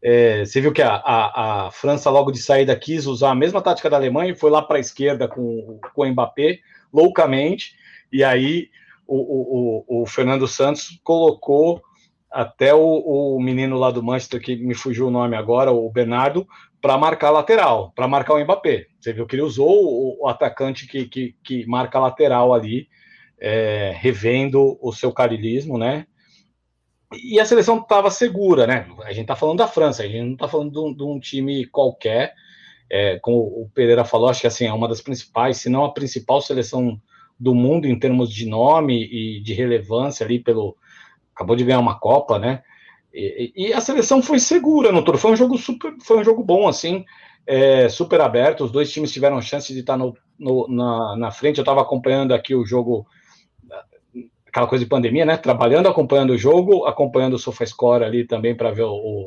é, 0.00 0.44
você 0.44 0.60
viu 0.60 0.72
que 0.72 0.82
a, 0.82 0.94
a, 0.94 1.66
a, 1.66 1.70
França, 1.72 2.10
logo 2.10 2.30
de 2.30 2.38
saída, 2.38 2.76
quis 2.76 3.06
usar 3.06 3.32
a 3.32 3.34
mesma 3.34 3.60
tática 3.60 3.90
da 3.90 3.96
Alemanha 3.96 4.30
e 4.30 4.36
foi 4.36 4.52
lá 4.52 4.62
para 4.62 4.76
a 4.76 4.80
esquerda 4.80 5.26
com, 5.26 5.80
com 5.92 6.02
o 6.02 6.08
Mbappé, 6.08 6.60
loucamente, 6.92 7.74
e 8.12 8.22
aí 8.22 8.68
o, 9.04 9.82
o, 9.88 10.02
o 10.02 10.06
Fernando 10.06 10.46
Santos 10.46 11.00
colocou 11.02 11.82
até 12.30 12.72
o, 12.72 12.78
o, 12.78 13.42
menino 13.42 13.76
lá 13.76 13.90
do 13.90 14.02
Manchester, 14.02 14.40
que 14.40 14.54
me 14.54 14.74
fugiu 14.74 15.08
o 15.08 15.10
nome 15.10 15.36
agora, 15.36 15.72
o 15.72 15.90
Bernardo, 15.90 16.46
para 16.82 16.98
marcar 16.98 17.30
lateral, 17.30 17.92
para 17.94 18.08
marcar 18.08 18.34
o 18.34 18.44
Mbappé. 18.44 18.88
Você 19.00 19.12
viu 19.12 19.24
que 19.24 19.36
ele 19.36 19.42
usou 19.42 20.18
o, 20.20 20.26
atacante 20.26 20.88
que, 20.88 21.06
que, 21.06 21.36
que, 21.42 21.64
marca 21.64 22.00
lateral 22.00 22.52
ali, 22.52 22.88
é, 23.40 23.94
revendo 23.96 24.76
o 24.82 24.92
seu 24.92 25.12
carilismo, 25.12 25.78
né? 25.78 26.06
E 27.22 27.38
a 27.38 27.44
seleção 27.44 27.78
estava 27.78 28.10
segura, 28.10 28.66
né? 28.66 28.88
A 29.04 29.12
gente 29.12 29.22
está 29.22 29.36
falando 29.36 29.58
da 29.58 29.68
França, 29.68 30.02
a 30.02 30.08
gente 30.08 30.24
não 30.24 30.32
está 30.32 30.48
falando 30.48 30.72
de 30.72 30.78
um, 30.80 30.94
de 30.94 31.02
um, 31.04 31.20
time 31.20 31.66
qualquer. 31.66 32.34
É, 32.90 33.18
como 33.20 33.38
o 33.38 33.70
Pereira 33.72 34.04
falou, 34.04 34.28
acho 34.28 34.40
que 34.40 34.46
assim, 34.48 34.66
é 34.66 34.72
uma 34.72 34.88
das 34.88 35.00
principais, 35.00 35.58
se 35.58 35.68
não 35.68 35.84
a 35.84 35.92
principal 35.92 36.40
seleção 36.40 37.00
do 37.38 37.54
mundo 37.54 37.86
em 37.86 37.98
termos 37.98 38.32
de 38.32 38.46
nome 38.46 39.04
e 39.04 39.40
de 39.40 39.54
relevância 39.54 40.26
ali 40.26 40.40
pelo. 40.40 40.76
Acabou 41.32 41.54
de 41.54 41.64
ganhar 41.64 41.78
uma 41.78 41.98
Copa, 41.98 42.40
né? 42.40 42.62
E, 43.12 43.52
e 43.54 43.72
a 43.72 43.80
seleção 43.80 44.22
foi 44.22 44.38
segura 44.38 44.90
no 44.90 45.04
todo. 45.04 45.18
Foi 45.18 45.32
um 45.32 45.36
jogo 45.36 45.58
super, 45.58 45.94
foi 46.02 46.18
um 46.18 46.24
jogo 46.24 46.42
bom, 46.42 46.68
assim, 46.68 47.04
é, 47.46 47.88
super 47.88 48.20
aberto. 48.20 48.64
Os 48.64 48.72
dois 48.72 48.90
times 48.90 49.12
tiveram 49.12 49.40
chance 49.40 49.72
de 49.72 49.80
estar 49.80 49.96
no, 49.96 50.16
no 50.38 50.66
na, 50.68 51.16
na 51.16 51.30
frente. 51.30 51.58
Eu 51.58 51.62
estava 51.62 51.82
acompanhando 51.82 52.32
aqui 52.32 52.54
o 52.54 52.64
jogo 52.64 53.06
aquela 54.52 54.66
coisa 54.66 54.84
de 54.84 54.88
pandemia, 54.88 55.24
né? 55.24 55.38
Trabalhando, 55.38 55.88
acompanhando 55.88 56.30
o 56.30 56.38
jogo, 56.38 56.84
acompanhando 56.84 57.34
o 57.34 57.38
SofaScore 57.38 58.04
ali 58.04 58.26
também 58.26 58.54
para 58.54 58.70
ver 58.70 58.82
o, 58.82 59.24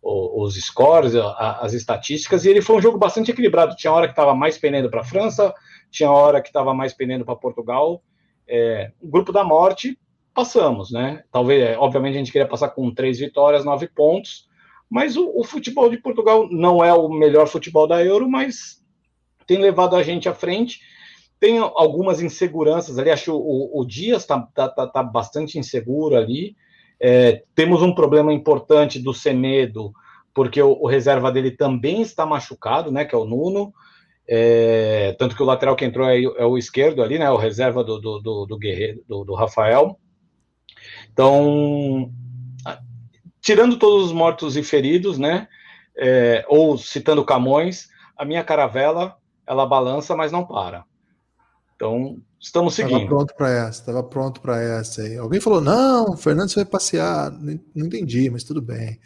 o, 0.00 0.42
os 0.42 0.54
scores, 0.54 1.14
a, 1.14 1.58
as 1.60 1.74
estatísticas, 1.74 2.44
e 2.44 2.50
ele 2.50 2.62
foi 2.62 2.76
um 2.76 2.80
jogo 2.80 2.96
bastante 2.96 3.30
equilibrado. 3.30 3.76
Tinha 3.76 3.92
hora 3.92 4.06
que 4.06 4.12
estava 4.12 4.34
mais 4.34 4.56
pendendo 4.56 4.88
para 4.88 5.02
a 5.02 5.04
França, 5.04 5.54
tinha 5.90 6.10
hora 6.10 6.40
que 6.40 6.48
estava 6.48 6.72
mais 6.72 6.94
pendendo 6.94 7.24
para 7.24 7.36
Portugal. 7.36 8.02
É, 8.48 8.90
o 9.00 9.08
grupo 9.08 9.30
da 9.30 9.44
morte, 9.44 9.98
passamos, 10.34 10.90
né? 10.90 11.22
Talvez, 11.30 11.62
é, 11.62 11.78
obviamente, 11.78 12.14
a 12.14 12.18
gente 12.18 12.32
queria 12.32 12.48
passar 12.48 12.70
com 12.70 12.92
três 12.92 13.18
vitórias, 13.18 13.64
nove 13.64 13.88
pontos, 13.88 14.48
mas 14.90 15.16
o, 15.16 15.32
o 15.34 15.44
futebol 15.44 15.88
de 15.88 15.98
Portugal 15.98 16.48
não 16.50 16.84
é 16.84 16.92
o 16.92 17.08
melhor 17.08 17.46
futebol 17.46 17.86
da 17.86 18.04
Euro, 18.04 18.28
mas 18.28 18.82
tem 19.46 19.58
levado 19.58 19.96
a 19.96 20.02
gente 20.02 20.28
à 20.28 20.34
frente 20.34 20.80
tem 21.42 21.58
algumas 21.58 22.22
inseguranças 22.22 23.00
ali. 23.00 23.10
Acho 23.10 23.34
o, 23.34 23.80
o 23.80 23.84
Dias 23.84 24.22
está 24.22 24.38
tá, 24.54 24.68
tá, 24.68 24.86
tá, 24.86 25.02
bastante 25.02 25.58
inseguro 25.58 26.16
ali. 26.16 26.54
É, 27.00 27.42
temos 27.52 27.82
um 27.82 27.92
problema 27.92 28.32
importante 28.32 29.00
do 29.00 29.12
Semedo, 29.12 29.92
porque 30.32 30.62
o, 30.62 30.70
o, 30.80 30.86
reserva 30.86 31.32
dele 31.32 31.50
também 31.50 32.00
está 32.00 32.24
machucado, 32.24 32.92
né? 32.92 33.04
Que 33.04 33.12
é 33.12 33.18
o 33.18 33.24
Nuno. 33.24 33.74
É, 34.28 35.16
tanto 35.18 35.34
que 35.34 35.42
o 35.42 35.44
lateral 35.44 35.74
que 35.74 35.84
entrou 35.84 36.08
é, 36.08 36.22
é, 36.22 36.44
o 36.44 36.56
esquerdo 36.56 37.02
ali, 37.02 37.18
né? 37.18 37.28
O 37.28 37.36
reserva 37.36 37.82
do, 37.82 37.98
do, 37.98 38.20
do, 38.20 38.46
do 38.46 38.56
Guerreiro, 38.56 39.02
do, 39.08 39.24
do 39.24 39.34
Rafael. 39.34 39.98
Então, 41.12 42.10
tirando 43.40 43.78
todos 43.78 44.06
os 44.06 44.12
mortos 44.12 44.56
e 44.56 44.62
feridos, 44.62 45.18
né? 45.18 45.48
É, 45.96 46.44
ou 46.48 46.78
citando 46.78 47.24
Camões, 47.24 47.88
a 48.16 48.24
minha 48.24 48.42
caravela 48.42 49.16
ela 49.46 49.66
balança, 49.66 50.16
mas 50.16 50.32
não 50.32 50.46
para. 50.46 50.84
Então, 51.74 52.18
estamos 52.40 52.74
seguindo. 52.74 53.02
Estava 53.02 53.08
pronto 53.08 53.34
para 53.34 53.50
essa, 53.50 53.80
estava 53.80 54.02
pronto 54.02 54.40
para 54.40 54.60
essa 54.60 55.02
aí. 55.02 55.16
Alguém 55.16 55.40
falou: 55.40 55.60
não, 55.60 56.12
o 56.12 56.16
Fernandes 56.16 56.54
vai 56.54 56.64
passear. 56.64 57.30
Não, 57.30 57.58
não 57.74 57.86
entendi, 57.86 58.30
mas 58.30 58.44
tudo 58.44 58.62
bem. 58.62 58.98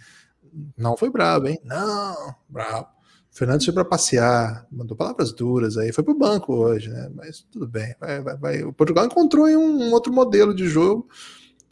Não 0.77 0.97
foi 0.97 1.11
brabo, 1.11 1.49
hein? 1.49 1.59
Não, 1.65 2.35
brabo. 2.49 2.89
O 3.33 3.39
Fernandes 3.39 3.67
foi 3.67 3.75
para 3.75 3.85
passear, 3.85 4.67
mandou 4.71 4.97
palavras 4.97 5.33
duras 5.33 5.77
aí, 5.77 5.93
foi 5.93 6.03
para 6.03 6.15
o 6.15 6.19
banco 6.19 6.55
hoje, 6.55 6.89
né? 6.89 7.11
Mas 7.15 7.43
tudo 7.51 7.67
bem. 7.67 7.95
Vai, 8.01 8.23
vai, 8.23 8.37
vai. 8.37 8.63
O 8.63 8.73
Portugal 8.73 9.05
encontrou 9.05 9.47
um, 9.47 9.93
outro 9.93 10.13
modelo 10.13 10.55
de 10.55 10.67
jogo. 10.69 11.09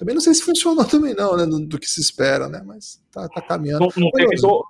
Também 0.05 0.14
não 0.14 0.23
sei 0.23 0.35
se 0.35 0.43
funcionou 0.43 0.85
também, 0.87 1.14
não, 1.14 1.37
né? 1.37 1.47
Do, 1.47 1.67
do 1.67 1.79
que 1.79 1.88
se 1.88 2.01
espera, 2.01 2.49
né? 2.49 2.62
Mas 2.64 3.01
tá, 3.11 3.29
tá 3.29 3.40
caminhando. 3.40 3.81
Não, 3.81 4.05
não 4.05 4.11
teve 4.11 4.37
do... 4.37 4.64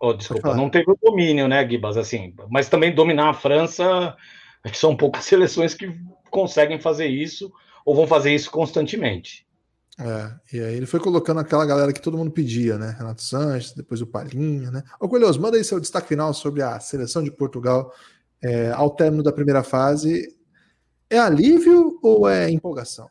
oh, 0.00 0.12
desculpa, 0.14 0.54
não 0.54 0.70
teve 0.70 0.90
o 0.90 0.98
domínio, 1.02 1.46
né, 1.46 1.68
Gibas? 1.68 1.96
Assim, 1.96 2.34
mas 2.48 2.68
também 2.68 2.94
dominar 2.94 3.30
a 3.30 3.34
França 3.34 4.16
Acho 4.62 4.74
que 4.74 4.78
são 4.78 4.96
poucas 4.96 5.24
seleções 5.26 5.74
que 5.74 5.92
conseguem 6.30 6.80
fazer 6.80 7.06
isso 7.06 7.52
ou 7.84 7.94
vão 7.94 8.06
fazer 8.06 8.34
isso 8.34 8.50
constantemente. 8.50 9.46
É, 9.98 10.56
e 10.56 10.60
aí 10.60 10.74
ele 10.76 10.86
foi 10.86 11.00
colocando 11.00 11.40
aquela 11.40 11.66
galera 11.66 11.92
que 11.92 12.00
todo 12.00 12.16
mundo 12.16 12.30
pedia, 12.30 12.78
né? 12.78 12.94
Renato 12.98 13.22
Sanches, 13.22 13.72
depois 13.72 14.00
o 14.00 14.06
Palhinha, 14.06 14.70
né? 14.70 14.82
Ô 14.98 15.08
Coelhoso, 15.08 15.40
manda 15.40 15.56
aí 15.56 15.64
seu 15.64 15.80
destaque 15.80 16.08
final 16.08 16.32
sobre 16.32 16.62
a 16.62 16.80
seleção 16.80 17.22
de 17.22 17.30
Portugal 17.30 17.92
é, 18.42 18.70
ao 18.70 18.90
término 18.90 19.22
da 19.22 19.32
primeira 19.32 19.62
fase. 19.62 20.34
É 21.10 21.18
alívio 21.18 21.98
ou 22.02 22.28
é 22.28 22.50
empolgação? 22.50 23.10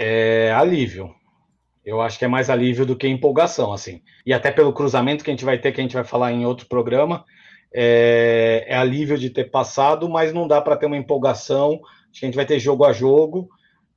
É 0.00 0.52
alívio. 0.52 1.12
Eu 1.84 2.00
acho 2.00 2.16
que 2.20 2.24
é 2.24 2.28
mais 2.28 2.48
alívio 2.48 2.86
do 2.86 2.94
que 2.94 3.08
empolgação, 3.08 3.72
assim. 3.72 4.00
E 4.24 4.32
até 4.32 4.52
pelo 4.52 4.72
cruzamento 4.72 5.24
que 5.24 5.30
a 5.30 5.32
gente 5.32 5.44
vai 5.44 5.58
ter, 5.58 5.72
que 5.72 5.80
a 5.80 5.82
gente 5.82 5.94
vai 5.94 6.04
falar 6.04 6.30
em 6.30 6.46
outro 6.46 6.68
programa, 6.68 7.24
é, 7.74 8.64
é 8.68 8.76
alívio 8.76 9.18
de 9.18 9.28
ter 9.28 9.50
passado, 9.50 10.08
mas 10.08 10.32
não 10.32 10.46
dá 10.46 10.60
para 10.60 10.76
ter 10.76 10.86
uma 10.86 10.96
empolgação. 10.96 11.80
Acho 12.10 12.20
que 12.20 12.26
a 12.26 12.28
gente 12.28 12.36
vai 12.36 12.46
ter 12.46 12.60
jogo 12.60 12.84
a 12.84 12.92
jogo. 12.92 13.48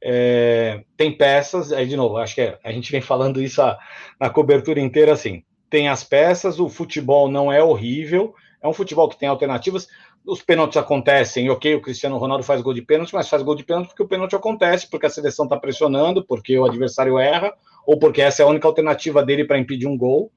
É, 0.04 0.84
tem 0.97 1.16
peças, 1.16 1.72
aí 1.72 1.86
de 1.86 1.95
novo, 1.95 2.18
acho 2.18 2.34
que 2.34 2.41
é, 2.41 2.58
a 2.64 2.72
gente 2.72 2.91
vem 2.91 3.02
falando 3.02 3.39
isso 3.39 3.62
a, 3.62 3.78
na 4.20 4.32
cobertura 4.32 4.80
inteira 4.80 5.14
assim. 5.14 5.43
Tem 5.70 5.88
as 5.88 6.04
peças, 6.04 6.60
o 6.60 6.68
futebol 6.68 7.30
não 7.30 7.54
é 7.54 7.64
horrível, 7.64 8.34
é 8.60 8.68
um 8.68 8.74
futebol 8.74 9.08
que 9.08 9.20
tem 9.20 9.30
alternativas. 9.30 9.88
Os 10.26 10.42
pênaltis 10.42 10.78
acontecem, 10.78 11.50
ok, 11.50 11.76
o 11.76 11.82
Cristiano 11.82 12.18
Ronaldo 12.18 12.44
faz 12.44 12.62
gol 12.62 12.74
de 12.74 12.82
pênalti, 12.82 13.14
mas 13.14 13.28
faz 13.28 13.42
gol 13.42 13.56
de 13.56 13.64
pênalti 13.64 13.88
porque 13.88 14.04
o 14.04 14.08
pênalti 14.08 14.36
acontece, 14.36 14.90
porque 14.90 15.08
a 15.08 15.10
seleção 15.10 15.46
está 15.46 15.58
pressionando, 15.58 16.24
porque 16.24 16.58
o 16.58 16.66
adversário 16.66 17.18
erra, 17.18 17.54
ou 17.86 17.98
porque 17.98 18.22
essa 18.22 18.44
é 18.44 18.46
a 18.46 18.50
única 18.50 18.68
alternativa 18.68 19.24
dele 19.24 19.46
para 19.46 19.58
impedir 19.58 19.88
um 19.88 19.98
gol. 19.98 20.32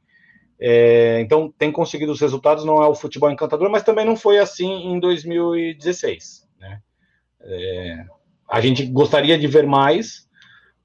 É, 0.59 1.21
então 1.21 1.53
tem 1.59 1.71
conseguido 1.71 2.13
os 2.13 2.21
resultados, 2.21 2.65
não 2.65 2.83
é 2.83 2.87
o 2.87 2.95
futebol 2.95 3.31
encantador, 3.31 3.69
mas 3.69 3.83
também 3.83 4.07
não 4.07 4.17
foi 4.17 4.39
assim 4.39 4.71
em 4.87 4.99
2016. 4.99 6.49
Né? 6.59 6.81
É, 7.43 8.05
a 8.49 8.61
gente 8.61 8.87
gostaria 8.87 9.39
de 9.39 9.47
ver 9.47 9.67
mais, 9.67 10.29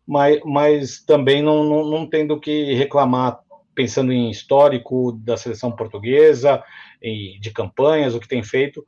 mas, 0.06 0.40
mas 0.44 1.00
também 1.04 1.42
não, 1.42 1.64
não, 1.64 1.86
não 1.86 2.10
tendo 2.10 2.40
que 2.40 2.74
reclamar, 2.74 3.40
pensando 3.76 4.12
em 4.12 4.30
histórico 4.30 5.14
da 5.24 5.38
seleção 5.38 5.72
portuguesa, 5.72 6.62
e 7.02 7.40
de 7.40 7.52
campanhas, 7.52 8.16
o 8.16 8.20
que 8.20 8.28
tem 8.28 8.44
feito, 8.44 8.86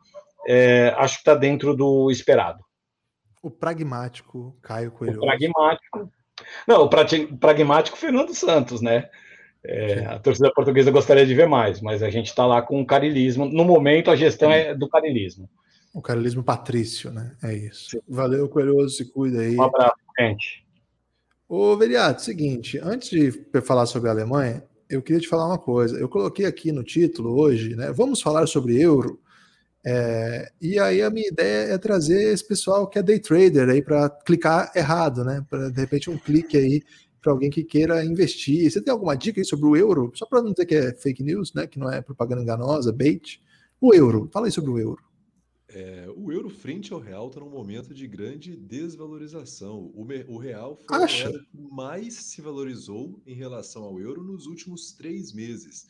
é, 0.47 0.93
acho 0.97 1.16
que 1.16 1.22
está 1.22 1.36
dentro 1.36 1.76
do 1.76 2.09
esperado. 2.12 2.64
O 3.41 3.49
pragmático 3.49 4.55
Caio 4.62 4.91
Coelho. 4.91 5.18
O 5.18 5.26
pragmático. 5.26 6.12
Não, 6.68 6.84
o 6.84 6.89
pragmático 7.38 7.97
Fernando 7.97 8.34
Santos, 8.34 8.82
né? 8.82 9.09
É, 9.64 10.05
a 10.05 10.20
torcida 10.20 10.51
portuguesa 10.53 10.89
gostaria 10.89 11.26
de 11.26 11.36
ver 11.36 11.47
mais, 11.47 11.82
mas 11.82 12.01
a 12.01 12.09
gente 12.09 12.28
está 12.28 12.45
lá 12.45 12.62
com 12.62 12.82
o 12.82 12.86
carilismo. 12.86 13.45
No 13.45 13.64
momento, 13.64 14.09
a 14.09 14.16
gestão 14.16 14.51
é 14.51 14.74
do 14.74 14.89
carilismo. 14.89 15.49
O 15.93 16.01
carilismo 16.01 16.43
patrício, 16.43 17.12
né? 17.12 17.36
É 17.43 17.53
isso. 17.53 17.91
Sim. 17.91 17.99
Valeu, 18.07 18.47
Coelhoso, 18.49 18.95
se 18.95 19.12
cuida 19.12 19.41
aí. 19.41 19.55
Um 19.55 19.64
abraço, 19.64 19.95
gente. 20.20 20.66
Ô, 21.47 21.76
Veriato, 21.76 22.22
seguinte, 22.22 22.80
antes 22.82 23.09
de 23.09 23.32
falar 23.62 23.86
sobre 23.86 24.09
a 24.09 24.14
Alemanha, 24.14 24.64
eu 24.91 25.01
queria 25.01 25.21
te 25.21 25.27
falar 25.27 25.47
uma 25.47 25.57
coisa. 25.57 25.97
Eu 25.97 26.09
coloquei 26.09 26.45
aqui 26.45 26.71
no 26.71 26.83
título 26.83 27.39
hoje, 27.39 27.75
né? 27.75 27.91
Vamos 27.91 28.21
falar 28.21 28.45
sobre 28.47 28.79
euro. 28.79 29.19
É, 29.83 30.51
e 30.61 30.77
aí 30.77 31.01
a 31.01 31.09
minha 31.09 31.27
ideia 31.27 31.73
é 31.73 31.77
trazer 31.77 32.33
esse 32.33 32.47
pessoal 32.47 32.87
que 32.87 32.99
é 32.99 33.03
day 33.03 33.19
trader 33.19 33.69
aí 33.69 33.81
para 33.81 34.09
clicar 34.09 34.71
errado, 34.75 35.23
né? 35.23 35.45
Para 35.49 35.69
de 35.69 35.79
repente 35.81 36.09
um 36.09 36.17
clique 36.17 36.57
aí 36.57 36.83
para 37.21 37.31
alguém 37.31 37.49
que 37.49 37.63
queira 37.63 38.03
investir. 38.05 38.69
Você 38.69 38.81
tem 38.81 38.91
alguma 38.91 39.15
dica 39.15 39.39
aí 39.41 39.45
sobre 39.45 39.65
o 39.67 39.75
euro? 39.75 40.11
Só 40.15 40.25
para 40.25 40.41
não 40.41 40.51
dizer 40.51 40.65
que 40.65 40.75
é 40.75 40.93
fake 40.93 41.23
news, 41.23 41.53
né? 41.53 41.67
Que 41.67 41.79
não 41.79 41.89
é 41.91 42.01
propaganda 42.01 42.41
enganosa, 42.41 42.91
bait. 42.91 43.41
O 43.79 43.93
euro. 43.93 44.29
Fala 44.31 44.47
aí 44.47 44.51
sobre 44.51 44.71
o 44.71 44.79
euro. 44.79 45.11
É, 45.74 46.07
o 46.15 46.32
euro 46.32 46.49
frente 46.49 46.91
ao 46.91 46.99
real 46.99 47.28
está 47.28 47.39
num 47.39 47.49
momento 47.49 47.93
de 47.93 48.05
grande 48.05 48.55
desvalorização. 48.55 49.91
O, 49.95 50.05
o 50.28 50.38
real 50.38 50.76
foi 50.76 51.03
Acha? 51.03 51.30
o 51.30 51.34
que 51.34 51.47
mais 51.53 52.13
se 52.15 52.41
valorizou 52.41 53.22
em 53.26 53.34
relação 53.34 53.84
ao 53.84 53.99
euro 53.99 54.22
nos 54.22 54.47
últimos 54.47 54.91
três 54.91 55.32
meses. 55.32 55.88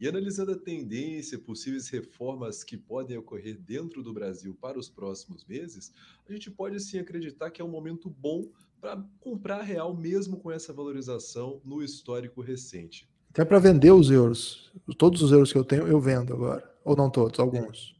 E 0.00 0.08
analisando 0.08 0.52
a 0.52 0.58
tendência, 0.58 1.38
possíveis 1.38 1.88
reformas 1.88 2.64
que 2.64 2.76
podem 2.76 3.18
ocorrer 3.18 3.58
dentro 3.60 4.02
do 4.02 4.12
Brasil 4.12 4.56
para 4.58 4.78
os 4.78 4.88
próximos 4.88 5.44
meses, 5.44 5.92
a 6.28 6.32
gente 6.32 6.50
pode 6.50 6.80
sim 6.80 6.98
acreditar 6.98 7.50
que 7.50 7.60
é 7.60 7.64
um 7.64 7.68
momento 7.68 8.08
bom 8.08 8.48
para 8.80 8.96
comprar 9.20 9.60
real 9.60 9.94
mesmo 9.94 10.38
com 10.38 10.50
essa 10.50 10.72
valorização 10.72 11.60
no 11.64 11.82
histórico 11.82 12.40
recente. 12.40 13.06
Até 13.28 13.44
para 13.44 13.58
vender 13.58 13.92
os 13.92 14.10
euros. 14.10 14.72
Todos 14.98 15.22
os 15.22 15.30
euros 15.30 15.52
que 15.52 15.58
eu 15.58 15.64
tenho, 15.64 15.86
eu 15.86 16.00
vendo 16.00 16.32
agora. 16.32 16.68
Ou 16.82 16.96
não 16.96 17.10
todos, 17.10 17.38
alguns. 17.38 17.94
É, 17.94 17.99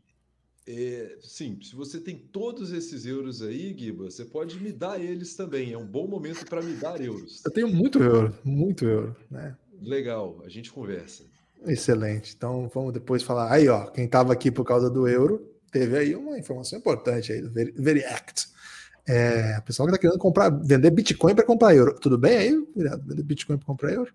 sim, 1.21 1.59
se 1.63 1.75
você 1.75 2.01
tem 2.01 2.17
todos 2.17 2.73
esses 2.73 3.07
euros 3.07 3.43
aí, 3.43 3.75
Giba, 3.77 4.11
você 4.11 4.25
pode 4.25 4.61
me 4.61 4.73
dar 4.73 5.01
eles 5.01 5.35
também. 5.35 5.73
É 5.73 5.79
um 5.79 5.87
bom 5.87 6.07
momento 6.07 6.45
para 6.47 6.63
me 6.63 6.75
dar 6.75 7.01
euros. 7.01 7.43
Eu 7.45 7.51
tenho 7.51 7.69
muito 7.69 8.03
euro, 8.03 8.35
muito 8.45 8.85
euro, 8.85 9.17
né? 9.31 9.57
Legal, 9.81 10.43
a 10.45 10.49
gente 10.49 10.71
conversa. 10.71 11.25
Excelente. 11.67 12.35
Então 12.37 12.71
vamos 12.73 12.93
depois 12.93 13.23
falar. 13.23 13.53
Aí, 13.53 13.69
ó, 13.69 13.87
quem 13.87 14.05
estava 14.05 14.33
aqui 14.33 14.51
por 14.51 14.65
causa 14.65 14.91
do 14.91 15.07
euro, 15.07 15.51
teve 15.71 15.97
aí 15.97 16.15
uma 16.15 16.39
informação 16.39 16.79
importante 16.79 17.33
aí 17.33 17.41
do 17.41 17.51
Veriact. 17.51 18.49
É, 19.07 19.59
o 19.59 19.63
pessoal 19.63 19.87
que 19.89 19.95
está 19.95 20.01
querendo 20.01 20.19
comprar, 20.19 20.51
vender 20.51 20.91
Bitcoin 20.91 21.35
para 21.35 21.45
comprar 21.45 21.75
euro. 21.75 21.99
Tudo 21.99 22.19
bem 22.19 22.37
aí, 22.37 22.67
Vender 22.77 23.23
Bitcoin 23.23 23.57
para 23.57 23.67
comprar 23.67 23.93
euro? 23.93 24.13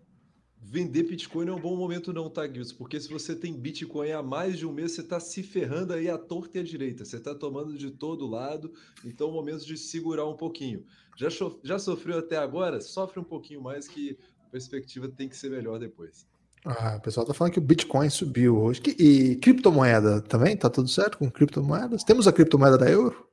Vender 0.68 1.04
Bitcoin 1.04 1.46
não 1.46 1.54
é 1.54 1.56
um 1.58 1.62
bom 1.62 1.76
momento, 1.76 2.12
não, 2.12 2.28
tá, 2.28 2.48
Gilson? 2.48 2.76
Porque 2.76 3.00
se 3.00 3.08
você 3.08 3.36
tem 3.36 3.54
Bitcoin 3.54 4.12
há 4.12 4.24
mais 4.24 4.58
de 4.58 4.66
um 4.66 4.74
mês, 4.74 4.94
você 4.94 5.02
está 5.02 5.20
se 5.20 5.44
ferrando 5.44 5.94
aí 5.94 6.10
à 6.10 6.18
torta 6.18 6.58
e 6.58 6.62
à 6.62 6.64
direita. 6.64 7.06
Você 7.06 7.18
está 7.18 7.36
tomando 7.36 7.78
de 7.78 7.92
todo 7.92 8.26
lado, 8.26 8.74
então 9.06 9.28
é 9.28 9.30
o 9.30 9.34
momento 9.34 9.64
de 9.64 9.78
segurar 9.78 10.28
um 10.28 10.36
pouquinho. 10.36 10.84
Já, 11.16 11.28
já 11.64 11.78
sofreu 11.78 12.18
até 12.18 12.38
agora? 12.38 12.82
Sofre 12.82 13.20
um 13.20 13.24
pouquinho 13.24 13.62
mais, 13.62 13.88
que 13.88 14.18
a 14.44 14.50
perspectiva 14.50 15.08
tem 15.08 15.30
que 15.30 15.38
ser 15.38 15.52
melhor 15.52 15.78
depois. 15.78 16.28
Ah, 16.66 16.96
o 16.98 17.02
pessoal 17.02 17.28
tá 17.28 17.34
falando 17.34 17.54
que 17.54 17.60
o 17.60 17.62
Bitcoin 17.62 18.10
subiu 18.10 18.58
hoje. 18.58 18.82
E 18.98 19.36
criptomoeda 19.36 20.20
também? 20.22 20.58
Tá 20.58 20.68
tudo 20.68 20.90
certo 20.90 21.20
com 21.20 21.30
criptomoedas? 21.30 22.04
Temos 22.04 22.28
a 22.28 22.34
criptomoeda 22.34 22.76
da 22.76 22.90
euro? 22.90 23.30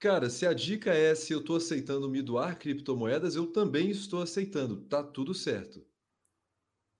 Cara, 0.00 0.28
se 0.28 0.44
a 0.44 0.52
dica 0.52 0.92
é 0.92 1.14
se 1.14 1.32
eu 1.32 1.38
estou 1.38 1.56
aceitando 1.56 2.10
me 2.10 2.20
doar 2.20 2.58
criptomoedas, 2.58 3.36
eu 3.36 3.46
também 3.46 3.88
estou 3.88 4.20
aceitando. 4.20 4.78
Tá 4.80 5.00
tudo 5.02 5.32
certo. 5.32 5.80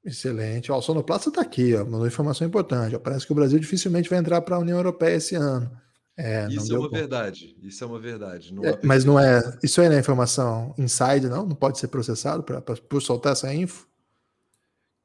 Excelente. 0.06 0.70
Ó, 0.70 0.78
o 0.78 0.82
Sonoplasta 0.82 1.30
está 1.30 1.42
aqui, 1.42 1.74
ó, 1.74 1.82
uma 1.82 2.06
informação 2.06 2.46
importante. 2.46 2.94
Ó, 2.94 2.98
parece 3.00 3.26
que 3.26 3.32
o 3.32 3.34
Brasil 3.34 3.58
dificilmente 3.58 4.08
vai 4.08 4.20
entrar 4.20 4.40
para 4.40 4.54
a 4.54 4.60
União 4.60 4.78
Europeia 4.78 5.16
esse 5.16 5.34
ano. 5.34 5.68
É, 6.16 6.46
isso 6.48 6.74
é 6.74 6.78
uma 6.78 6.88
verdade. 6.88 7.56
Isso 7.60 7.82
é 7.82 7.86
uma 7.86 7.98
verdade. 7.98 8.54
Não 8.54 8.64
é, 8.64 8.78
mas 8.82 9.04
não 9.04 9.18
é. 9.18 9.42
Isso 9.62 9.80
aí 9.80 9.88
não 9.88 9.96
é 9.96 9.98
informação 9.98 10.72
inside, 10.78 11.28
não? 11.28 11.44
Não 11.44 11.56
pode 11.56 11.78
ser 11.78 11.88
processado 11.88 12.42
pra, 12.44 12.62
pra, 12.62 12.76
por 12.76 13.02
soltar 13.02 13.32
essa 13.32 13.52
info? 13.52 13.86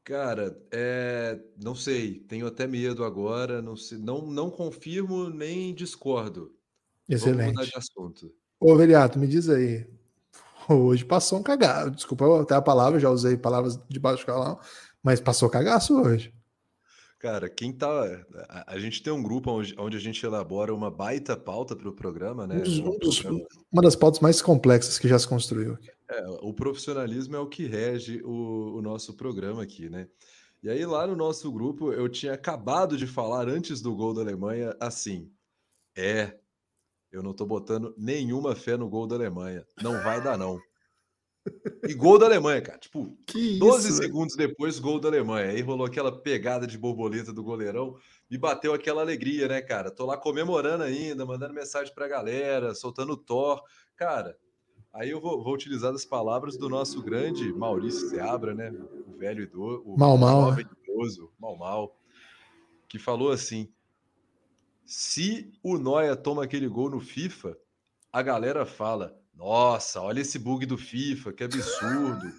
Cara, 0.03 0.57
é, 0.71 1.37
não 1.61 1.75
sei. 1.75 2.19
Tenho 2.29 2.45
até 2.45 2.65
medo 2.67 3.03
agora. 3.03 3.61
Não, 3.61 3.75
sei, 3.75 3.97
não, 3.97 4.21
não 4.21 4.49
confirmo 4.49 5.29
nem 5.29 5.73
discordo. 5.73 6.53
Excelente. 7.09 7.37
Vamos 7.37 7.53
mudar 7.53 7.65
de 7.65 7.77
assunto. 7.77 8.33
Ô, 8.59 8.75
Veliato, 8.77 9.19
me 9.19 9.27
diz 9.27 9.49
aí. 9.49 9.85
Hoje 10.69 11.03
passou 11.03 11.39
um 11.39 11.43
cagado. 11.43 11.91
Desculpa 11.91 12.41
até 12.41 12.55
a 12.55 12.61
palavra, 12.61 12.99
já 12.99 13.09
usei 13.09 13.35
palavras 13.35 13.79
de 13.89 13.99
baixo 13.99 14.25
calão. 14.25 14.59
Mas 15.03 15.19
passou 15.19 15.49
cagaço 15.49 15.99
hoje. 15.99 16.33
Cara, 17.21 17.47
quem 17.47 17.71
tá. 17.71 17.87
A, 18.49 18.73
a, 18.73 18.79
gente 18.79 19.03
tem 19.03 19.13
um 19.13 19.21
grupo 19.21 19.51
onde, 19.51 19.75
onde 19.77 19.95
a 19.95 19.99
gente 19.99 20.25
elabora 20.25 20.73
uma 20.73 20.89
baita 20.89 21.37
pauta 21.37 21.75
para 21.75 21.87
o 21.87 21.93
programa, 21.93 22.47
né? 22.47 22.63
Um 22.65 22.89
um 22.89 22.97
dos, 22.97 23.23
uma 23.71 23.81
das 23.83 23.95
pautas 23.95 24.19
mais 24.19 24.41
complexas 24.41 24.97
que 24.97 25.07
já 25.07 25.19
se 25.19 25.27
construiu. 25.27 25.77
É, 26.09 26.27
o 26.41 26.51
profissionalismo 26.51 27.35
é 27.35 27.39
o 27.39 27.47
que 27.47 27.67
rege 27.67 28.23
o, 28.23 28.77
o 28.77 28.81
nosso 28.81 29.13
programa 29.13 29.61
aqui, 29.61 29.87
né? 29.87 30.07
E 30.63 30.69
aí, 30.69 30.83
lá 30.83 31.05
no 31.05 31.15
nosso 31.15 31.51
grupo, 31.51 31.93
eu 31.93 32.09
tinha 32.09 32.33
acabado 32.33 32.97
de 32.97 33.05
falar 33.05 33.47
antes 33.47 33.81
do 33.81 33.95
gol 33.95 34.15
da 34.15 34.21
Alemanha 34.21 34.75
assim: 34.79 35.31
é, 35.95 36.35
eu 37.11 37.21
não 37.21 37.33
tô 37.33 37.45
botando 37.45 37.93
nenhuma 37.97 38.55
fé 38.55 38.75
no 38.77 38.89
gol 38.89 39.05
da 39.05 39.15
Alemanha. 39.15 39.63
Não 39.81 40.01
vai 40.01 40.23
dar, 40.23 40.37
não. 40.39 40.59
E 41.83 41.93
gol 41.93 42.19
da 42.19 42.27
Alemanha, 42.27 42.61
cara. 42.61 42.77
Tipo, 42.77 43.17
que 43.25 43.57
12 43.57 43.89
isso, 43.89 43.97
segundos 43.97 44.35
depois, 44.35 44.79
gol 44.79 44.99
da 44.99 45.07
Alemanha. 45.07 45.49
Aí 45.49 45.61
rolou 45.61 45.85
aquela 45.85 46.11
pegada 46.11 46.67
de 46.67 46.77
borboleta 46.77 47.33
do 47.33 47.43
goleirão. 47.43 47.97
Me 48.29 48.37
bateu 48.37 48.73
aquela 48.73 49.01
alegria, 49.01 49.47
né, 49.47 49.61
cara? 49.61 49.89
Tô 49.89 50.05
lá 50.05 50.17
comemorando 50.17 50.83
ainda, 50.83 51.25
mandando 51.25 51.53
mensagem 51.53 51.93
pra 51.93 52.07
galera, 52.07 52.75
soltando 52.75 53.17
Thor. 53.17 53.61
Cara, 53.95 54.37
aí 54.93 55.09
eu 55.09 55.19
vou, 55.19 55.43
vou 55.43 55.53
utilizar 55.53 55.93
as 55.93 56.05
palavras 56.05 56.57
do 56.57 56.69
nosso 56.69 57.01
grande 57.01 57.51
Maurício 57.51 58.09
Seabra, 58.09 58.53
né? 58.53 58.71
O 59.07 59.17
velho 59.17 59.43
idoso, 59.43 59.83
o 59.85 59.97
mal, 59.97 60.17
mal, 60.17 60.49
jovem 60.49 60.65
né? 60.65 60.71
idoso, 60.87 61.31
mal, 61.39 61.57
mal, 61.57 61.97
que 62.87 62.99
falou 62.99 63.31
assim: 63.31 63.67
se 64.85 65.51
o 65.63 65.77
Noia 65.77 66.15
toma 66.15 66.43
aquele 66.43 66.67
gol 66.67 66.89
no 66.89 66.99
FIFA, 66.99 67.57
a 68.13 68.21
galera 68.21 68.65
fala 68.65 69.20
nossa, 69.41 69.99
olha 69.99 70.21
esse 70.21 70.37
bug 70.37 70.67
do 70.67 70.77
FIFA, 70.77 71.33
que 71.33 71.43
absurdo. 71.43 72.31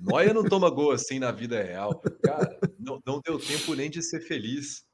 Noia 0.00 0.32
não 0.32 0.44
toma 0.44 0.70
gol 0.70 0.92
assim 0.92 1.18
na 1.18 1.32
vida 1.32 1.60
real. 1.60 2.00
Cara, 2.22 2.56
não, 2.78 3.02
não 3.04 3.20
deu 3.20 3.36
tempo 3.36 3.74
nem 3.74 3.90
de 3.90 4.00
ser 4.00 4.20
feliz. 4.20 4.86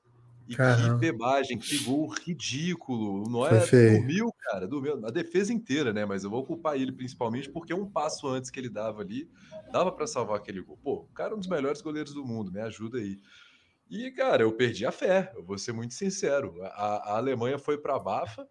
E 0.48 0.56
Caramba. 0.56 0.94
que 0.94 1.00
bebagem, 1.00 1.58
que 1.58 1.84
gol 1.84 2.08
ridículo. 2.08 3.22
O 3.22 3.28
Noia 3.28 3.66
dormiu, 3.66 4.32
cara, 4.38 4.66
dormiu. 4.66 5.06
A 5.06 5.10
defesa 5.10 5.52
inteira, 5.52 5.92
né? 5.92 6.06
Mas 6.06 6.24
eu 6.24 6.30
vou 6.30 6.42
culpar 6.42 6.76
ele 6.76 6.90
principalmente 6.90 7.50
porque 7.50 7.74
um 7.74 7.84
passo 7.84 8.26
antes 8.28 8.50
que 8.50 8.58
ele 8.58 8.70
dava 8.70 9.02
ali, 9.02 9.28
dava 9.70 9.92
para 9.92 10.06
salvar 10.06 10.38
aquele 10.38 10.62
gol. 10.62 10.78
Pô, 10.82 10.94
o 11.02 11.14
cara 11.14 11.34
é 11.34 11.36
um 11.36 11.38
dos 11.38 11.48
melhores 11.48 11.82
goleiros 11.82 12.14
do 12.14 12.24
mundo, 12.24 12.50
me 12.50 12.60
ajuda 12.60 12.96
aí. 12.96 13.20
E, 13.90 14.10
cara, 14.10 14.42
eu 14.42 14.52
perdi 14.52 14.86
a 14.86 14.90
fé, 14.90 15.30
eu 15.36 15.44
vou 15.44 15.58
ser 15.58 15.72
muito 15.72 15.92
sincero. 15.92 16.54
A, 16.62 17.12
a 17.12 17.16
Alemanha 17.18 17.58
foi 17.58 17.76
para 17.76 17.94
a 17.96 17.98
Bafa, 17.98 18.48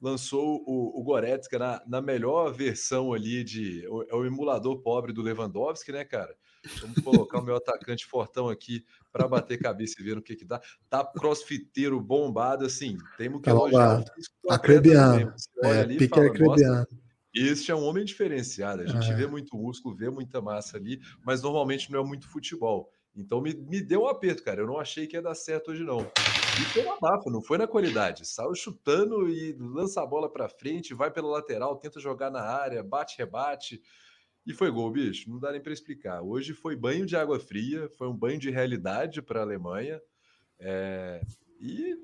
lançou 0.00 0.62
o, 0.66 1.00
o 1.00 1.02
Goretzka 1.02 1.58
na, 1.58 1.82
na 1.86 2.00
melhor 2.00 2.52
versão 2.52 3.12
ali 3.12 3.42
de. 3.42 3.84
É 4.08 4.14
o 4.14 4.24
emulador 4.24 4.80
pobre 4.80 5.12
do 5.12 5.22
Lewandowski, 5.22 5.92
né, 5.92 6.04
cara? 6.04 6.34
Vamos 6.80 7.00
colocar 7.02 7.38
o 7.38 7.44
meu 7.44 7.56
atacante 7.56 8.06
fortão 8.06 8.48
aqui 8.48 8.84
para 9.12 9.28
bater 9.28 9.58
cabeça 9.58 9.94
e 9.98 10.04
ver 10.04 10.16
no 10.16 10.22
que 10.22 10.36
que 10.36 10.44
dá. 10.44 10.60
Tá 10.88 11.04
crossfiteiro 11.04 12.00
bombado, 12.00 12.64
assim. 12.64 12.96
Temos 13.16 13.40
que 13.40 13.50
elogiar. 13.50 14.04
Acrebiano. 14.48 15.32
É, 15.62 15.84
pique 15.86 16.18
acrebiano. 16.18 16.86
Este 17.34 17.70
é 17.70 17.74
um 17.74 17.84
homem 17.84 18.04
diferenciado. 18.04 18.82
A 18.82 18.86
gente 18.86 19.10
é. 19.10 19.14
vê 19.14 19.26
muito 19.26 19.56
músculo, 19.56 19.94
vê 19.94 20.10
muita 20.10 20.40
massa 20.40 20.76
ali, 20.76 21.00
mas 21.24 21.42
normalmente 21.42 21.90
não 21.92 22.00
é 22.00 22.04
muito 22.04 22.28
futebol. 22.28 22.90
Então 23.18 23.40
me, 23.40 23.52
me 23.52 23.82
deu 23.82 24.02
um 24.02 24.06
aperto, 24.06 24.44
cara. 24.44 24.60
Eu 24.60 24.66
não 24.66 24.78
achei 24.78 25.06
que 25.06 25.16
ia 25.16 25.22
dar 25.22 25.34
certo 25.34 25.72
hoje, 25.72 25.82
não. 25.82 26.00
E 26.00 26.64
foi 26.72 26.82
uma 26.82 26.98
bafa, 27.00 27.28
não 27.30 27.42
foi 27.42 27.58
na 27.58 27.66
qualidade. 27.66 28.24
Saiu 28.24 28.54
chutando 28.54 29.28
e 29.28 29.52
lança 29.58 30.00
a 30.00 30.06
bola 30.06 30.30
para 30.30 30.48
frente, 30.48 30.94
vai 30.94 31.10
pela 31.10 31.28
lateral, 31.28 31.76
tenta 31.76 31.98
jogar 31.98 32.30
na 32.30 32.42
área, 32.42 32.82
bate, 32.82 33.18
rebate. 33.18 33.82
E 34.46 34.54
foi 34.54 34.70
gol, 34.70 34.90
bicho. 34.92 35.28
Não 35.28 35.38
dá 35.40 35.50
nem 35.50 35.60
para 35.60 35.72
explicar. 35.72 36.22
Hoje 36.22 36.54
foi 36.54 36.76
banho 36.76 37.04
de 37.04 37.16
água 37.16 37.40
fria, 37.40 37.88
foi 37.98 38.08
um 38.08 38.16
banho 38.16 38.38
de 38.38 38.50
realidade 38.50 39.20
para 39.20 39.40
a 39.40 39.42
Alemanha. 39.42 40.00
É... 40.60 41.20
E 41.60 41.96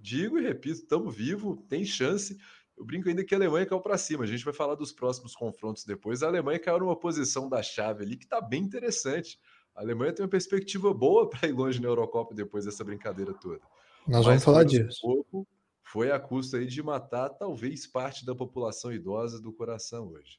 digo 0.00 0.38
e 0.38 0.42
repito, 0.42 0.80
estamos 0.80 1.14
vivos, 1.14 1.58
tem 1.68 1.84
chance. 1.84 2.38
Eu 2.76 2.84
brinco 2.84 3.08
ainda 3.08 3.24
que 3.24 3.34
a 3.34 3.38
Alemanha 3.38 3.66
caiu 3.66 3.80
para 3.80 3.98
cima. 3.98 4.22
A 4.22 4.26
gente 4.26 4.44
vai 4.44 4.54
falar 4.54 4.76
dos 4.76 4.92
próximos 4.92 5.34
confrontos 5.34 5.84
depois. 5.84 6.22
A 6.22 6.28
Alemanha 6.28 6.60
caiu 6.60 6.78
numa 6.78 6.98
posição 6.98 7.48
da 7.48 7.62
chave 7.62 8.04
ali 8.04 8.16
que 8.16 8.24
está 8.24 8.40
bem 8.40 8.62
interessante. 8.62 9.38
A 9.74 9.80
Alemanha 9.80 10.12
tem 10.12 10.24
uma 10.24 10.30
perspectiva 10.30 10.92
boa 10.94 11.28
para 11.30 11.48
ir 11.48 11.52
longe 11.52 11.80
na 11.80 11.88
Eurocopa 11.88 12.34
depois 12.34 12.64
dessa 12.64 12.84
brincadeira 12.84 13.34
toda. 13.34 13.60
Nós 14.06 14.18
Mas 14.18 14.26
vamos 14.26 14.44
falar 14.44 14.64
disso. 14.64 15.00
Pouco, 15.00 15.46
foi 15.82 16.10
a 16.10 16.18
custa 16.18 16.58
aí 16.58 16.66
de 16.66 16.82
matar 16.82 17.30
talvez 17.30 17.86
parte 17.86 18.24
da 18.24 18.34
população 18.34 18.92
idosa 18.92 19.40
do 19.40 19.52
coração 19.52 20.08
hoje. 20.08 20.38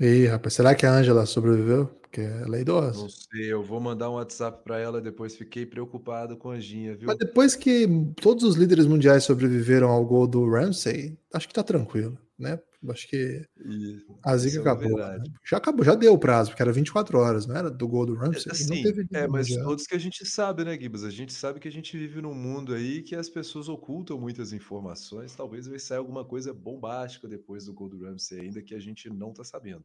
Ih, 0.00 0.26
rapaz, 0.26 0.54
será 0.54 0.74
que 0.74 0.84
a 0.84 0.92
Ângela 0.92 1.24
sobreviveu? 1.24 1.86
Porque 1.86 2.20
ela 2.20 2.56
é 2.56 2.60
idosa. 2.60 3.02
Não 3.02 3.08
sei, 3.08 3.52
eu 3.52 3.62
vou 3.62 3.80
mandar 3.80 4.10
um 4.10 4.14
WhatsApp 4.14 4.64
para 4.64 4.78
ela 4.78 5.00
depois. 5.00 5.36
Fiquei 5.36 5.64
preocupado 5.64 6.36
com 6.36 6.50
a 6.50 6.54
Anjinha, 6.54 6.96
viu? 6.96 7.06
Mas 7.06 7.18
depois 7.18 7.54
que 7.54 7.86
todos 8.20 8.42
os 8.42 8.56
líderes 8.56 8.86
mundiais 8.86 9.24
sobreviveram 9.24 9.88
ao 9.88 10.04
gol 10.04 10.26
do 10.26 10.48
Ramsey, 10.50 11.16
acho 11.32 11.46
que 11.46 11.54
tá 11.54 11.62
tranquilo, 11.62 12.18
né? 12.38 12.58
Acho 12.90 13.08
que 13.08 13.46
e, 13.64 14.04
a 14.22 14.36
zica 14.36 14.58
é 14.58 14.60
acabou. 14.60 14.98
Né? 14.98 15.22
Já 15.44 15.56
acabou, 15.56 15.84
já 15.84 15.94
deu 15.94 16.12
o 16.12 16.18
prazo, 16.18 16.50
porque 16.50 16.62
era 16.62 16.72
24 16.72 17.18
horas, 17.18 17.46
não 17.46 17.56
era? 17.56 17.70
Do 17.70 17.88
gol 17.88 18.04
do 18.04 18.14
Ramsey. 18.14 18.48
É, 18.48 18.52
assim, 18.52 18.82
é 19.12 19.26
mas 19.26 19.48
mundial. 19.48 19.68
todos 19.68 19.86
que 19.86 19.94
a 19.94 19.98
gente 19.98 20.26
sabe, 20.26 20.64
né, 20.64 20.78
Gibas? 20.78 21.04
A 21.04 21.10
gente 21.10 21.32
sabe 21.32 21.60
que 21.60 21.68
a 21.68 21.72
gente 21.72 21.96
vive 21.96 22.20
num 22.20 22.34
mundo 22.34 22.74
aí 22.74 23.02
que 23.02 23.14
as 23.14 23.28
pessoas 23.28 23.68
ocultam 23.68 24.18
muitas 24.18 24.52
informações. 24.52 25.34
Talvez 25.34 25.66
vai 25.66 25.78
sair 25.78 25.98
alguma 25.98 26.24
coisa 26.24 26.52
bombástica 26.52 27.28
depois 27.28 27.64
do 27.66 27.72
gol 27.72 27.88
do 27.88 28.04
Ramsey, 28.04 28.40
ainda 28.40 28.62
que 28.62 28.74
a 28.74 28.80
gente 28.80 29.08
não 29.08 29.32
tá 29.32 29.44
sabendo. 29.44 29.84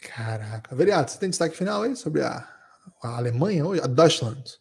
Caraca. 0.00 0.74
Vereado, 0.74 1.10
você 1.10 1.18
tem 1.18 1.30
destaque 1.30 1.56
final 1.56 1.82
aí 1.82 1.94
sobre 1.94 2.22
a, 2.22 2.48
a 3.02 3.16
Alemanha 3.16 3.64
hoje? 3.64 3.80
A 3.82 3.86
Deutschland? 3.86 4.58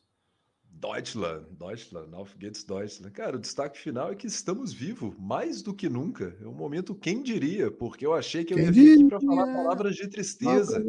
Deutschland, 0.86 1.46
Deutschland, 1.58 2.14
auf 2.14 2.36
geht's 2.38 2.64
Deutschland. 2.64 3.12
Cara, 3.14 3.38
o 3.38 3.40
destaque 3.40 3.78
final 3.78 4.12
é 4.12 4.16
que 4.16 4.28
estamos 4.28 4.72
vivos, 4.72 5.16
mais 5.18 5.64
do 5.64 5.74
que 5.74 5.90
nunca. 5.90 6.38
É 6.40 6.48
um 6.48 6.54
momento, 6.54 6.94
quem 6.94 7.24
diria? 7.24 7.72
Porque 7.72 8.06
eu 8.06 8.14
achei 8.14 8.46
que 8.46 8.54
eu 8.54 8.58
quem 8.58 8.66
ia 8.68 8.72
vir 8.72 8.94
aqui 8.94 9.08
para 9.08 9.20
falar 9.20 9.46
palavras 9.46 9.96
de 9.96 10.08
tristeza. 10.08 10.84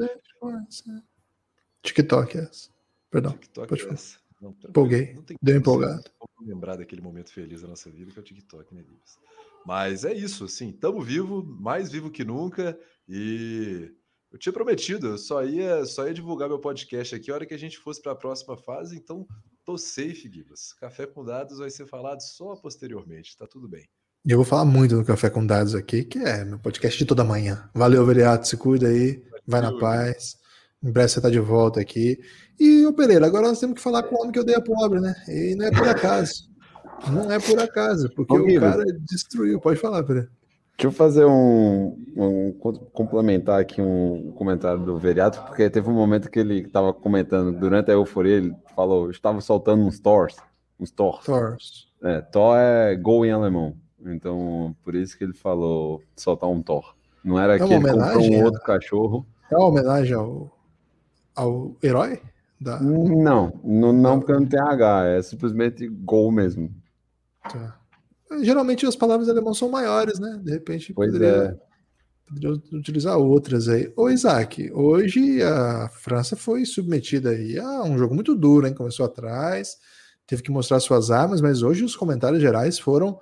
TikTok 1.82 2.36
é 2.36 2.40
essa. 2.42 2.70
Perdão. 3.10 3.32
TikTok 3.32 3.68
pode 3.68 3.82
é 3.82 3.92
essa. 3.92 4.18
Não, 4.40 4.54
Empolguei. 4.68 5.14
Não 5.14 5.22
tem 5.22 5.36
Deu 5.40 5.56
empolgado. 5.56 6.04
lembrar 6.40 6.76
daquele 6.76 7.00
momento 7.00 7.32
feliz 7.32 7.62
da 7.62 7.68
nossa 7.68 7.90
vida 7.90 8.12
que 8.12 8.18
é 8.18 8.20
o 8.20 8.24
TikTok, 8.24 8.74
né, 8.74 8.82
Livres? 8.82 9.18
Mas 9.64 10.04
é 10.04 10.12
isso, 10.12 10.44
assim, 10.44 10.68
estamos 10.68 11.04
vivos, 11.06 11.44
mais 11.58 11.90
vivo 11.90 12.10
que 12.10 12.22
nunca 12.22 12.78
e 13.08 13.90
eu 14.30 14.38
tinha 14.38 14.52
prometido, 14.52 15.08
eu 15.08 15.18
só 15.18 15.44
ia, 15.44 15.84
só 15.86 16.06
ia 16.06 16.14
divulgar 16.14 16.48
meu 16.48 16.58
podcast 16.58 17.14
aqui 17.14 17.30
a 17.30 17.34
hora 17.34 17.46
que 17.46 17.54
a 17.54 17.58
gente 17.58 17.78
fosse 17.78 18.00
para 18.02 18.12
a 18.12 18.16
próxima 18.16 18.56
fase, 18.56 18.96
então 18.96 19.26
Tô 19.66 19.76
safe, 19.76 20.30
Gibas. 20.32 20.72
Café 20.80 21.06
com 21.06 21.24
dados 21.24 21.58
vai 21.58 21.68
ser 21.70 21.88
falado 21.88 22.20
só 22.20 22.54
posteriormente, 22.54 23.36
tá 23.36 23.48
tudo 23.48 23.68
bem. 23.68 23.84
E 24.24 24.30
eu 24.30 24.36
vou 24.36 24.44
falar 24.44 24.64
muito 24.64 24.94
no 24.94 25.04
Café 25.04 25.28
com 25.28 25.44
Dados 25.44 25.74
aqui, 25.74 26.04
que 26.04 26.20
é 26.20 26.44
meu 26.44 26.56
podcast 26.60 26.96
de 26.96 27.04
toda 27.04 27.24
manhã. 27.24 27.68
Valeu, 27.74 28.06
Veriato, 28.06 28.46
se 28.46 28.56
cuida 28.56 28.86
aí, 28.86 29.20
vai 29.44 29.60
na 29.60 29.76
paz. 29.76 30.36
Em 30.80 30.92
breve 30.92 31.08
você 31.08 31.20
tá 31.20 31.28
de 31.28 31.40
volta 31.40 31.80
aqui. 31.80 32.16
E, 32.60 32.86
ô 32.86 32.92
Pereira, 32.92 33.26
agora 33.26 33.48
nós 33.48 33.58
temos 33.58 33.74
que 33.74 33.82
falar 33.82 34.04
com 34.04 34.14
o 34.14 34.20
homem 34.20 34.30
que 34.30 34.38
odeia 34.38 34.62
pobre, 34.62 35.00
né? 35.00 35.16
E 35.26 35.56
não 35.56 35.66
é 35.66 35.70
por 35.72 35.88
acaso. 35.88 36.48
Não 37.10 37.32
é 37.32 37.40
por 37.40 37.58
acaso, 37.58 38.08
porque 38.14 38.34
ô, 38.34 38.46
o 38.46 38.60
cara 38.60 38.84
destruiu. 39.00 39.60
Pode 39.60 39.80
falar, 39.80 40.04
Pereira. 40.04 40.30
Deixa 40.76 40.88
eu 40.88 40.92
fazer 40.92 41.24
um, 41.24 41.96
um, 42.14 42.52
complementar 42.92 43.58
aqui 43.58 43.80
um 43.80 44.30
comentário 44.32 44.84
do 44.84 44.98
Veriato, 44.98 45.42
porque 45.44 45.70
teve 45.70 45.88
um 45.88 45.94
momento 45.94 46.30
que 46.30 46.38
ele 46.38 46.58
estava 46.58 46.92
comentando 46.92 47.58
durante 47.58 47.90
a 47.90 47.94
euforia, 47.94 48.36
ele 48.36 48.54
falou, 48.74 49.10
estava 49.10 49.40
soltando 49.40 49.84
uns 49.84 49.98
Thors, 49.98 50.36
uns 50.78 50.90
Thors. 50.90 51.24
Thors. 51.24 51.88
É, 52.02 52.20
Thor 52.20 52.56
é 52.58 52.94
gol 52.94 53.24
em 53.24 53.30
alemão. 53.30 53.74
Então, 54.04 54.76
por 54.84 54.94
isso 54.94 55.16
que 55.16 55.24
ele 55.24 55.32
falou 55.32 56.02
soltar 56.14 56.50
um 56.50 56.62
Thor. 56.62 56.94
Não 57.24 57.40
era 57.40 57.54
é 57.54 57.58
que 57.58 57.72
ele 57.72 57.90
comprou 57.90 58.22
um 58.22 58.44
outro 58.44 58.60
cachorro. 58.60 59.26
É 59.50 59.56
uma 59.56 59.68
homenagem 59.68 60.14
ao, 60.14 60.54
ao 61.34 61.74
herói? 61.82 62.20
Da... 62.60 62.78
Não, 62.80 63.50
não, 63.64 63.92
não 63.94 64.18
porque 64.18 64.32
não 64.32 64.44
tem 64.44 64.60
H, 64.60 65.06
é 65.06 65.22
simplesmente 65.22 65.88
gol 65.88 66.30
mesmo. 66.30 66.70
Tá. 67.42 67.78
Geralmente 68.42 68.86
as 68.86 68.96
palavras 68.96 69.28
alemão 69.28 69.54
são 69.54 69.68
maiores, 69.68 70.18
né? 70.18 70.40
De 70.42 70.50
repente 70.50 70.92
pois 70.92 71.12
poderia, 71.12 71.36
é. 71.36 71.56
poderia 72.26 72.62
utilizar 72.72 73.16
outras 73.18 73.68
aí. 73.68 73.92
Ô 73.96 74.08
Isaac, 74.10 74.70
hoje 74.72 75.42
a 75.42 75.88
França 75.88 76.36
foi 76.36 76.64
submetida 76.64 77.30
aí 77.30 77.58
a 77.58 77.82
um 77.82 77.96
jogo 77.96 78.14
muito 78.14 78.34
duro, 78.34 78.66
hein? 78.66 78.74
Começou 78.74 79.06
atrás, 79.06 79.76
teve 80.26 80.42
que 80.42 80.50
mostrar 80.50 80.80
suas 80.80 81.10
armas, 81.10 81.40
mas 81.40 81.62
hoje 81.62 81.84
os 81.84 81.94
comentários 81.94 82.40
gerais 82.40 82.78
foram. 82.78 83.18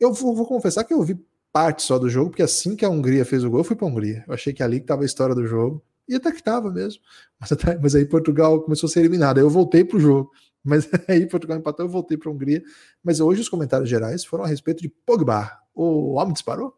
Eu 0.00 0.12
vou, 0.12 0.34
vou 0.34 0.46
confessar 0.46 0.84
que 0.84 0.94
eu 0.94 1.02
vi 1.02 1.18
parte 1.52 1.82
só 1.82 1.98
do 1.98 2.08
jogo, 2.08 2.30
porque 2.30 2.42
assim 2.42 2.76
que 2.76 2.84
a 2.84 2.88
Hungria 2.90 3.24
fez 3.24 3.42
o 3.42 3.50
gol, 3.50 3.60
eu 3.60 3.64
fui 3.64 3.76
para 3.76 3.86
a 3.86 3.90
Hungria. 3.90 4.24
Eu 4.28 4.34
achei 4.34 4.52
que 4.52 4.62
ali 4.62 4.78
que 4.78 4.84
estava 4.84 5.02
a 5.02 5.06
história 5.06 5.34
do 5.34 5.46
jogo. 5.46 5.82
E 6.08 6.14
até 6.14 6.30
que 6.30 6.38
estava 6.38 6.70
mesmo. 6.70 7.02
Mas, 7.40 7.50
mas 7.82 7.94
aí 7.94 8.06
Portugal 8.06 8.62
começou 8.62 8.86
a 8.86 8.90
ser 8.90 9.00
eliminado. 9.00 9.36
Aí 9.36 9.44
eu 9.44 9.50
voltei 9.50 9.84
para 9.84 9.98
o 9.98 10.00
jogo. 10.00 10.30
Mas 10.66 10.88
aí 11.08 11.26
Portugal 11.26 11.56
empatou, 11.56 11.86
eu 11.86 11.90
voltei 11.90 12.18
para 12.18 12.28
a 12.28 12.32
Hungria. 12.32 12.62
Mas 13.02 13.20
hoje 13.20 13.40
os 13.40 13.48
comentários 13.48 13.88
gerais 13.88 14.24
foram 14.24 14.44
a 14.44 14.48
respeito 14.48 14.82
de 14.82 14.88
Pogba. 14.88 15.50
O 15.74 16.14
homem 16.14 16.32
disparou? 16.32 16.76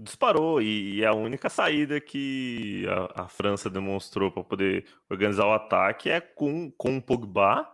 Disparou, 0.00 0.62
e 0.62 1.02
é 1.02 1.06
a 1.06 1.14
única 1.14 1.48
saída 1.48 2.00
que 2.00 2.86
a, 2.88 3.24
a 3.24 3.28
França 3.28 3.68
demonstrou 3.68 4.30
para 4.30 4.44
poder 4.44 4.86
organizar 5.10 5.46
o 5.46 5.52
ataque 5.52 6.08
é 6.08 6.20
com, 6.20 6.70
com 6.70 6.98
o 6.98 7.02
Pogba, 7.02 7.68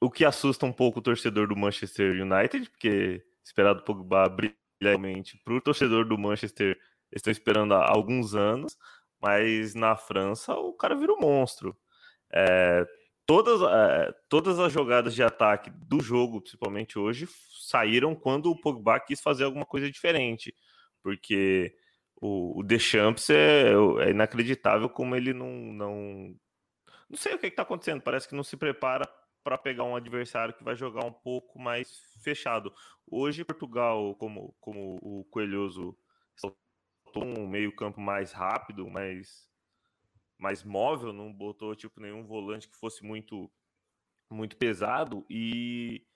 o 0.00 0.10
que 0.10 0.24
assusta 0.24 0.64
um 0.64 0.72
pouco 0.72 1.00
o 1.00 1.02
torcedor 1.02 1.48
do 1.48 1.56
Manchester 1.56 2.22
United, 2.22 2.70
porque 2.70 3.24
esperado 3.42 3.80
o 3.80 3.84
Pogba 3.84 4.28
brilhantemente 4.28 5.40
para 5.44 5.54
o 5.54 5.60
torcedor 5.60 6.06
do 6.06 6.16
Manchester, 6.16 6.78
estão 7.10 7.32
esperando 7.32 7.74
há 7.74 7.90
alguns 7.90 8.34
anos, 8.34 8.78
mas 9.20 9.74
na 9.74 9.96
França 9.96 10.54
o 10.54 10.72
cara 10.72 10.94
vira 10.94 11.12
um 11.12 11.20
monstro. 11.20 11.76
É, 12.32 12.86
todas, 13.26 13.60
é, 13.62 14.14
todas 14.28 14.58
as 14.58 14.72
jogadas 14.72 15.14
de 15.14 15.22
ataque 15.22 15.70
do 15.70 16.00
jogo, 16.00 16.40
principalmente 16.40 16.98
hoje, 16.98 17.28
saíram 17.60 18.14
quando 18.14 18.50
o 18.50 18.60
Pogba 18.60 18.98
quis 19.00 19.20
fazer 19.20 19.44
alguma 19.44 19.64
coisa 19.64 19.90
diferente, 19.90 20.54
porque 21.02 21.74
o, 22.20 22.60
o 22.60 22.62
Deschamps 22.62 23.30
é, 23.30 23.72
é, 24.00 24.10
inacreditável 24.10 24.88
como 24.88 25.16
ele 25.16 25.32
não, 25.32 25.50
não. 25.50 26.36
Não 27.08 27.16
sei 27.16 27.34
o 27.34 27.38
que 27.38 27.46
está 27.46 27.62
acontecendo, 27.62 28.02
parece 28.02 28.28
que 28.28 28.34
não 28.34 28.44
se 28.44 28.56
prepara 28.56 29.08
para 29.42 29.58
pegar 29.58 29.84
um 29.84 29.96
adversário 29.96 30.54
que 30.54 30.62
vai 30.62 30.76
jogar 30.76 31.04
um 31.04 31.12
pouco 31.12 31.58
mais 31.58 32.00
fechado. 32.22 32.72
Hoje, 33.10 33.44
Portugal, 33.44 34.14
como, 34.16 34.54
como 34.60 34.98
o 35.02 35.24
Coelhoso 35.30 35.96
um 37.16 37.48
meio-campo 37.48 38.00
mais 38.00 38.32
rápido, 38.32 38.88
mais 38.88 39.49
mais 40.40 40.64
móvel, 40.64 41.12
não 41.12 41.32
botou 41.32 41.74
tipo 41.74 42.00
nenhum 42.00 42.24
volante 42.24 42.68
que 42.68 42.76
fosse 42.76 43.04
muito 43.04 43.50
muito 44.30 44.56
pesado 44.56 45.26
e 45.28 46.06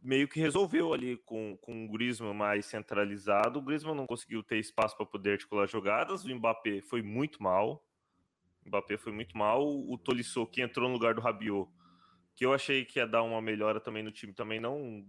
meio 0.00 0.28
que 0.28 0.38
resolveu 0.38 0.92
ali 0.92 1.16
com, 1.18 1.56
com 1.56 1.84
o 1.84 1.88
Griezmann 1.90 2.32
mais 2.32 2.66
centralizado. 2.66 3.58
O 3.58 3.62
Griezmann 3.62 3.96
não 3.96 4.06
conseguiu 4.06 4.42
ter 4.42 4.58
espaço 4.58 4.96
para 4.96 5.04
poder 5.04 5.32
articular 5.32 5.66
jogadas, 5.66 6.24
o 6.24 6.34
Mbappé 6.34 6.80
foi 6.82 7.02
muito 7.02 7.42
mal. 7.42 7.84
O 8.64 8.68
Mbappé 8.68 8.96
foi 8.96 9.12
muito 9.12 9.36
mal. 9.36 9.66
O 9.66 9.98
Tolisso, 9.98 10.46
que 10.46 10.62
entrou 10.62 10.88
no 10.88 10.94
lugar 10.94 11.14
do 11.14 11.20
Rabiot, 11.20 11.68
que 12.36 12.46
eu 12.46 12.52
achei 12.52 12.84
que 12.84 13.00
ia 13.00 13.06
dar 13.06 13.22
uma 13.22 13.42
melhora 13.42 13.80
também 13.80 14.02
no 14.02 14.12
time, 14.12 14.32
também 14.32 14.60
não, 14.60 15.04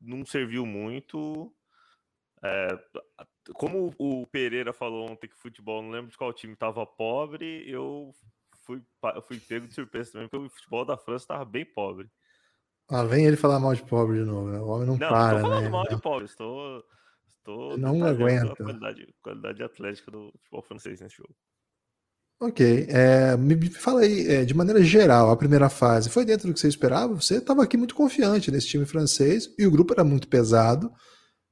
não 0.00 0.24
serviu 0.24 0.66
muito. 0.66 1.54
É, 2.42 2.68
como 3.54 3.94
o 3.98 4.26
Pereira 4.26 4.72
falou 4.72 5.10
ontem 5.10 5.28
que 5.28 5.36
futebol, 5.36 5.82
não 5.82 5.90
lembro 5.90 6.10
de 6.10 6.16
qual 6.16 6.32
time 6.32 6.52
estava 6.52 6.84
pobre, 6.84 7.68
eu 7.68 8.12
fui, 8.64 8.82
fui 9.26 9.40
pego 9.40 9.66
de 9.66 9.74
surpresa 9.74 10.12
também, 10.12 10.28
porque 10.28 10.46
o 10.46 10.50
futebol 10.50 10.84
da 10.84 10.96
França 10.96 11.24
estava 11.24 11.44
bem 11.44 11.64
pobre. 11.64 12.08
Ah, 12.88 13.04
vem 13.04 13.24
ele 13.24 13.36
falar 13.36 13.60
mal 13.60 13.74
de 13.74 13.82
pobre 13.84 14.18
de 14.18 14.24
novo, 14.24 14.50
né? 14.50 14.58
o 14.58 14.66
homem 14.66 14.86
não, 14.86 14.96
não 14.96 15.08
para, 15.08 15.36
estou 15.36 15.50
falando 15.50 15.64
né? 15.64 15.70
mal 15.70 15.88
de 15.88 16.00
pobre, 16.00 16.24
estou, 16.24 16.84
estou 17.28 17.78
não 17.78 18.04
aguenta. 18.04 18.52
A 18.52 18.56
qualidade, 18.56 19.14
qualidade 19.22 19.62
atlética 19.62 20.10
do 20.10 20.32
futebol 20.38 20.62
francês 20.62 21.00
nesse 21.00 21.16
jogo. 21.16 21.34
Ok, 22.42 22.86
é, 22.88 23.36
me 23.36 23.68
fala 23.68 24.00
aí, 24.00 24.26
é, 24.26 24.44
de 24.46 24.54
maneira 24.54 24.82
geral, 24.82 25.30
a 25.30 25.36
primeira 25.36 25.68
fase 25.68 26.08
foi 26.08 26.24
dentro 26.24 26.48
do 26.48 26.54
que 26.54 26.60
você 26.60 26.68
esperava? 26.68 27.14
Você 27.14 27.36
estava 27.36 27.62
aqui 27.62 27.76
muito 27.76 27.94
confiante 27.94 28.50
nesse 28.50 28.66
time 28.66 28.86
francês 28.86 29.54
e 29.58 29.66
o 29.66 29.70
grupo 29.70 29.92
era 29.92 30.02
muito 30.02 30.26
pesado 30.26 30.90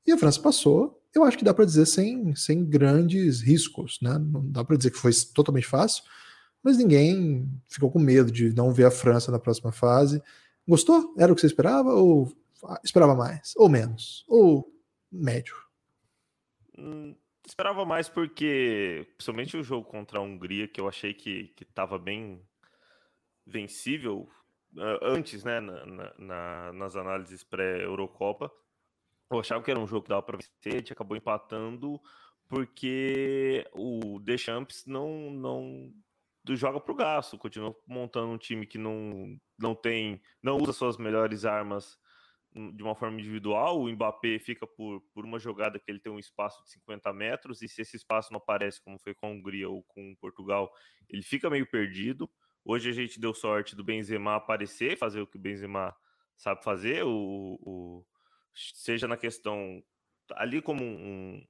e 0.07 0.13
a 0.13 0.17
França 0.17 0.41
passou 0.41 0.98
eu 1.15 1.25
acho 1.25 1.39
que 1.39 1.45
dá 1.45 1.55
para 1.55 1.65
dizer 1.65 1.87
sem, 1.87 2.35
sem 2.35 2.65
grandes 2.65 3.41
riscos, 3.41 3.99
né? 4.03 4.19
Não 4.19 4.51
dá 4.51 4.65
para 4.65 4.77
dizer 4.77 4.91
que 4.91 4.99
foi 4.99 5.13
totalmente 5.35 5.67
fácil, 5.67 6.05
mas 6.63 6.77
ninguém 6.77 7.49
ficou 7.69 7.91
com 7.91 7.99
medo 7.99 8.31
de 8.31 8.53
não 8.55 8.73
ver 8.73 8.87
a 8.87 8.91
França 8.91 9.31
na 9.31 9.39
próxima 9.39 9.73
fase. 9.73 10.23
Gostou? 10.67 11.15
Era 11.19 11.33
o 11.33 11.35
que 11.35 11.41
você 11.41 11.47
esperava 11.47 11.95
ou 11.95 12.33
esperava 12.85 13.15
mais? 13.15 13.55
Ou 13.57 13.69
menos? 13.69 14.25
Ou 14.29 14.71
médio? 15.11 15.57
Hum, 16.77 17.15
esperava 17.47 17.85
mais 17.85 18.09
porque, 18.09 19.07
principalmente 19.17 19.57
o 19.57 19.63
jogo 19.63 19.89
contra 19.89 20.19
a 20.19 20.23
Hungria, 20.23 20.69
que 20.69 20.81
eu 20.81 20.89
achei 20.89 21.15
que 21.15 21.53
estava 21.61 21.99
bem 21.99 22.43
vencível 23.47 24.29
uh, 24.77 24.99
antes, 25.03 25.45
né, 25.45 25.61
na, 25.61 26.13
na, 26.19 26.73
nas 26.73 26.97
análises 26.97 27.43
pré-Eurocopa. 27.43 28.53
Eu 29.31 29.41
achava 29.41 29.63
que 29.63 29.71
era 29.71 29.81
um 29.81 29.87
jogo 29.87 30.03
que 30.03 30.09
dava 30.09 30.23
para 30.23 30.39
vencer, 30.39 30.75
a 30.75 30.79
gente 30.79 30.93
acabou 30.93 31.17
empatando 31.17 32.01
porque 32.49 33.69
o 33.75 34.19
Deschamps 34.21 34.85
não, 34.87 35.31
não 35.31 35.93
joga 36.49 36.81
para 36.81 36.93
o 36.93 36.97
gasto, 36.97 37.37
continua 37.37 37.77
montando 37.87 38.33
um 38.33 38.39
time 38.39 38.67
que 38.67 38.79
não, 38.79 39.39
não 39.59 39.75
tem, 39.75 40.21
não 40.43 40.57
usa 40.57 40.73
suas 40.73 40.97
melhores 40.97 41.45
armas 41.45 41.99
de 42.75 42.83
uma 42.83 42.95
forma 42.95 43.21
individual, 43.21 43.81
o 43.81 43.89
Mbappé 43.93 44.39
fica 44.39 44.67
por, 44.67 45.03
por 45.13 45.25
uma 45.25 45.39
jogada 45.39 45.79
que 45.79 45.91
ele 45.91 46.01
tem 46.01 46.11
um 46.11 46.19
espaço 46.19 46.63
de 46.65 46.71
50 46.71 47.13
metros, 47.13 47.63
e 47.63 47.69
se 47.69 47.83
esse 47.83 47.97
espaço 47.97 48.33
não 48.33 48.39
aparece, 48.39 48.83
como 48.83 48.99
foi 48.99 49.15
com 49.15 49.27
a 49.27 49.31
Hungria 49.31 49.69
ou 49.69 49.83
com 49.85 50.17
Portugal, 50.17 50.73
ele 51.09 51.23
fica 51.23 51.51
meio 51.51 51.67
perdido. 51.67 52.29
Hoje 52.65 52.89
a 52.89 52.93
gente 52.93 53.21
deu 53.21 53.35
sorte 53.35 53.77
do 53.77 53.85
Benzema 53.85 54.37
aparecer, 54.37 54.97
fazer 54.97 55.21
o 55.21 55.27
que 55.27 55.37
o 55.37 55.41
Benzema 55.41 55.95
sabe 56.37 56.65
fazer, 56.65 57.05
o, 57.05 57.59
o 57.61 58.05
seja 58.55 59.07
na 59.07 59.17
questão 59.17 59.83
ali 60.33 60.61
como 60.61 60.83
um, 60.85 61.47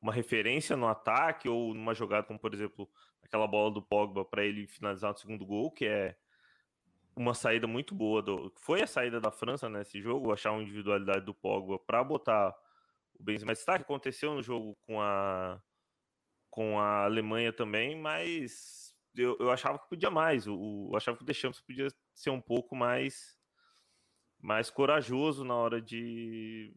uma 0.00 0.12
referência 0.12 0.76
no 0.76 0.88
ataque 0.88 1.48
ou 1.48 1.74
numa 1.74 1.94
jogada 1.94 2.26
como, 2.26 2.38
por 2.38 2.54
exemplo, 2.54 2.88
aquela 3.22 3.46
bola 3.46 3.70
do 3.70 3.82
Pogba 3.82 4.24
para 4.24 4.44
ele 4.44 4.66
finalizar 4.66 5.12
o 5.12 5.16
segundo 5.16 5.44
gol, 5.44 5.70
que 5.70 5.86
é 5.86 6.16
uma 7.14 7.34
saída 7.34 7.66
muito 7.66 7.94
boa. 7.94 8.22
Do, 8.22 8.52
foi 8.56 8.82
a 8.82 8.86
saída 8.86 9.20
da 9.20 9.30
França 9.30 9.68
nesse 9.68 10.00
jogo, 10.00 10.32
achar 10.32 10.52
uma 10.52 10.62
individualidade 10.62 11.24
do 11.24 11.34
Pogba 11.34 11.78
para 11.78 12.02
botar 12.02 12.54
o 13.18 13.22
Benzema. 13.22 13.52
Está 13.52 13.76
que 13.76 13.82
aconteceu 13.82 14.34
no 14.34 14.42
jogo 14.42 14.76
com 14.86 15.00
a 15.00 15.60
com 16.50 16.80
a 16.80 17.04
Alemanha 17.04 17.52
também, 17.52 17.96
mas 17.96 18.92
eu, 19.14 19.36
eu 19.38 19.52
achava 19.52 19.78
que 19.78 19.88
podia 19.88 20.10
mais. 20.10 20.48
O, 20.48 20.88
eu 20.90 20.96
achava 20.96 21.16
que 21.16 21.22
o 21.22 21.26
Deschamps 21.26 21.60
podia 21.60 21.86
ser 22.12 22.30
um 22.30 22.40
pouco 22.40 22.74
mais 22.74 23.38
mais 24.40 24.70
corajoso 24.70 25.44
na 25.44 25.54
hora 25.54 25.80
de, 25.80 26.74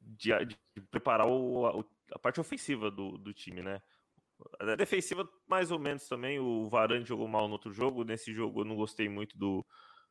de, 0.00 0.30
de 0.44 0.80
preparar 0.90 1.26
o, 1.26 1.84
a 2.12 2.18
parte 2.18 2.40
ofensiva 2.40 2.90
do, 2.90 3.18
do 3.18 3.32
time, 3.32 3.62
né? 3.62 3.82
A 4.60 4.74
defensiva, 4.74 5.28
mais 5.46 5.70
ou 5.70 5.78
menos 5.78 6.08
também. 6.08 6.38
O 6.38 6.68
Varane 6.68 7.04
jogou 7.04 7.28
mal 7.28 7.46
no 7.46 7.52
outro 7.54 7.72
jogo. 7.72 8.04
Nesse 8.04 8.32
jogo 8.32 8.60
eu 8.60 8.64
não 8.64 8.76
gostei 8.76 9.08
muito 9.08 9.38
do, 9.38 9.64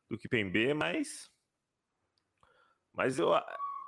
do 0.08 0.18
Kipembe, 0.18 0.72
mas. 0.74 1.30
Mas 2.92 3.18
eu 3.18 3.32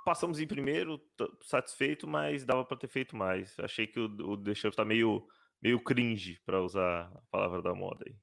passamos 0.05 0.39
em 0.39 0.47
primeiro, 0.47 1.01
satisfeito, 1.43 2.07
mas 2.07 2.45
dava 2.45 2.65
para 2.65 2.77
ter 2.77 2.87
feito 2.87 3.17
mais. 3.17 3.59
Achei 3.59 3.89
que 3.89 3.99
o, 3.99 4.05
o 4.05 4.37
Deschamps 4.37 4.77
tá 4.77 4.85
meio, 4.85 5.27
meio 5.61 5.83
cringe, 5.83 6.41
para 6.47 6.63
usar 6.63 7.11
a 7.13 7.23
palavra 7.31 7.61
da 7.61 7.75
moda 7.75 8.05
aí. 8.07 8.17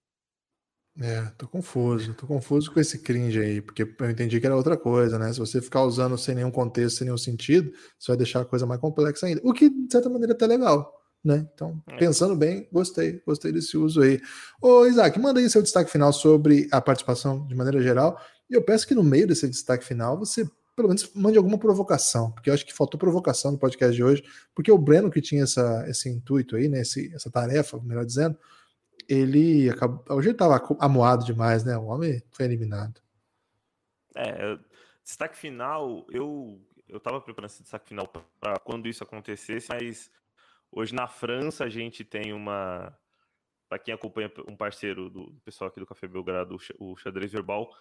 É, 0.99 1.23
tô 1.37 1.47
confuso, 1.47 2.13
tô 2.13 2.27
confuso 2.27 2.71
com 2.71 2.79
esse 2.79 2.99
cringe 2.99 3.39
aí, 3.39 3.61
porque 3.61 3.81
eu 3.81 4.09
entendi 4.11 4.39
que 4.39 4.45
era 4.45 4.55
outra 4.55 4.77
coisa, 4.77 5.17
né? 5.17 5.33
Se 5.33 5.39
você 5.39 5.59
ficar 5.59 5.81
usando 5.83 6.17
sem 6.17 6.35
nenhum 6.35 6.51
contexto, 6.51 6.97
sem 6.97 7.05
nenhum 7.05 7.17
sentido, 7.17 7.71
você 7.97 8.11
vai 8.11 8.17
deixar 8.17 8.41
a 8.41 8.45
coisa 8.45 8.65
mais 8.67 8.79
complexa 8.79 9.25
ainda. 9.25 9.41
O 9.43 9.53
que, 9.53 9.69
de 9.69 9.91
certa 9.91 10.07
maneira, 10.07 10.33
é 10.33 10.35
até 10.35 10.45
legal, 10.45 10.93
né? 11.23 11.47
Então, 11.51 11.81
é. 11.89 11.97
pensando 11.97 12.35
bem, 12.35 12.67
gostei, 12.71 13.23
gostei 13.25 13.51
desse 13.51 13.75
uso 13.75 14.01
aí. 14.01 14.21
Ô, 14.61 14.85
Isaac, 14.85 15.19
manda 15.19 15.39
aí 15.39 15.49
seu 15.49 15.63
destaque 15.63 15.89
final 15.89 16.13
sobre 16.13 16.67
a 16.71 16.79
participação 16.79 17.47
de 17.47 17.55
maneira 17.55 17.81
geral. 17.81 18.19
E 18.47 18.53
eu 18.53 18.61
peço 18.61 18.87
que 18.87 18.93
no 18.93 19.03
meio 19.03 19.25
desse 19.25 19.47
destaque 19.47 19.83
final 19.83 20.19
você 20.19 20.47
pelo 20.75 20.87
menos 20.87 21.09
mande 21.13 21.37
alguma 21.37 21.57
provocação, 21.57 22.31
porque 22.31 22.49
eu 22.49 22.53
acho 22.53 22.65
que 22.65 22.73
faltou 22.73 22.99
provocação 22.99 23.51
no 23.51 23.59
podcast 23.59 23.95
de 23.95 24.03
hoje, 24.03 24.23
porque 24.55 24.71
o 24.71 24.77
Breno 24.77 25.11
que 25.11 25.21
tinha 25.21 25.43
essa, 25.43 25.85
esse 25.87 26.09
intuito 26.09 26.55
aí, 26.55 26.67
né, 26.67 26.81
esse, 26.81 27.13
essa 27.13 27.29
tarefa, 27.29 27.79
melhor 27.83 28.03
dizendo, 28.03 28.35
ele 29.07 29.69
acabou. 29.69 30.03
Hoje 30.17 30.29
ele 30.29 30.35
estava 30.35 30.61
amuado 30.79 31.25
demais, 31.25 31.63
né? 31.63 31.77
O 31.77 31.85
homem 31.85 32.21
foi 32.31 32.45
eliminado. 32.45 33.01
É, 34.15 34.57
destaque 35.03 35.37
final, 35.37 36.05
eu 36.09 36.61
eu 36.93 36.97
estava 36.97 37.19
preparando 37.19 37.49
esse 37.49 37.63
destaque 37.63 37.89
final 37.89 38.07
para 38.39 38.59
quando 38.59 38.87
isso 38.87 39.03
acontecesse, 39.03 39.67
mas 39.69 40.11
hoje 40.71 40.93
na 40.93 41.07
França 41.07 41.63
a 41.63 41.69
gente 41.69 42.03
tem 42.03 42.31
uma. 42.31 42.95
Para 43.67 43.79
quem 43.79 43.93
acompanha 43.93 44.31
um 44.47 44.55
parceiro 44.55 45.09
do 45.09 45.33
pessoal 45.43 45.69
aqui 45.69 45.79
do 45.79 45.87
Café 45.87 46.07
Belgrado, 46.07 46.55
o 46.77 46.95
Xadrez 46.95 47.31
Verbal, 47.31 47.75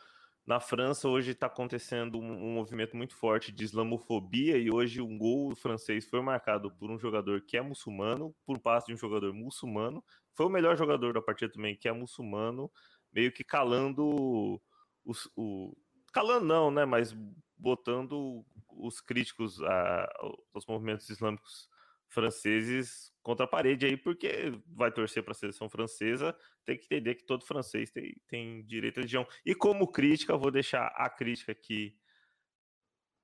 na 0.46 0.58
França 0.58 1.08
hoje 1.08 1.30
está 1.30 1.46
acontecendo 1.46 2.18
um, 2.18 2.32
um, 2.32 2.54
movimento 2.54 2.96
muito 2.96 3.14
forte 3.14 3.52
de 3.52 3.62
islamofobia 3.62 4.58
e 4.58 4.70
hoje 4.70 5.00
um 5.00 5.16
gol 5.16 5.54
francês 5.54 6.04
foi 6.08 6.20
marcado 6.20 6.70
por 6.70 6.90
um 6.90 6.98
jogador 6.98 7.42
que 7.42 7.56
é 7.56 7.62
muçulmano, 7.62 8.34
por 8.44 8.58
passe 8.58 8.88
de 8.88 8.94
um 8.94 8.96
jogador 8.96 9.32
muçulmano. 9.32 10.04
Foi 10.34 10.46
o 10.46 10.50
melhor 10.50 10.76
jogador 10.76 11.14
da 11.14 11.22
partida 11.22 11.52
também, 11.52 11.76
que 11.76 11.88
é 11.88 11.92
muçulmano, 11.92 12.70
meio 13.12 13.30
que 13.30 13.44
calando 13.44 14.60
os, 15.04 15.30
o 15.36 15.76
calando 16.12 16.44
não, 16.46 16.70
né, 16.70 16.84
mas 16.84 17.14
botando 17.56 18.44
os 18.68 19.00
críticos 19.00 19.62
a, 19.62 20.12
aos 20.52 20.66
movimentos 20.66 21.08
islâmicos 21.08 21.68
franceses 22.12 23.12
contra 23.22 23.44
a 23.44 23.48
parede 23.48 23.86
aí, 23.86 23.96
porque 23.96 24.52
vai 24.66 24.90
torcer 24.92 25.22
para 25.22 25.32
a 25.32 25.34
seleção 25.34 25.68
francesa, 25.68 26.36
tem 26.64 26.76
que 26.76 26.84
entender 26.84 27.14
que 27.14 27.24
todo 27.24 27.46
francês 27.46 27.90
tem, 27.90 28.16
tem 28.26 28.64
direito 28.64 28.98
à 28.98 29.00
religião. 29.00 29.26
E 29.44 29.54
como 29.54 29.90
crítica, 29.90 30.36
vou 30.36 30.50
deixar 30.50 30.86
a 30.88 31.08
crítica 31.08 31.52
aqui 31.52 31.96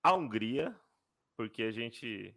à 0.03 0.15
Hungria, 0.15 0.75
porque 1.37 1.65
a 1.65 1.71
gente 1.71 2.35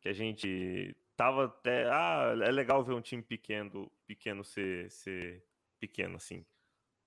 que 0.00 0.08
a 0.08 0.12
gente 0.14 0.96
tava 1.14 1.44
até, 1.44 1.86
ah, 1.90 2.34
é 2.42 2.50
legal 2.50 2.82
ver 2.82 2.94
um 2.94 3.02
time 3.02 3.22
pequeno, 3.22 3.92
pequeno 4.06 4.42
ser, 4.42 4.90
ser 4.90 5.44
pequeno 5.78 6.16
assim. 6.16 6.46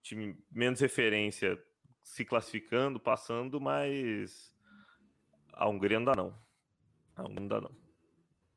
Time 0.03 0.37
menos 0.51 0.79
referência 0.79 1.59
se 2.03 2.23
classificando, 2.23 2.99
passando, 2.99 3.59
mas 3.59 4.53
a 5.53 5.67
Hungria 5.67 5.99
não 5.99 6.05
dá 6.05 6.15
não. 6.15 6.39
A 7.15 7.23
Hungria 7.23 7.39
não 7.39 7.47
dá 7.47 7.61
não. 7.61 7.82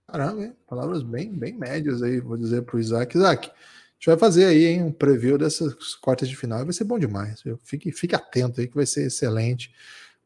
Caramba, 0.09 0.45
hein? 0.45 0.57
Palavras 0.69 1.03
bem, 1.03 1.33
bem 1.33 1.53
médias 1.59 2.03
aí, 2.03 2.21
vou 2.21 2.37
dizer 2.37 2.63
para 2.63 2.77
o 2.77 2.81
Isaac. 2.81 3.17
Isaac, 3.17 3.49
a 3.49 3.53
gente 3.53 4.07
vai 4.07 4.17
fazer 4.17 4.45
aí 4.45 4.67
hein, 4.67 4.85
um 4.85 4.93
preview 4.93 5.37
dessas 5.37 5.97
quartas 5.97 6.29
de 6.29 6.37
final, 6.37 6.65
vai 6.65 6.73
ser 6.73 6.85
bom 6.85 6.99
demais. 6.99 7.43
Viu? 7.43 7.59
Fique, 7.65 7.91
fique 7.91 8.15
atento 8.15 8.61
aí 8.61 8.69
que 8.69 8.77
vai 8.77 8.87
ser 8.87 9.07
excelente. 9.07 9.73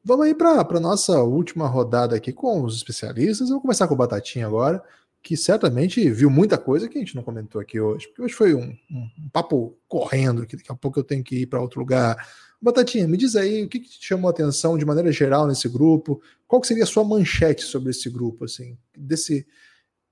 Vamos 0.05 0.26
aí 0.26 0.35
para 0.35 0.61
a 0.61 0.81
nossa 0.81 1.22
última 1.22 1.66
rodada 1.66 2.14
aqui 2.14 2.33
com 2.33 2.62
os 2.62 2.76
especialistas. 2.76 3.49
Eu 3.49 3.55
vou 3.55 3.62
começar 3.62 3.89
com 3.89 3.95
o 3.95 3.97
Batatinha 3.97 4.47
agora, 4.47 4.83
que 5.22 5.37
certamente 5.37 6.11
viu 6.11 6.31
muita 6.31 6.59
coisa 6.59 6.89
que 6.89 6.99
a 6.99 7.01
gente 7.01 7.16
não 7.16 7.22
comentou 7.22 7.61
aqui 7.61 7.78
hoje, 7.81 8.07
porque 8.09 8.22
hoje 8.22 8.35
foi 8.35 8.55
um, 8.55 8.76
um, 8.91 9.11
um 9.18 9.28
papo 9.31 9.78
correndo, 9.89 10.47
que 10.47 10.57
daqui 10.57 10.72
a 10.72 10.74
pouco 10.74 10.99
eu 10.99 11.05
tenho 11.05 11.24
que 11.24 11.37
ir 11.37 11.47
para 11.47 11.61
outro 11.61 11.81
lugar. 11.81 12.16
Batatinha, 12.61 13.09
me 13.09 13.16
diz 13.16 13.37
aí 13.37 13.64
o 13.64 13.68
que, 13.68 13.81
que 13.81 13.89
te 13.89 14.07
chamou 14.07 14.28
a 14.28 14.31
atenção 14.31 14.76
de 14.76 14.85
maneira 14.85 15.11
geral 15.11 15.47
nesse 15.47 15.68
grupo? 15.68 16.20
Qual 16.47 16.62
seria 16.64 16.85
a 16.85 16.87
sua 16.87 17.05
manchete 17.05 17.62
sobre 17.62 17.91
esse 17.91 18.11
grupo, 18.11 18.45
assim, 18.45 18.76
desse, 18.97 19.47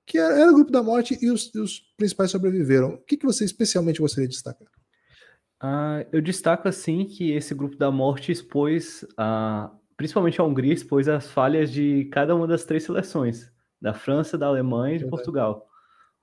que 0.09 0.17
era 0.17 0.49
o 0.49 0.55
grupo 0.55 0.71
da 0.71 0.81
morte 0.81 1.15
e 1.21 1.29
os, 1.29 1.53
os 1.53 1.81
principais 1.95 2.31
sobreviveram. 2.31 2.95
O 2.95 2.97
que, 2.97 3.15
que 3.15 3.27
você 3.27 3.45
especialmente 3.45 4.01
gostaria 4.01 4.27
de 4.27 4.33
destacar? 4.33 4.67
Uh, 5.61 6.01
eu 6.11 6.19
destaco 6.19 6.67
assim 6.67 7.05
que 7.05 7.31
esse 7.31 7.53
grupo 7.53 7.77
da 7.77 7.91
morte 7.91 8.31
expôs, 8.31 9.05
principalmente 9.95 10.41
a 10.41 10.43
Hungria, 10.43 10.73
expôs 10.73 11.07
as 11.07 11.29
falhas 11.29 11.71
de 11.71 12.05
cada 12.05 12.35
uma 12.35 12.47
das 12.47 12.65
três 12.65 12.83
seleções, 12.83 13.51
da 13.79 13.93
França, 13.93 14.35
da 14.35 14.47
Alemanha 14.47 14.95
e 14.95 14.99
de 14.99 15.05
Portugal. 15.05 15.67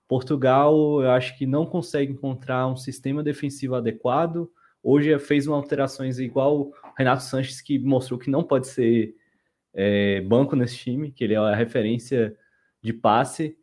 Portugal, 0.08 1.00
eu 1.00 1.10
acho 1.12 1.38
que 1.38 1.46
não 1.46 1.64
consegue 1.64 2.12
encontrar 2.12 2.66
um 2.66 2.76
sistema 2.76 3.22
defensivo 3.22 3.76
adequado. 3.76 4.50
Hoje 4.82 5.16
fez 5.20 5.46
uma 5.46 5.56
alterações 5.56 6.18
igual 6.18 6.60
o 6.60 6.74
Renato 6.98 7.22
Sanches, 7.22 7.60
que 7.60 7.78
mostrou 7.78 8.18
que 8.18 8.30
não 8.30 8.42
pode 8.42 8.66
ser 8.66 9.14
é, 9.72 10.20
banco 10.22 10.56
nesse 10.56 10.76
time, 10.76 11.12
que 11.12 11.22
ele 11.22 11.34
é 11.34 11.38
a 11.38 11.54
referência 11.54 12.36
de 12.82 12.92
passe. 12.92 13.56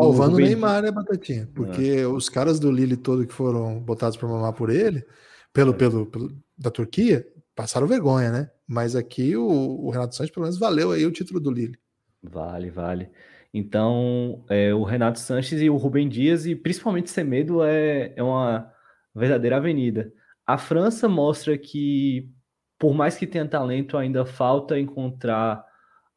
Salvando 0.00 0.36
o 0.36 0.40
Neymar, 0.40 0.82
né, 0.82 0.92
Batatinha? 0.92 1.48
Porque 1.52 1.96
é. 1.98 2.06
os 2.06 2.28
caras 2.28 2.60
do 2.60 2.70
Lille 2.70 2.96
todo 2.96 3.26
que 3.26 3.32
foram 3.32 3.80
botados 3.80 4.16
para 4.16 4.28
mamar 4.28 4.52
por 4.52 4.70
ele, 4.70 5.04
pelo, 5.52 5.74
pelo, 5.74 6.06
pelo, 6.06 6.30
da 6.56 6.70
Turquia, 6.70 7.26
passaram 7.54 7.86
vergonha, 7.88 8.30
né? 8.30 8.50
Mas 8.66 8.94
aqui 8.94 9.36
o, 9.36 9.44
o, 9.44 9.90
Renato 9.90 10.14
Sanches, 10.14 10.32
pelo 10.32 10.44
menos, 10.44 10.58
valeu 10.58 10.92
aí 10.92 11.04
o 11.04 11.10
título 11.10 11.40
do 11.40 11.50
Lille. 11.50 11.76
Vale, 12.22 12.70
vale. 12.70 13.10
Então, 13.52 14.44
é, 14.48 14.72
o 14.72 14.84
Renato 14.84 15.18
Sanches 15.18 15.60
e 15.60 15.68
o 15.68 15.76
Rubem 15.76 16.08
Dias, 16.08 16.46
e 16.46 16.54
principalmente 16.54 17.10
Semedo, 17.10 17.64
é, 17.64 18.12
é 18.14 18.22
uma 18.22 18.72
verdadeira 19.14 19.56
avenida. 19.56 20.12
A 20.46 20.56
França 20.56 21.08
mostra 21.08 21.58
que, 21.58 22.30
por 22.78 22.94
mais 22.94 23.16
que 23.16 23.26
tenha 23.26 23.48
talento, 23.48 23.96
ainda 23.96 24.24
falta 24.24 24.78
encontrar 24.78 25.64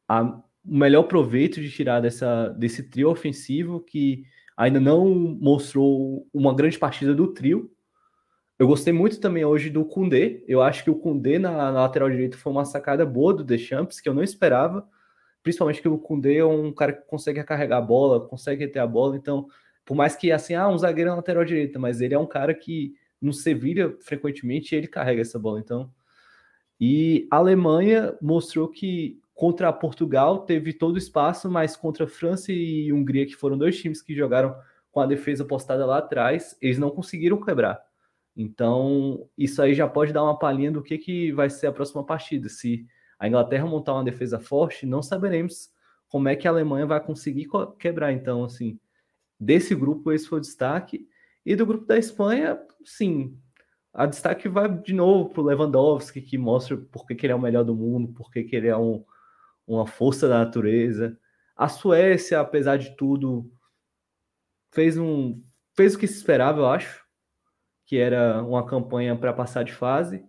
a 0.08 0.41
o 0.64 0.76
melhor 0.76 1.04
proveito 1.04 1.60
de 1.60 1.70
tirar 1.70 2.00
dessa, 2.00 2.48
desse 2.50 2.82
trio 2.84 3.10
ofensivo 3.10 3.80
que 3.80 4.24
ainda 4.56 4.78
não 4.78 5.08
mostrou 5.14 6.26
uma 6.32 6.54
grande 6.54 6.78
partida 6.78 7.14
do 7.14 7.28
trio. 7.28 7.70
Eu 8.58 8.66
gostei 8.68 8.92
muito 8.92 9.18
também 9.18 9.44
hoje 9.44 9.70
do 9.70 9.84
Kundê. 9.84 10.44
Eu 10.46 10.62
acho 10.62 10.84
que 10.84 10.90
o 10.90 10.94
Kundê 10.94 11.38
na, 11.38 11.50
na 11.50 11.82
lateral 11.82 12.08
direita 12.08 12.36
foi 12.36 12.52
uma 12.52 12.64
sacada 12.64 13.04
boa 13.04 13.34
do 13.34 13.42
Deschamps, 13.42 14.00
que 14.00 14.08
eu 14.08 14.14
não 14.14 14.22
esperava. 14.22 14.86
Principalmente 15.42 15.82
que 15.82 15.88
o 15.88 15.98
Kundê 15.98 16.36
é 16.36 16.44
um 16.44 16.72
cara 16.72 16.92
que 16.92 17.06
consegue 17.06 17.42
carregar 17.42 17.78
a 17.78 17.82
bola, 17.82 18.28
consegue 18.28 18.68
ter 18.68 18.78
a 18.78 18.86
bola. 18.86 19.16
Então, 19.16 19.48
por 19.84 19.96
mais 19.96 20.14
que 20.14 20.30
assim, 20.30 20.54
ah, 20.54 20.68
um 20.68 20.78
zagueiro 20.78 21.10
na 21.10 21.16
lateral 21.16 21.44
direita, 21.44 21.78
mas 21.78 22.00
ele 22.00 22.14
é 22.14 22.18
um 22.18 22.26
cara 22.26 22.54
que 22.54 22.94
no 23.20 23.32
Sevilha 23.32 23.96
frequentemente 24.00 24.74
ele 24.76 24.86
carrega 24.86 25.22
essa 25.22 25.38
bola. 25.38 25.58
Então, 25.58 25.90
e 26.80 27.26
a 27.30 27.36
Alemanha 27.36 28.16
mostrou 28.20 28.68
que 28.68 29.21
contra 29.34 29.72
Portugal 29.72 30.44
teve 30.44 30.72
todo 30.72 30.94
o 30.94 30.98
espaço, 30.98 31.50
mas 31.50 31.76
contra 31.76 32.06
França 32.06 32.52
e 32.52 32.92
Hungria, 32.92 33.26
que 33.26 33.36
foram 33.36 33.56
dois 33.56 33.78
times 33.80 34.02
que 34.02 34.14
jogaram 34.14 34.54
com 34.90 35.00
a 35.00 35.06
defesa 35.06 35.44
postada 35.44 35.86
lá 35.86 35.98
atrás, 35.98 36.56
eles 36.60 36.78
não 36.78 36.90
conseguiram 36.90 37.40
quebrar. 37.40 37.82
Então, 38.36 39.28
isso 39.36 39.60
aí 39.60 39.74
já 39.74 39.88
pode 39.88 40.12
dar 40.12 40.22
uma 40.22 40.38
palhinha 40.38 40.70
do 40.70 40.82
que, 40.82 40.98
que 40.98 41.32
vai 41.32 41.50
ser 41.50 41.66
a 41.66 41.72
próxima 41.72 42.04
partida. 42.04 42.48
Se 42.48 42.86
a 43.18 43.28
Inglaterra 43.28 43.66
montar 43.66 43.94
uma 43.94 44.04
defesa 44.04 44.38
forte, 44.38 44.86
não 44.86 45.02
saberemos 45.02 45.70
como 46.08 46.28
é 46.28 46.36
que 46.36 46.46
a 46.46 46.50
Alemanha 46.50 46.86
vai 46.86 47.00
conseguir 47.00 47.48
quebrar. 47.78 48.12
Então, 48.12 48.44
assim, 48.44 48.78
desse 49.38 49.74
grupo, 49.74 50.12
esse 50.12 50.28
foi 50.28 50.38
o 50.38 50.42
destaque. 50.42 51.08
E 51.44 51.56
do 51.56 51.66
grupo 51.66 51.86
da 51.86 51.98
Espanha, 51.98 52.58
sim, 52.84 53.36
a 53.92 54.06
destaque 54.06 54.48
vai 54.48 54.68
de 54.68 54.94
novo 54.94 55.30
para 55.30 55.42
o 55.42 55.44
Lewandowski, 55.44 56.20
que 56.20 56.38
mostra 56.38 56.76
por 56.76 57.06
que, 57.06 57.14
ele 57.24 57.32
é 57.32 57.36
o 57.36 57.40
melhor 57.40 57.64
do 57.64 57.74
mundo, 57.74 58.12
por 58.12 58.30
que, 58.30 58.42
que 58.44 58.56
ele 58.56 58.68
é 58.68 58.76
um, 58.76 59.04
uma 59.74 59.86
força 59.86 60.28
da 60.28 60.38
natureza. 60.38 61.18
A 61.56 61.68
Suécia, 61.68 62.40
apesar 62.40 62.76
de 62.76 62.96
tudo, 62.96 63.50
fez 64.70 64.98
um 64.98 65.42
fez 65.74 65.94
o 65.94 65.98
que 65.98 66.06
se 66.06 66.16
esperava, 66.16 66.60
eu 66.60 66.66
acho, 66.66 67.02
que 67.86 67.96
era 67.96 68.42
uma 68.42 68.66
campanha 68.66 69.16
para 69.16 69.32
passar 69.32 69.62
de 69.62 69.72
fase. 69.72 70.24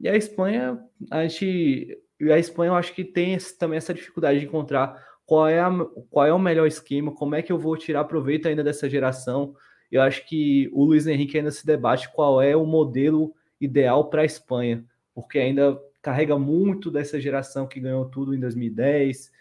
E 0.00 0.08
a 0.08 0.16
Espanha, 0.16 0.78
a 1.10 1.26
gente, 1.26 1.98
a 2.22 2.38
Espanha 2.38 2.70
eu 2.70 2.74
acho 2.74 2.94
que 2.94 3.04
tem 3.04 3.36
também 3.58 3.76
essa 3.76 3.94
dificuldade 3.94 4.40
de 4.40 4.46
encontrar 4.46 5.02
qual 5.26 5.48
é, 5.48 5.60
a, 5.60 5.70
qual 6.10 6.26
é 6.26 6.32
o 6.32 6.38
melhor 6.38 6.66
esquema, 6.66 7.14
como 7.14 7.34
é 7.34 7.42
que 7.42 7.50
eu 7.50 7.58
vou 7.58 7.76
tirar 7.76 8.04
proveito 8.04 8.46
ainda 8.46 8.62
dessa 8.62 8.88
geração. 8.88 9.54
Eu 9.90 10.02
acho 10.02 10.26
que 10.26 10.68
o 10.72 10.84
Luiz 10.84 11.06
Henrique 11.06 11.38
ainda 11.38 11.50
se 11.50 11.66
debate 11.66 12.12
qual 12.12 12.40
é 12.42 12.54
o 12.54 12.66
modelo 12.66 13.34
ideal 13.60 14.10
para 14.10 14.22
a 14.22 14.26
Espanha, 14.26 14.84
porque 15.14 15.38
ainda 15.38 15.78
carrega 16.04 16.38
muito 16.38 16.90
dessa 16.90 17.18
geração 17.18 17.66
que 17.66 17.80
ganhou 17.80 18.04
tudo 18.04 18.34
em 18.34 18.38
2010, 18.38 19.32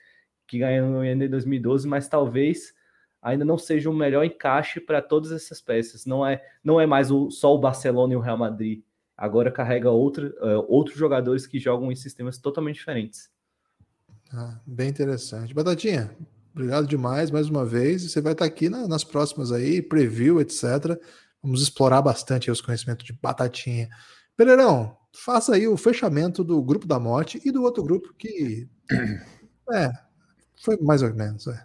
que 0.47 0.59
ganhou 0.59 1.03
em 1.03 1.28
2012, 1.28 1.86
mas 1.86 2.07
talvez 2.07 2.74
ainda 3.22 3.43
não 3.43 3.57
seja 3.57 3.89
o 3.89 3.93
melhor 3.93 4.24
encaixe 4.24 4.80
para 4.80 5.01
todas 5.01 5.34
essas 5.34 5.59
peças. 5.59 6.05
Não 6.05 6.26
é, 6.26 6.41
não 6.64 6.80
é 6.80 6.86
mais 6.86 7.11
o, 7.11 7.30
só 7.30 7.53
o 7.53 7.59
Barcelona 7.59 8.14
e 8.14 8.16
o 8.16 8.22
Real 8.22 8.38
Madrid. 8.38 8.82
Agora 9.18 9.51
carrega 9.51 9.91
outro, 9.91 10.28
uh, 10.39 10.66
outros 10.70 10.97
jogadores 10.97 11.45
que 11.45 11.59
jogam 11.59 11.91
em 11.91 11.95
sistemas 11.97 12.38
totalmente 12.38 12.76
diferentes. 12.76 13.30
Ah, 14.32 14.57
bem 14.66 14.88
interessante. 14.88 15.53
Batatinha, 15.53 16.16
obrigado 16.53 16.88
demais 16.88 17.30
mais 17.30 17.49
uma 17.49 17.66
vez. 17.66 18.09
Você 18.09 18.22
vai 18.22 18.32
estar 18.32 18.45
aqui 18.45 18.70
na, 18.70 18.88
nas 18.88 19.03
próximas 19.03 19.51
aí, 19.51 19.82
preview, 19.82 20.39
etc. 20.39 20.97
Vamos 21.41 21.61
explorar 21.61 22.01
bastante 22.01 22.49
os 22.49 22.61
conhecimentos 22.61 23.05
de 23.05 23.11
Batatinha. 23.11 23.89
Pereirão, 24.38 24.97
faça 25.14 25.55
aí 25.55 25.68
o 25.68 25.78
fechamento 25.78 26.43
do 26.43 26.61
grupo 26.61 26.88
da 26.88 26.99
morte 26.99 27.39
e 27.45 27.51
do 27.51 27.61
outro 27.61 27.84
grupo 27.84 28.14
que 28.18 28.68
é, 29.72 29.89
foi 30.61 30.78
mais 30.82 31.03
ou 31.03 31.14
menos. 31.14 31.47
É. 31.47 31.64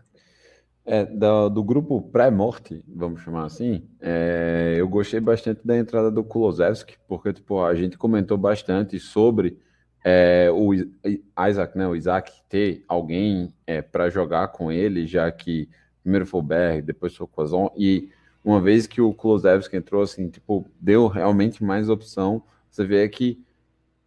É, 0.90 1.05
do, 1.05 1.51
do, 1.51 1.62
grupo 1.62 2.01
pré-morte, 2.01 2.82
vamos 2.88 3.20
chamar 3.20 3.44
assim, 3.44 3.86
é, 4.01 4.76
eu 4.78 4.88
gostei 4.88 5.20
bastante 5.20 5.61
da 5.62 5.76
entrada 5.76 6.11
do 6.11 6.24
Kulosevski, 6.24 6.96
porque 7.07 7.30
tipo, 7.30 7.62
a 7.62 7.74
gente 7.74 7.99
comentou 7.99 8.38
bastante 8.38 8.99
sobre 8.99 9.59
é, 10.03 10.49
o 10.51 10.72
Isaac, 10.72 11.76
né, 11.76 11.86
o 11.86 11.94
Isaac 11.94 12.32
ter 12.49 12.84
alguém 12.88 13.53
é, 13.66 13.82
para 13.82 14.09
jogar 14.09 14.49
com 14.49 14.72
ele, 14.72 15.07
já 15.07 15.30
que 15.30 15.68
primeiro 16.03 16.24
foi 16.24 16.40
o 16.40 16.42
Berg, 16.42 16.80
depois 16.80 17.14
foi 17.14 17.26
o 17.26 17.28
Quazon, 17.28 17.70
e 17.76 18.09
uma 18.42 18.59
vez 18.59 18.86
que 18.86 18.99
o 18.99 19.12
Kulosevski 19.12 19.76
entrou, 19.76 20.01
assim, 20.01 20.30
tipo, 20.30 20.66
deu 20.80 21.07
realmente 21.07 21.62
mais 21.62 21.90
opção 21.90 22.42
você 22.71 22.85
vê 22.85 23.09
que 23.09 23.43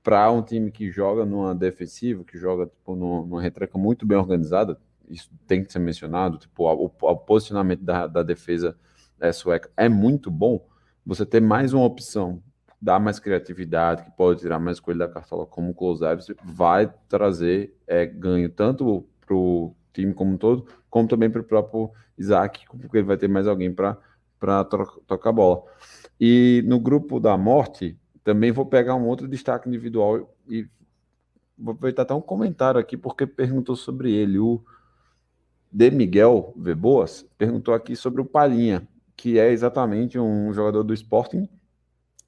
para 0.04 0.32
um 0.32 0.42
time 0.42 0.72
que 0.72 0.90
joga 0.92 1.26
numa 1.26 1.54
defensiva, 1.54 2.24
que 2.24 2.38
joga 2.38 2.66
tipo, 2.66 2.96
numa, 2.96 3.22
numa 3.22 3.42
retranca 3.42 3.78
muito 3.78 4.06
bem 4.06 4.18
organizada, 4.18 4.80
isso 5.10 5.30
tem 5.46 5.64
que 5.64 5.72
ser 5.72 5.80
mencionado, 5.80 6.38
tipo, 6.38 6.64
o, 6.64 6.86
o 6.86 7.16
posicionamento 7.18 7.82
da, 7.82 8.08
da 8.08 8.24
defesa 8.24 8.76
é, 9.20 9.32
sueca 9.32 9.70
é 9.78 9.88
muito 9.88 10.32
bom, 10.32 10.66
você 11.06 11.26
ter 11.26 11.42
mais 11.42 11.74
uma 11.74 11.86
opção, 11.86 12.42
dar 12.82 13.00
mais 13.00 13.20
criatividade, 13.20 14.04
que 14.04 14.12
pode 14.12 14.40
tirar 14.40 14.60
mais 14.60 14.80
coelho 14.80 15.00
da 15.00 15.08
cartola 15.08 15.46
como 15.46 15.72
o 15.72 15.74
Close 15.74 16.04
vai 16.44 16.92
trazer 17.08 17.76
é, 17.86 18.06
ganho 18.06 18.50
tanto 18.50 19.06
para 19.26 19.36
o 19.36 19.76
time 19.94 20.14
como 20.14 20.34
um 20.34 20.38
todo, 20.38 20.66
como 20.90 21.08
também 21.08 21.30
para 21.30 21.42
o 21.42 21.44
próprio 21.44 21.92
Isaac, 22.18 22.66
porque 22.68 22.98
ele 22.98 23.08
vai 23.08 23.18
ter 23.18 23.28
mais 23.28 23.48
alguém 23.48 23.72
para 23.74 23.98
tocar 25.06 25.32
bola. 25.32 25.64
E 26.20 26.64
no 26.66 26.80
grupo 26.80 27.20
da 27.20 27.38
morte, 27.38 27.98
também 28.24 28.52
vou 28.52 28.66
pegar 28.66 28.96
um 28.96 29.08
outro 29.08 29.28
destaque 29.28 29.68
individual 29.68 30.34
e 30.48 30.68
vou 31.58 31.74
aproveitar 31.74 32.04
até 32.04 32.14
um 32.14 32.22
comentário 32.22 32.80
aqui, 32.80 32.98
porque 32.98 33.26
perguntou 33.26 33.76
sobre 33.76 34.12
ele. 34.12 34.40
O 34.40 34.64
De 35.72 35.90
Miguel 35.92 36.54
Veboas 36.56 37.26
perguntou 37.38 37.74
aqui 37.74 37.96
sobre 37.96 38.22
o 38.22 38.26
Palhinha, 38.26 38.88
que 39.16 39.40
é 39.40 39.52
exatamente 39.52 40.20
um 40.20 40.52
jogador 40.54 40.84
do 40.84 40.94
Sporting, 40.94 41.48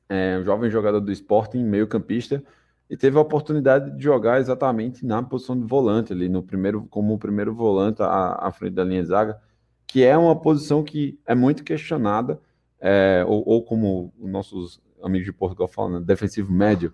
é, 0.09 0.37
um 0.39 0.43
jovem 0.43 0.69
jogador 0.69 0.99
do 0.99 1.11
Sporting, 1.11 1.63
meio-campista, 1.63 2.43
e 2.89 2.97
teve 2.97 3.17
a 3.17 3.21
oportunidade 3.21 3.95
de 3.95 4.03
jogar 4.03 4.39
exatamente 4.39 5.05
na 5.05 5.23
posição 5.23 5.59
de 5.59 5.65
volante, 5.65 6.13
ali 6.13 6.29
no 6.29 6.43
primeiro, 6.43 6.85
como 6.89 7.13
o 7.13 7.17
primeiro 7.17 7.53
volante 7.53 8.03
à, 8.03 8.47
à 8.47 8.51
frente 8.51 8.73
da 8.73 8.83
linha 8.83 9.01
de 9.01 9.07
zaga, 9.07 9.41
que 9.87 10.03
é 10.03 10.17
uma 10.17 10.35
posição 10.35 10.83
que 10.83 11.19
é 11.25 11.33
muito 11.33 11.63
questionada, 11.63 12.39
é, 12.79 13.23
ou, 13.27 13.43
ou 13.47 13.63
como 13.63 14.13
nossos 14.19 14.81
amigos 15.03 15.25
de 15.25 15.33
Portugal 15.33 15.67
falam, 15.67 15.99
né? 15.99 16.05
defensivo 16.05 16.51
médio, 16.51 16.93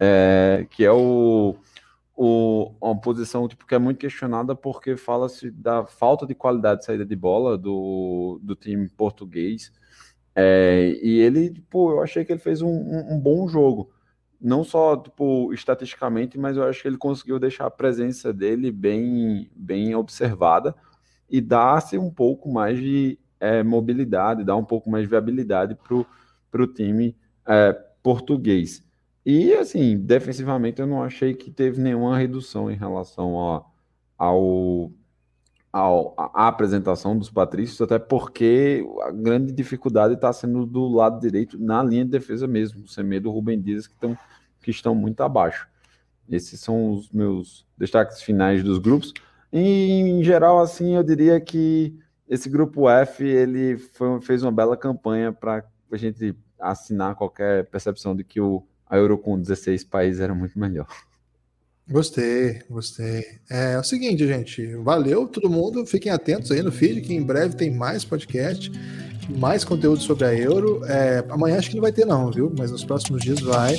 é, 0.00 0.66
que 0.70 0.84
é 0.84 0.90
o, 0.90 1.54
o, 2.16 2.74
uma 2.80 3.00
posição 3.00 3.46
tipo, 3.46 3.66
que 3.66 3.74
é 3.74 3.78
muito 3.78 3.98
questionada 3.98 4.54
porque 4.54 4.96
fala-se 4.96 5.50
da 5.50 5.84
falta 5.84 6.26
de 6.26 6.34
qualidade 6.34 6.80
de 6.80 6.86
saída 6.86 7.04
de 7.04 7.16
bola 7.16 7.56
do, 7.56 8.40
do 8.42 8.54
time 8.54 8.88
português. 8.88 9.72
É, 10.34 10.98
e 11.02 11.18
ele, 11.20 11.50
tipo, 11.50 11.92
eu 11.92 12.02
achei 12.02 12.24
que 12.24 12.32
ele 12.32 12.40
fez 12.40 12.62
um, 12.62 12.68
um, 12.68 13.14
um, 13.14 13.20
bom 13.20 13.46
jogo. 13.46 13.90
Não 14.40 14.64
só, 14.64 14.96
tipo, 14.96 15.52
estatisticamente, 15.52 16.38
mas 16.38 16.56
eu 16.56 16.64
acho 16.64 16.82
que 16.82 16.88
ele 16.88 16.96
conseguiu 16.96 17.38
deixar 17.38 17.66
a 17.66 17.70
presença 17.70 18.32
dele 18.32 18.72
bem, 18.72 19.50
bem 19.54 19.94
observada 19.94 20.74
e 21.30 21.40
dar-se 21.40 21.96
um 21.96 22.10
pouco 22.10 22.50
mais 22.50 22.78
de 22.78 23.18
é, 23.38 23.62
mobilidade, 23.62 24.44
dar 24.44 24.56
um 24.56 24.64
pouco 24.64 24.90
mais 24.90 25.04
de 25.04 25.10
viabilidade 25.10 25.76
para 25.76 26.62
o 26.62 26.66
time 26.66 27.16
é, 27.46 27.72
português. 28.02 28.82
E, 29.24 29.52
assim, 29.54 29.96
defensivamente 29.96 30.80
eu 30.80 30.86
não 30.86 31.02
achei 31.02 31.34
que 31.34 31.50
teve 31.50 31.80
nenhuma 31.80 32.18
redução 32.18 32.70
em 32.70 32.76
relação 32.76 33.40
a, 33.40 33.64
ao, 34.18 34.90
ao, 35.72 36.14
à 36.16 36.48
apresentação 36.48 37.16
dos 37.16 37.30
patrícios, 37.30 37.80
até 37.80 37.98
porque 37.98 38.84
a 39.02 39.12
grande 39.12 39.52
dificuldade 39.52 40.14
está 40.14 40.32
sendo 40.32 40.66
do 40.66 40.88
lado 40.88 41.20
direito, 41.20 41.56
na 41.58 41.82
linha 41.82 42.04
de 42.04 42.10
defesa 42.10 42.48
mesmo, 42.48 42.82
o 42.82 42.88
Semedo 42.88 43.28
e 43.28 43.30
o 43.30 43.32
Rubem 43.32 43.60
Dias, 43.60 43.86
que, 43.86 43.94
estão 43.94 44.18
que 44.60 44.70
estão 44.70 44.94
muito 44.94 45.20
abaixo. 45.22 45.68
Esses 46.28 46.60
são 46.60 46.90
os 46.92 47.10
meus 47.10 47.66
destaques 47.78 48.22
finais 48.22 48.62
dos 48.62 48.78
grupos. 48.78 49.12
E, 49.52 50.00
em 50.00 50.24
geral, 50.24 50.60
assim, 50.60 50.96
eu 50.96 51.02
diria 51.02 51.40
que 51.40 51.96
esse 52.28 52.48
grupo 52.48 52.88
F 52.88 53.24
ele 53.24 53.76
foi, 53.76 54.20
fez 54.20 54.42
uma 54.42 54.50
bela 54.50 54.76
campanha 54.76 55.32
para 55.32 55.64
a 55.90 55.96
gente 55.96 56.34
assinar 56.62 57.14
qualquer 57.14 57.66
percepção 57.66 58.14
de 58.14 58.24
que 58.24 58.40
o, 58.40 58.62
a 58.88 58.96
Euro 58.96 59.18
com 59.18 59.38
16 59.38 59.84
países 59.84 60.20
era 60.20 60.34
muito 60.34 60.58
melhor. 60.58 60.86
Gostei, 61.90 62.62
gostei. 62.70 63.24
É, 63.50 63.72
é, 63.72 63.78
o 63.78 63.82
seguinte, 63.82 64.26
gente. 64.26 64.76
Valeu 64.76 65.26
todo 65.26 65.50
mundo. 65.50 65.84
Fiquem 65.84 66.12
atentos 66.12 66.50
aí 66.52 66.62
no 66.62 66.70
feed, 66.70 67.00
que 67.00 67.12
em 67.12 67.22
breve 67.22 67.56
tem 67.56 67.70
mais 67.70 68.04
podcast, 68.04 68.70
mais 69.36 69.64
conteúdo 69.64 70.00
sobre 70.00 70.24
a 70.24 70.34
Euro. 70.34 70.84
É, 70.84 71.24
amanhã 71.28 71.58
acho 71.58 71.70
que 71.70 71.76
não 71.76 71.82
vai 71.82 71.92
ter, 71.92 72.06
não, 72.06 72.30
viu? 72.30 72.52
Mas 72.56 72.70
nos 72.70 72.84
próximos 72.84 73.20
dias 73.20 73.40
vai. 73.40 73.74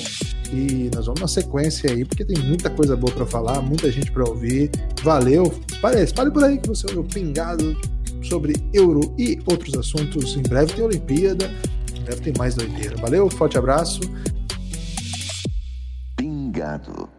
E 0.51 0.91
nós 0.93 1.05
vamos 1.05 1.21
na 1.21 1.27
sequência 1.27 1.91
aí, 1.91 2.03
porque 2.03 2.25
tem 2.25 2.37
muita 2.43 2.69
coisa 2.69 2.95
boa 2.95 3.11
para 3.13 3.25
falar, 3.25 3.61
muita 3.61 3.89
gente 3.89 4.11
para 4.11 4.27
ouvir. 4.27 4.69
Valeu. 5.01 5.51
Espalhe, 5.71 6.01
espalhe 6.01 6.31
por 6.31 6.43
aí 6.43 6.57
que 6.57 6.67
você 6.67 6.85
ouviu 6.87 7.03
pingado 7.05 7.75
sobre 8.21 8.53
Euro 8.73 9.15
e 9.17 9.39
outros 9.45 9.75
assuntos. 9.75 10.35
Em 10.35 10.43
breve 10.43 10.73
tem 10.73 10.83
Olimpíada. 10.83 11.49
Deve 12.03 12.21
ter 12.21 12.37
mais 12.37 12.55
doideira. 12.55 12.95
Valeu, 12.97 13.29
forte 13.29 13.57
abraço. 13.57 14.01
Pingado. 16.17 17.09